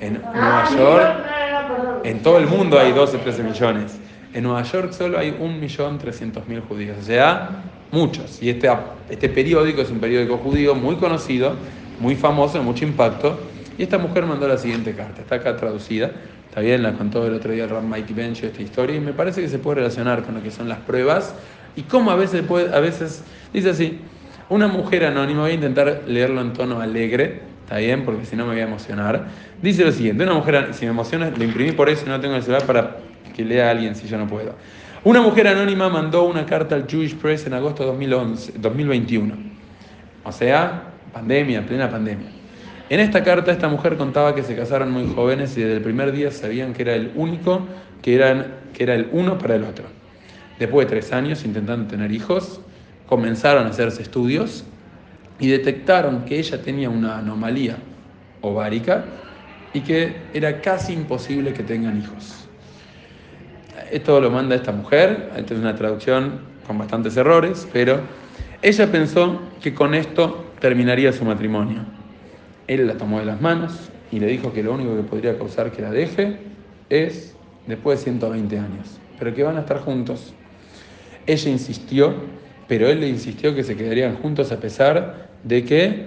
en 0.00 0.20
Nueva 0.20 0.70
York, 0.76 1.24
en 2.04 2.22
todo 2.22 2.38
el 2.38 2.46
mundo 2.46 2.78
hay 2.78 2.92
12, 2.92 3.18
13 3.18 3.42
millones. 3.42 3.98
En 4.32 4.42
Nueva 4.42 4.62
York 4.62 4.92
solo 4.92 5.18
hay 5.18 5.30
1.300.000 5.30 6.66
judíos, 6.66 6.96
o 7.00 7.02
sea, 7.02 7.50
muchos. 7.94 8.42
Y 8.42 8.50
este, 8.50 8.68
este 9.08 9.28
periódico 9.28 9.80
es 9.80 9.90
un 9.90 10.00
periódico 10.00 10.36
judío 10.38 10.74
muy 10.74 10.96
conocido, 10.96 11.54
muy 12.00 12.16
famoso, 12.16 12.58
de 12.58 12.64
mucho 12.64 12.84
impacto. 12.84 13.38
Y 13.78 13.84
esta 13.84 13.98
mujer 13.98 14.26
mandó 14.26 14.46
la 14.46 14.58
siguiente 14.58 14.94
carta, 14.94 15.22
está 15.22 15.36
acá 15.36 15.56
traducida, 15.56 16.10
está 16.48 16.60
bien, 16.60 16.82
la 16.82 16.92
contó 16.92 17.26
el 17.26 17.34
otro 17.34 17.52
día 17.52 17.66
Ram 17.66 17.90
Mike 17.90 18.12
Bench 18.12 18.42
esta 18.42 18.62
historia, 18.62 18.96
y 18.96 19.00
me 19.00 19.12
parece 19.12 19.40
que 19.40 19.48
se 19.48 19.58
puede 19.58 19.76
relacionar 19.76 20.22
con 20.22 20.34
lo 20.34 20.42
que 20.42 20.50
son 20.50 20.68
las 20.68 20.78
pruebas 20.78 21.34
y 21.74 21.82
cómo 21.82 22.10
a 22.10 22.16
veces, 22.16 22.42
puede, 22.42 22.74
a 22.74 22.78
veces 22.78 23.24
dice 23.52 23.70
así, 23.70 23.98
una 24.48 24.68
mujer 24.68 25.04
anónima, 25.06 25.42
voy 25.42 25.52
a 25.52 25.54
intentar 25.54 26.02
leerlo 26.06 26.40
en 26.40 26.52
tono 26.52 26.80
alegre, 26.80 27.40
está 27.64 27.78
bien, 27.78 28.04
porque 28.04 28.26
si 28.26 28.36
no 28.36 28.44
me 28.44 28.52
voy 28.52 28.60
a 28.60 28.64
emocionar, 28.64 29.26
dice 29.60 29.84
lo 29.84 29.90
siguiente, 29.90 30.22
una 30.22 30.34
mujer, 30.34 30.68
si 30.72 30.84
me 30.84 30.92
emociona, 30.92 31.30
lo 31.36 31.42
imprimí 31.42 31.72
por 31.72 31.88
eso 31.88 32.06
no 32.06 32.20
tengo 32.20 32.36
el 32.36 32.42
celular 32.42 32.64
para 32.66 32.98
que 33.34 33.44
lea 33.44 33.70
alguien 33.70 33.96
si 33.96 34.06
yo 34.06 34.18
no 34.18 34.28
puedo. 34.28 34.54
Una 35.04 35.20
mujer 35.20 35.46
anónima 35.48 35.90
mandó 35.90 36.24
una 36.24 36.46
carta 36.46 36.76
al 36.76 36.86
Jewish 36.88 37.14
Press 37.16 37.46
en 37.46 37.52
agosto 37.52 37.82
de 37.82 37.90
2011, 37.90 38.52
2021, 38.56 39.34
o 40.24 40.32
sea, 40.32 40.84
pandemia, 41.12 41.66
plena 41.66 41.90
pandemia. 41.90 42.30
En 42.88 43.00
esta 43.00 43.22
carta 43.22 43.52
esta 43.52 43.68
mujer 43.68 43.98
contaba 43.98 44.34
que 44.34 44.42
se 44.42 44.56
casaron 44.56 44.90
muy 44.90 45.06
jóvenes 45.14 45.58
y 45.58 45.60
desde 45.60 45.76
el 45.76 45.82
primer 45.82 46.10
día 46.10 46.30
sabían 46.30 46.72
que 46.72 46.80
era 46.80 46.94
el 46.94 47.12
único, 47.16 47.66
que, 48.00 48.14
eran, 48.14 48.54
que 48.72 48.84
era 48.84 48.94
el 48.94 49.10
uno 49.12 49.36
para 49.36 49.56
el 49.56 49.64
otro. 49.64 49.84
Después 50.58 50.86
de 50.86 50.94
tres 50.94 51.12
años 51.12 51.44
intentando 51.44 51.86
tener 51.86 52.10
hijos, 52.10 52.62
comenzaron 53.06 53.66
a 53.66 53.68
hacerse 53.68 54.00
estudios 54.00 54.64
y 55.38 55.48
detectaron 55.48 56.24
que 56.24 56.38
ella 56.38 56.62
tenía 56.62 56.88
una 56.88 57.18
anomalía 57.18 57.76
ovárica 58.40 59.04
y 59.74 59.82
que 59.82 60.16
era 60.32 60.62
casi 60.62 60.94
imposible 60.94 61.52
que 61.52 61.62
tengan 61.62 61.98
hijos. 61.98 62.43
Esto 63.94 64.20
lo 64.20 64.28
manda 64.28 64.56
esta 64.56 64.72
mujer, 64.72 65.30
esta 65.36 65.54
es 65.54 65.60
una 65.60 65.76
traducción 65.76 66.40
con 66.66 66.76
bastantes 66.78 67.16
errores, 67.16 67.68
pero 67.72 68.00
ella 68.60 68.90
pensó 68.90 69.40
que 69.62 69.72
con 69.72 69.94
esto 69.94 70.46
terminaría 70.58 71.12
su 71.12 71.24
matrimonio. 71.24 71.82
Él 72.66 72.88
la 72.88 72.96
tomó 72.96 73.20
de 73.20 73.26
las 73.26 73.40
manos 73.40 73.88
y 74.10 74.18
le 74.18 74.26
dijo 74.26 74.52
que 74.52 74.64
lo 74.64 74.74
único 74.74 74.96
que 74.96 75.04
podría 75.04 75.38
causar 75.38 75.70
que 75.70 75.80
la 75.80 75.92
deje 75.92 76.38
es 76.90 77.36
después 77.68 78.00
de 78.00 78.06
120 78.06 78.58
años, 78.58 78.98
pero 79.16 79.32
que 79.32 79.44
van 79.44 79.58
a 79.58 79.60
estar 79.60 79.78
juntos. 79.78 80.34
Ella 81.24 81.50
insistió, 81.50 82.14
pero 82.66 82.88
él 82.88 82.98
le 82.98 83.08
insistió 83.08 83.54
que 83.54 83.62
se 83.62 83.76
quedarían 83.76 84.16
juntos 84.16 84.50
a 84.50 84.58
pesar 84.58 85.28
de 85.44 85.64
que 85.64 86.06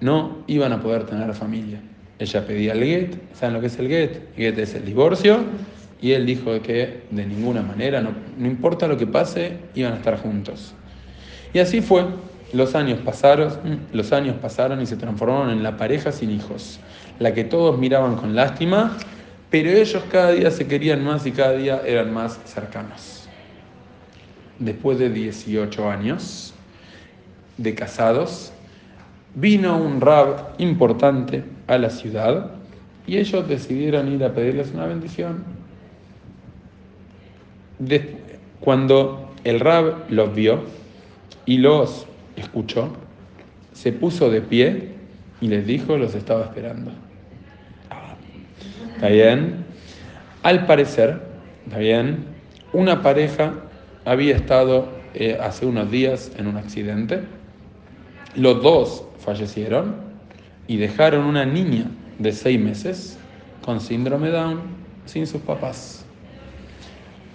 no 0.00 0.44
iban 0.46 0.72
a 0.72 0.80
poder 0.80 1.02
tener 1.02 1.34
familia. 1.34 1.80
Ella 2.20 2.46
pedía 2.46 2.74
el 2.74 2.84
get, 2.84 3.16
¿saben 3.34 3.54
lo 3.54 3.60
que 3.60 3.66
es 3.66 3.78
el 3.80 3.88
get? 3.88 4.22
El 4.36 4.54
get 4.54 4.58
es 4.60 4.76
el 4.76 4.84
divorcio, 4.84 5.38
y 6.00 6.12
él 6.12 6.26
dijo 6.26 6.60
que 6.62 7.02
de 7.10 7.26
ninguna 7.26 7.62
manera, 7.62 8.00
no, 8.00 8.10
no 8.36 8.46
importa 8.46 8.86
lo 8.86 8.96
que 8.96 9.06
pase, 9.06 9.56
iban 9.74 9.94
a 9.94 9.96
estar 9.96 10.18
juntos. 10.20 10.74
Y 11.52 11.58
así 11.58 11.80
fue. 11.80 12.04
Los 12.52 12.74
años, 12.74 13.00
pasaron, 13.04 13.52
los 13.92 14.10
años 14.12 14.36
pasaron 14.40 14.80
y 14.80 14.86
se 14.86 14.96
transformaron 14.96 15.50
en 15.50 15.62
la 15.62 15.76
pareja 15.76 16.12
sin 16.12 16.30
hijos, 16.30 16.80
la 17.18 17.34
que 17.34 17.44
todos 17.44 17.78
miraban 17.78 18.16
con 18.16 18.34
lástima, 18.34 18.96
pero 19.50 19.68
ellos 19.70 20.02
cada 20.10 20.30
día 20.32 20.50
se 20.50 20.66
querían 20.66 21.04
más 21.04 21.26
y 21.26 21.32
cada 21.32 21.52
día 21.52 21.82
eran 21.84 22.12
más 22.12 22.40
cercanos. 22.46 23.28
Después 24.58 24.98
de 24.98 25.10
18 25.10 25.90
años 25.90 26.54
de 27.58 27.74
casados, 27.74 28.50
vino 29.34 29.76
un 29.76 30.00
rab 30.00 30.54
importante 30.56 31.44
a 31.66 31.76
la 31.76 31.90
ciudad 31.90 32.52
y 33.06 33.18
ellos 33.18 33.46
decidieron 33.46 34.10
ir 34.10 34.24
a 34.24 34.32
pedirles 34.32 34.72
una 34.72 34.86
bendición. 34.86 35.57
Cuando 38.60 39.32
el 39.44 39.60
rab 39.60 40.10
los 40.10 40.34
vio 40.34 40.62
y 41.46 41.58
los 41.58 42.06
escuchó, 42.36 42.90
se 43.72 43.92
puso 43.92 44.30
de 44.30 44.40
pie 44.40 44.94
y 45.40 45.48
les 45.48 45.66
dijo, 45.66 45.96
los 45.96 46.14
estaba 46.14 46.44
esperando. 46.44 46.90
¿Está 48.94 49.08
bien? 49.08 49.64
Al 50.42 50.66
parecer, 50.66 51.20
¿está 51.66 51.78
bien? 51.78 52.24
Una 52.72 53.02
pareja 53.02 53.54
había 54.04 54.34
estado 54.34 54.88
eh, 55.14 55.38
hace 55.40 55.66
unos 55.66 55.90
días 55.90 56.32
en 56.36 56.48
un 56.48 56.56
accidente. 56.56 57.22
Los 58.34 58.62
dos 58.62 59.04
fallecieron 59.20 59.96
y 60.66 60.76
dejaron 60.76 61.24
una 61.24 61.44
niña 61.44 61.86
de 62.18 62.32
seis 62.32 62.60
meses 62.60 63.18
con 63.64 63.80
síndrome 63.80 64.30
Down 64.30 64.60
sin 65.06 65.26
sus 65.26 65.40
papás. 65.40 65.97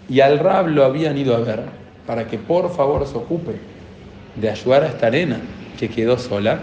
Y 0.09 0.19
al 0.19 0.39
Rab 0.39 0.67
lo 0.67 0.83
habían 0.83 1.17
ido 1.17 1.35
a 1.35 1.39
ver 1.39 1.61
para 2.05 2.27
que 2.27 2.37
por 2.37 2.73
favor 2.75 3.07
se 3.07 3.17
ocupe 3.17 3.55
de 4.35 4.49
ayudar 4.49 4.83
a 4.83 4.87
esta 4.87 5.09
nena 5.09 5.39
que 5.77 5.89
quedó 5.89 6.17
sola. 6.17 6.59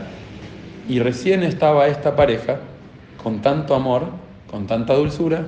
Y 0.88 0.98
recién 0.98 1.42
estaba 1.42 1.86
esta 1.86 2.16
pareja 2.16 2.58
con 3.22 3.40
tanto 3.42 3.74
amor, 3.74 4.04
con 4.50 4.66
tanta 4.66 4.94
dulzura, 4.94 5.44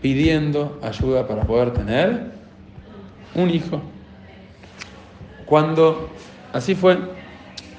pidiendo 0.00 0.78
ayuda 0.82 1.26
para 1.26 1.42
poder 1.42 1.72
tener 1.72 2.32
un 3.34 3.50
hijo. 3.50 3.80
Cuando 5.46 6.08
así 6.52 6.74
fue, 6.74 6.98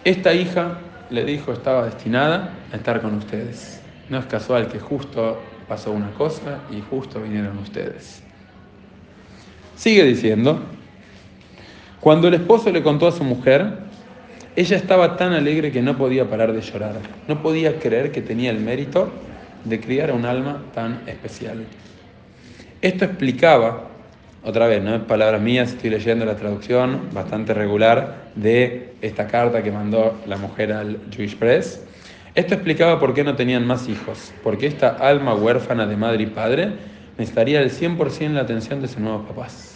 esta 0.03 0.33
hija 0.33 0.77
le 1.09 1.25
dijo 1.25 1.51
estaba 1.51 1.85
destinada 1.85 2.53
a 2.71 2.75
estar 2.75 3.01
con 3.01 3.15
ustedes. 3.15 3.81
No 4.09 4.19
es 4.19 4.25
casual 4.25 4.67
que 4.67 4.79
justo 4.79 5.39
pasó 5.67 5.91
una 5.91 6.11
cosa 6.11 6.59
y 6.69 6.81
justo 6.81 7.21
vinieron 7.21 7.57
ustedes. 7.57 8.23
Sigue 9.81 10.03
diciendo, 10.03 10.59
cuando 12.01 12.27
el 12.27 12.35
esposo 12.35 12.71
le 12.71 12.83
contó 12.83 13.07
a 13.07 13.11
su 13.11 13.23
mujer, 13.23 13.79
ella 14.55 14.77
estaba 14.77 15.17
tan 15.17 15.33
alegre 15.33 15.71
que 15.71 15.81
no 15.81 15.97
podía 15.97 16.29
parar 16.29 16.53
de 16.53 16.61
llorar. 16.61 16.97
No 17.27 17.41
podía 17.41 17.79
creer 17.79 18.11
que 18.11 18.21
tenía 18.21 18.51
el 18.51 18.59
mérito 18.59 19.11
de 19.65 19.79
criar 19.79 20.11
a 20.11 20.13
un 20.13 20.25
alma 20.25 20.61
tan 20.75 21.01
especial. 21.07 21.65
Esto 22.79 23.05
explicaba, 23.05 23.87
otra 24.43 24.67
vez, 24.67 24.83
no 24.83 24.93
es 24.93 25.01
palabras 25.01 25.41
mías, 25.41 25.71
estoy 25.71 25.89
leyendo 25.89 26.25
la 26.25 26.35
traducción 26.35 27.09
bastante 27.11 27.55
regular 27.55 28.29
de 28.35 28.93
esta 29.01 29.25
carta 29.25 29.63
que 29.63 29.71
mandó 29.71 30.15
la 30.27 30.37
mujer 30.37 30.73
al 30.73 30.99
Jewish 31.09 31.35
Press. 31.37 31.83
Esto 32.35 32.53
explicaba 32.53 32.99
por 32.99 33.15
qué 33.15 33.23
no 33.23 33.35
tenían 33.35 33.65
más 33.65 33.89
hijos, 33.89 34.31
porque 34.43 34.67
esta 34.67 34.89
alma 34.89 35.33
huérfana 35.33 35.87
de 35.87 35.97
madre 35.97 36.21
y 36.21 36.27
padre 36.27 36.69
necesitaría 37.17 37.61
el 37.61 37.71
100% 37.71 38.29
la 38.33 38.41
atención 38.41 38.79
de 38.79 38.87
sus 38.87 38.99
nuevos 38.99 39.27
papás. 39.27 39.70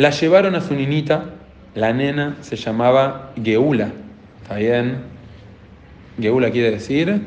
La 0.00 0.08
llevaron 0.08 0.54
a 0.54 0.62
su 0.62 0.74
niñita, 0.74 1.26
la 1.74 1.92
nena 1.92 2.38
se 2.40 2.56
llamaba 2.56 3.34
Geula, 3.44 3.92
¿está 4.40 4.56
bien? 4.56 4.96
Geula 6.18 6.50
quiere 6.50 6.70
decir 6.70 7.20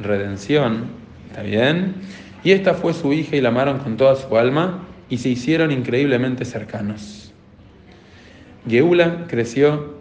redención, 0.00 0.86
¿está 1.28 1.42
bien? 1.42 1.96
Y 2.42 2.52
esta 2.52 2.72
fue 2.72 2.94
su 2.94 3.12
hija 3.12 3.36
y 3.36 3.42
la 3.42 3.50
amaron 3.50 3.78
con 3.80 3.98
toda 3.98 4.16
su 4.16 4.38
alma 4.38 4.88
y 5.10 5.18
se 5.18 5.28
hicieron 5.28 5.70
increíblemente 5.70 6.46
cercanos. 6.46 7.30
Geula 8.66 9.26
creció 9.28 9.98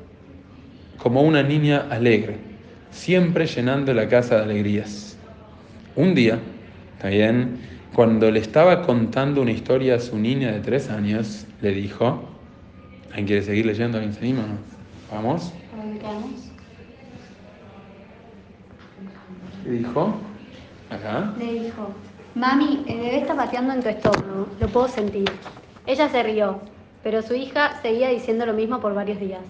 como 1.00 1.24
una 1.24 1.44
niña 1.44 1.88
alegre, 1.90 2.38
siempre 2.90 3.48
llenando 3.48 3.94
la 3.94 4.08
casa 4.08 4.38
de 4.38 4.44
alegrías. 4.44 5.18
Un 5.98 6.16
día, 6.16 6.40
¿está 6.96 7.10
bien? 7.10 7.58
Cuando 7.96 8.32
le 8.32 8.40
estaba 8.40 8.82
contando 8.82 9.42
una 9.44 9.52
historia 9.52 9.96
a 9.96 10.00
su 10.00 10.18
niña 10.18 10.52
de 10.52 10.62
tres 10.62 10.90
años, 10.90 11.46
le 11.62 11.70
dijo, 11.72 12.24
¿alguien 13.10 13.28
quiere 13.28 13.44
seguir 13.44 13.68
leyendo? 13.68 14.00
¿Alguien 14.00 14.16
se 14.16 14.22
anima? 14.22 14.44
¿Vamos? 15.12 15.54
¿Qué 19.64 19.70
dijo? 19.70 20.16
Acá. 20.90 21.34
Le 21.38 21.54
dijo, 21.66 21.90
mami, 22.34 22.84
el 22.88 22.98
bebé 22.98 23.18
está 23.20 23.36
pateando 23.36 23.74
en 23.74 23.84
tu 23.84 23.90
estómago, 23.90 24.48
lo 24.60 24.68
puedo 24.70 24.88
sentir. 24.88 25.30
Ella 25.86 26.10
se 26.10 26.24
rió, 26.24 26.62
pero 27.04 27.22
su 27.22 27.36
hija 27.36 27.80
seguía 27.84 28.10
diciendo 28.10 28.48
lo 28.48 28.54
mismo 28.54 28.80
por 28.80 28.96
varios 28.96 29.20
días. 29.20 29.42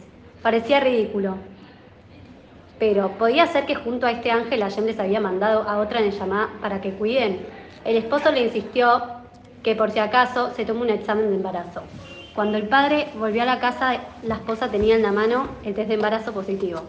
Parecía 0.41 0.81
ridículo. 0.81 1.37
Pero 2.77 3.11
podía 3.17 3.47
ser 3.47 3.65
que 3.65 3.75
junto 3.75 4.05
a 4.05 4.11
este 4.11 4.31
ángel 4.31 4.61
Hashem 4.61 4.83
les 4.85 4.99
había 4.99 5.21
mandado 5.21 5.63
a 5.63 5.77
otra 5.77 6.01
en 6.01 6.11
llamada 6.11 6.49
para 6.59 6.81
que 6.81 6.91
cuiden. 6.91 7.62
El 7.86 7.97
esposo 7.97 8.31
le 8.31 8.43
insistió 8.43 9.03
que 9.61 9.75
por 9.75 9.91
si 9.91 9.99
acaso 9.99 10.53
se 10.55 10.65
tome 10.65 10.81
un 10.81 10.89
examen 10.89 11.29
de 11.29 11.36
embarazo. 11.36 11.81
Cuando 12.34 12.57
el 12.57 12.67
padre 12.67 13.09
volvió 13.15 13.43
a 13.43 13.45
la 13.45 13.59
casa, 13.59 13.97
la 14.23 14.36
esposa 14.36 14.69
tenía 14.69 14.95
en 14.95 15.03
la 15.03 15.11
mano 15.11 15.49
el 15.63 15.73
test 15.73 15.89
de 15.89 15.95
embarazo 15.95 16.34
positivo. 16.34 16.81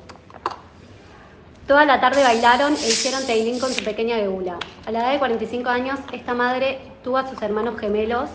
Toda 1.66 1.84
la 1.84 2.00
tarde 2.00 2.22
bailaron 2.22 2.74
e 2.74 2.88
hicieron 2.88 3.26
teilín 3.26 3.58
con 3.58 3.72
su 3.72 3.82
pequeña 3.84 4.16
Geula. 4.16 4.58
A 4.86 4.90
la 4.92 5.00
edad 5.00 5.12
de 5.12 5.18
45 5.18 5.68
años, 5.68 5.98
esta 6.12 6.34
madre 6.34 6.78
tuvo 7.02 7.18
a 7.18 7.28
sus 7.28 7.42
hermanos 7.42 7.78
gemelos, 7.78 8.30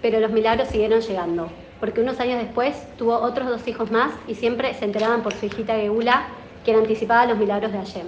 pero 0.00 0.20
los 0.20 0.30
milagros 0.30 0.68
siguieron 0.68 1.00
llegando, 1.00 1.50
porque 1.80 2.00
unos 2.00 2.18
años 2.20 2.40
después 2.40 2.76
tuvo 2.96 3.16
otros 3.16 3.48
dos 3.48 3.66
hijos 3.68 3.90
más 3.90 4.12
y 4.26 4.36
siempre 4.36 4.72
se 4.74 4.84
enteraban 4.84 5.22
por 5.22 5.34
su 5.34 5.46
hijita 5.46 5.74
Geula, 5.74 6.28
quien 6.64 6.78
anticipaba 6.78 7.26
los 7.26 7.38
milagros 7.38 7.72
de 7.72 7.78
Hashem. 7.78 8.06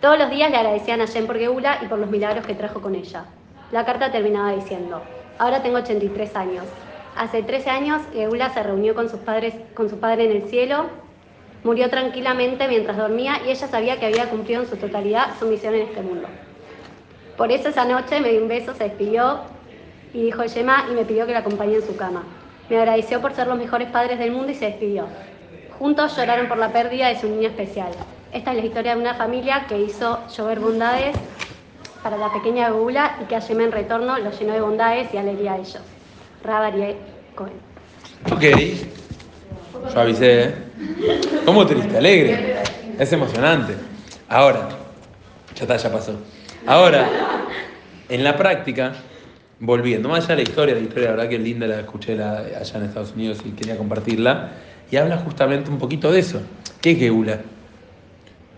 Todos 0.00 0.18
los 0.18 0.30
días 0.30 0.50
le 0.50 0.56
agradecían 0.56 1.00
a 1.00 1.06
Hashem 1.06 1.26
por 1.26 1.38
Geula 1.38 1.78
y 1.82 1.86
por 1.86 1.98
los 1.98 2.10
milagros 2.10 2.46
que 2.46 2.54
trajo 2.54 2.80
con 2.80 2.94
ella. 2.94 3.24
La 3.72 3.84
carta 3.84 4.12
terminaba 4.12 4.52
diciendo, 4.52 5.02
ahora 5.38 5.62
tengo 5.62 5.78
83 5.78 6.36
años. 6.36 6.64
Hace 7.16 7.42
13 7.42 7.70
años 7.70 8.02
Geula 8.12 8.50
se 8.50 8.62
reunió 8.62 8.94
con, 8.94 9.08
sus 9.08 9.20
padres, 9.20 9.54
con 9.74 9.88
su 9.88 9.98
padre 9.98 10.24
en 10.24 10.32
el 10.32 10.48
cielo 10.48 10.86
Murió 11.66 11.90
tranquilamente 11.90 12.68
mientras 12.68 12.96
dormía 12.96 13.40
y 13.44 13.50
ella 13.50 13.66
sabía 13.66 13.98
que 13.98 14.06
había 14.06 14.30
cumplido 14.30 14.62
en 14.62 14.68
su 14.68 14.76
totalidad 14.76 15.36
su 15.36 15.46
misión 15.46 15.74
en 15.74 15.82
este 15.82 16.00
mundo. 16.00 16.28
Por 17.36 17.50
eso 17.50 17.70
esa 17.70 17.84
noche 17.84 18.20
me 18.20 18.30
dio 18.30 18.40
un 18.40 18.46
beso, 18.46 18.72
se 18.72 18.84
despidió 18.84 19.40
y 20.14 20.22
dijo 20.22 20.44
Yema 20.44 20.86
y 20.88 20.94
me 20.94 21.04
pidió 21.04 21.26
que 21.26 21.32
la 21.32 21.40
acompañe 21.40 21.74
en 21.74 21.82
su 21.84 21.96
cama. 21.96 22.22
Me 22.70 22.76
agradeció 22.76 23.20
por 23.20 23.34
ser 23.34 23.48
los 23.48 23.58
mejores 23.58 23.90
padres 23.90 24.20
del 24.20 24.30
mundo 24.30 24.52
y 24.52 24.54
se 24.54 24.66
despidió. 24.66 25.08
Juntos 25.76 26.16
lloraron 26.16 26.46
por 26.46 26.56
la 26.56 26.72
pérdida 26.72 27.08
de 27.08 27.18
su 27.18 27.28
niña 27.28 27.48
especial. 27.48 27.90
Esta 28.36 28.50
es 28.50 28.58
la 28.58 28.66
historia 28.66 28.94
de 28.94 29.00
una 29.00 29.14
familia 29.14 29.64
que 29.66 29.80
hizo 29.80 30.18
llover 30.28 30.60
bondades 30.60 31.16
para 32.02 32.18
la 32.18 32.30
pequeña 32.30 32.68
Gula 32.68 33.16
y 33.22 33.24
que 33.24 33.34
a 33.34 33.38
Yema 33.38 33.64
en 33.64 33.72
retorno 33.72 34.18
lo 34.18 34.30
llenó 34.30 34.52
de 34.52 34.60
bondades 34.60 35.08
y 35.14 35.16
alegría 35.16 35.54
a 35.54 35.56
ellos. 35.56 35.80
Rabarie 36.44 36.96
Cohen. 37.34 37.54
Ok. 38.30 38.42
Yo 39.90 40.00
avisé, 40.00 40.42
¿eh? 40.42 40.54
¿Cómo 41.46 41.64
triste? 41.66 41.96
Alegre. 41.96 42.56
Es 42.98 43.10
emocionante. 43.10 43.74
Ahora, 44.28 44.68
ya 45.54 45.62
está, 45.62 45.78
ya 45.78 45.90
pasó. 45.90 46.12
Ahora, 46.66 47.08
en 48.10 48.22
la 48.22 48.36
práctica, 48.36 48.92
volviendo, 49.60 50.10
más 50.10 50.24
allá 50.24 50.36
de 50.36 50.42
la 50.42 50.48
historia, 50.50 50.74
la 50.74 50.82
historia, 50.82 51.06
la 51.06 51.16
verdad 51.16 51.30
que 51.30 51.38
linda, 51.38 51.66
la 51.66 51.80
escuché 51.80 52.22
allá 52.22 52.74
en 52.74 52.82
Estados 52.82 53.14
Unidos 53.14 53.38
y 53.46 53.52
quería 53.52 53.78
compartirla, 53.78 54.50
y 54.90 54.98
habla 54.98 55.16
justamente 55.16 55.70
un 55.70 55.78
poquito 55.78 56.12
de 56.12 56.18
eso. 56.18 56.42
¿Qué 56.82 56.90
es 56.90 56.98
Geula? 56.98 57.40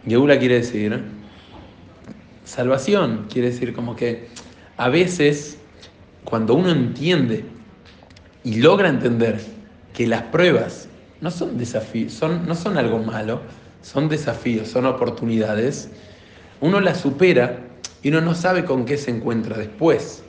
Geula 0.08 0.38
quiere 0.38 0.56
decir 0.56 1.02
salvación, 2.44 3.26
quiere 3.30 3.50
decir 3.50 3.74
como 3.74 3.94
que 3.94 4.28
a 4.76 4.88
veces 4.88 5.58
cuando 6.24 6.54
uno 6.54 6.70
entiende 6.70 7.44
y 8.42 8.56
logra 8.56 8.88
entender 8.88 9.40
que 9.92 10.06
las 10.06 10.22
pruebas 10.22 10.88
no 11.20 11.30
son 11.30 11.58
desafíos, 11.58 12.20
no 12.22 12.54
son 12.54 12.78
algo 12.78 12.98
malo, 12.98 13.40
son 13.82 14.08
desafíos, 14.08 14.68
son 14.68 14.86
oportunidades. 14.86 15.90
Uno 16.60 16.80
las 16.80 17.00
supera 17.00 17.60
y 18.02 18.08
uno 18.08 18.20
no 18.20 18.34
sabe 18.34 18.64
con 18.64 18.84
qué 18.84 18.96
se 18.96 19.10
encuentra 19.10 19.56
después. 19.58 20.22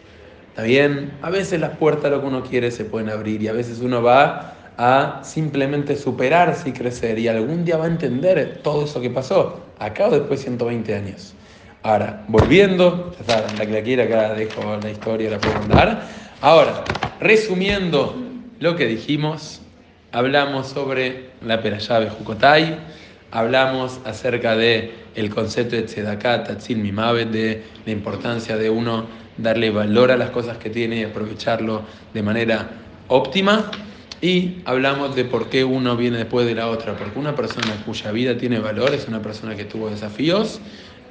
¿Está 0.50 0.64
bien? 0.64 1.14
A 1.22 1.30
veces 1.30 1.60
las 1.60 1.78
puertas 1.78 2.12
lo 2.12 2.22
que 2.22 2.28
uno 2.28 2.44
quiere 2.44 2.72
se 2.72 2.86
pueden 2.86 3.10
abrir 3.10 3.42
y 3.42 3.48
a 3.48 3.54
veces 3.54 3.80
uno 3.80 4.02
va 4.02 4.56
a 4.82 5.20
simplemente 5.26 5.98
superarse 5.98 6.70
y 6.70 6.72
crecer 6.72 7.20
y 7.20 7.28
algún 7.28 7.66
día 7.66 7.76
va 7.76 7.84
a 7.84 7.90
entender 7.90 8.62
todo 8.64 8.86
eso 8.86 9.02
que 9.02 9.10
pasó, 9.10 9.60
acá 9.78 10.08
o 10.08 10.12
después 10.12 10.40
de 10.40 10.44
120 10.46 10.96
años. 10.96 11.34
Ahora, 11.84 12.24
volviendo, 12.30 13.12
ya 13.12 13.40
está, 13.40 13.54
la 13.58 13.66
que 13.66 13.74
la 13.74 13.84
quiera 13.84 14.04
acá 14.06 14.34
dejo 14.36 14.78
la 14.82 14.90
historia, 14.90 15.32
la 15.32 15.40
puedo 15.40 15.60
mandar. 15.60 16.08
Ahora, 16.40 16.86
resumiendo 17.20 18.16
lo 18.62 18.78
que 18.78 18.86
dijimos, 18.86 19.60
hablamos 20.14 20.68
sobre 20.68 21.32
la 21.46 21.62
Perashá 21.62 22.10
Jukotai, 22.10 22.80
hablamos 23.32 24.00
acerca 24.06 24.56
de 24.56 24.94
el 25.14 25.30
concepto 25.30 25.76
de 25.76 25.84
Tzedakat, 25.84 26.48
Tatzil 26.48 26.78
Mimavet, 26.78 27.30
de 27.32 27.64
la 27.86 27.92
importancia 27.92 28.56
de 28.56 28.70
uno 28.70 29.08
darle 29.36 29.72
valor 29.72 30.10
a 30.10 30.16
las 30.16 30.30
cosas 30.30 30.58
que 30.58 30.70
tiene 30.70 31.02
y 31.02 31.04
aprovecharlo 31.04 31.82
de 32.14 32.24
manera 32.24 32.70
óptima. 33.10 33.70
Y 34.22 34.58
hablamos 34.66 35.16
de 35.16 35.24
por 35.26 35.50
qué 35.50 35.64
uno 35.64 35.96
viene 35.96 36.18
después 36.18 36.46
de 36.46 36.56
la 36.56 36.68
otra, 36.68 36.98
porque 36.98 37.18
una 37.18 37.36
persona 37.36 37.82
cuya 37.86 38.12
vida 38.12 38.38
tiene 38.38 38.60
valor 38.60 38.94
es 38.94 39.08
una 39.08 39.22
persona 39.22 39.56
que 39.56 39.64
tuvo 39.64 39.90
desafíos 39.90 40.60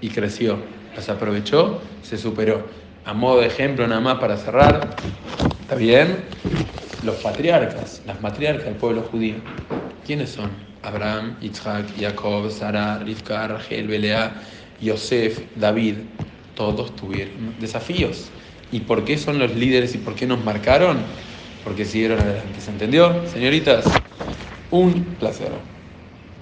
y 0.01 0.09
creció, 0.11 0.59
las 0.95 1.09
aprovechó, 1.09 1.81
se 2.03 2.19
superó. 2.19 2.67
A 3.05 3.15
modo 3.15 3.41
de 3.41 3.47
ejemplo, 3.47 3.87
nada 3.87 4.03
más 4.03 4.19
para 4.19 4.37
cerrar, 4.37 4.97
¿está 5.63 5.75
bien? 5.75 6.17
los 7.05 7.17
patriarcas, 7.17 8.03
las 8.07 8.21
matriarcas 8.21 8.65
del 8.65 8.75
pueblo 8.75 9.03
judío, 9.03 9.37
¿quiénes 10.07 10.31
son? 10.31 10.51
Abraham, 10.83 11.37
Yitzhak, 11.41 11.99
Jacob, 11.99 12.51
Sara, 12.51 12.99
Rivka, 12.99 13.49
Rachel, 13.49 13.89
Belea, 13.89 14.35
Yosef, 14.81 15.41
David, 15.57 15.95
todos 16.55 16.95
tuvieron 16.97 17.55
desafíos. 17.61 18.31
¿Y 18.71 18.81
por 18.81 19.05
qué 19.05 19.17
son 19.17 19.39
los 19.39 19.55
líderes 19.55 19.95
y 19.95 19.99
por 19.99 20.15
qué 20.15 20.27
nos 20.27 20.45
marcaron? 20.45 20.99
Porque 21.69 21.85
siguieron 21.85 22.19
adelante. 22.19 22.63
¿Se 22.63 22.71
entendió? 22.71 23.29
Señoritas, 23.31 23.85
un 24.71 25.05
placer. 25.21 25.51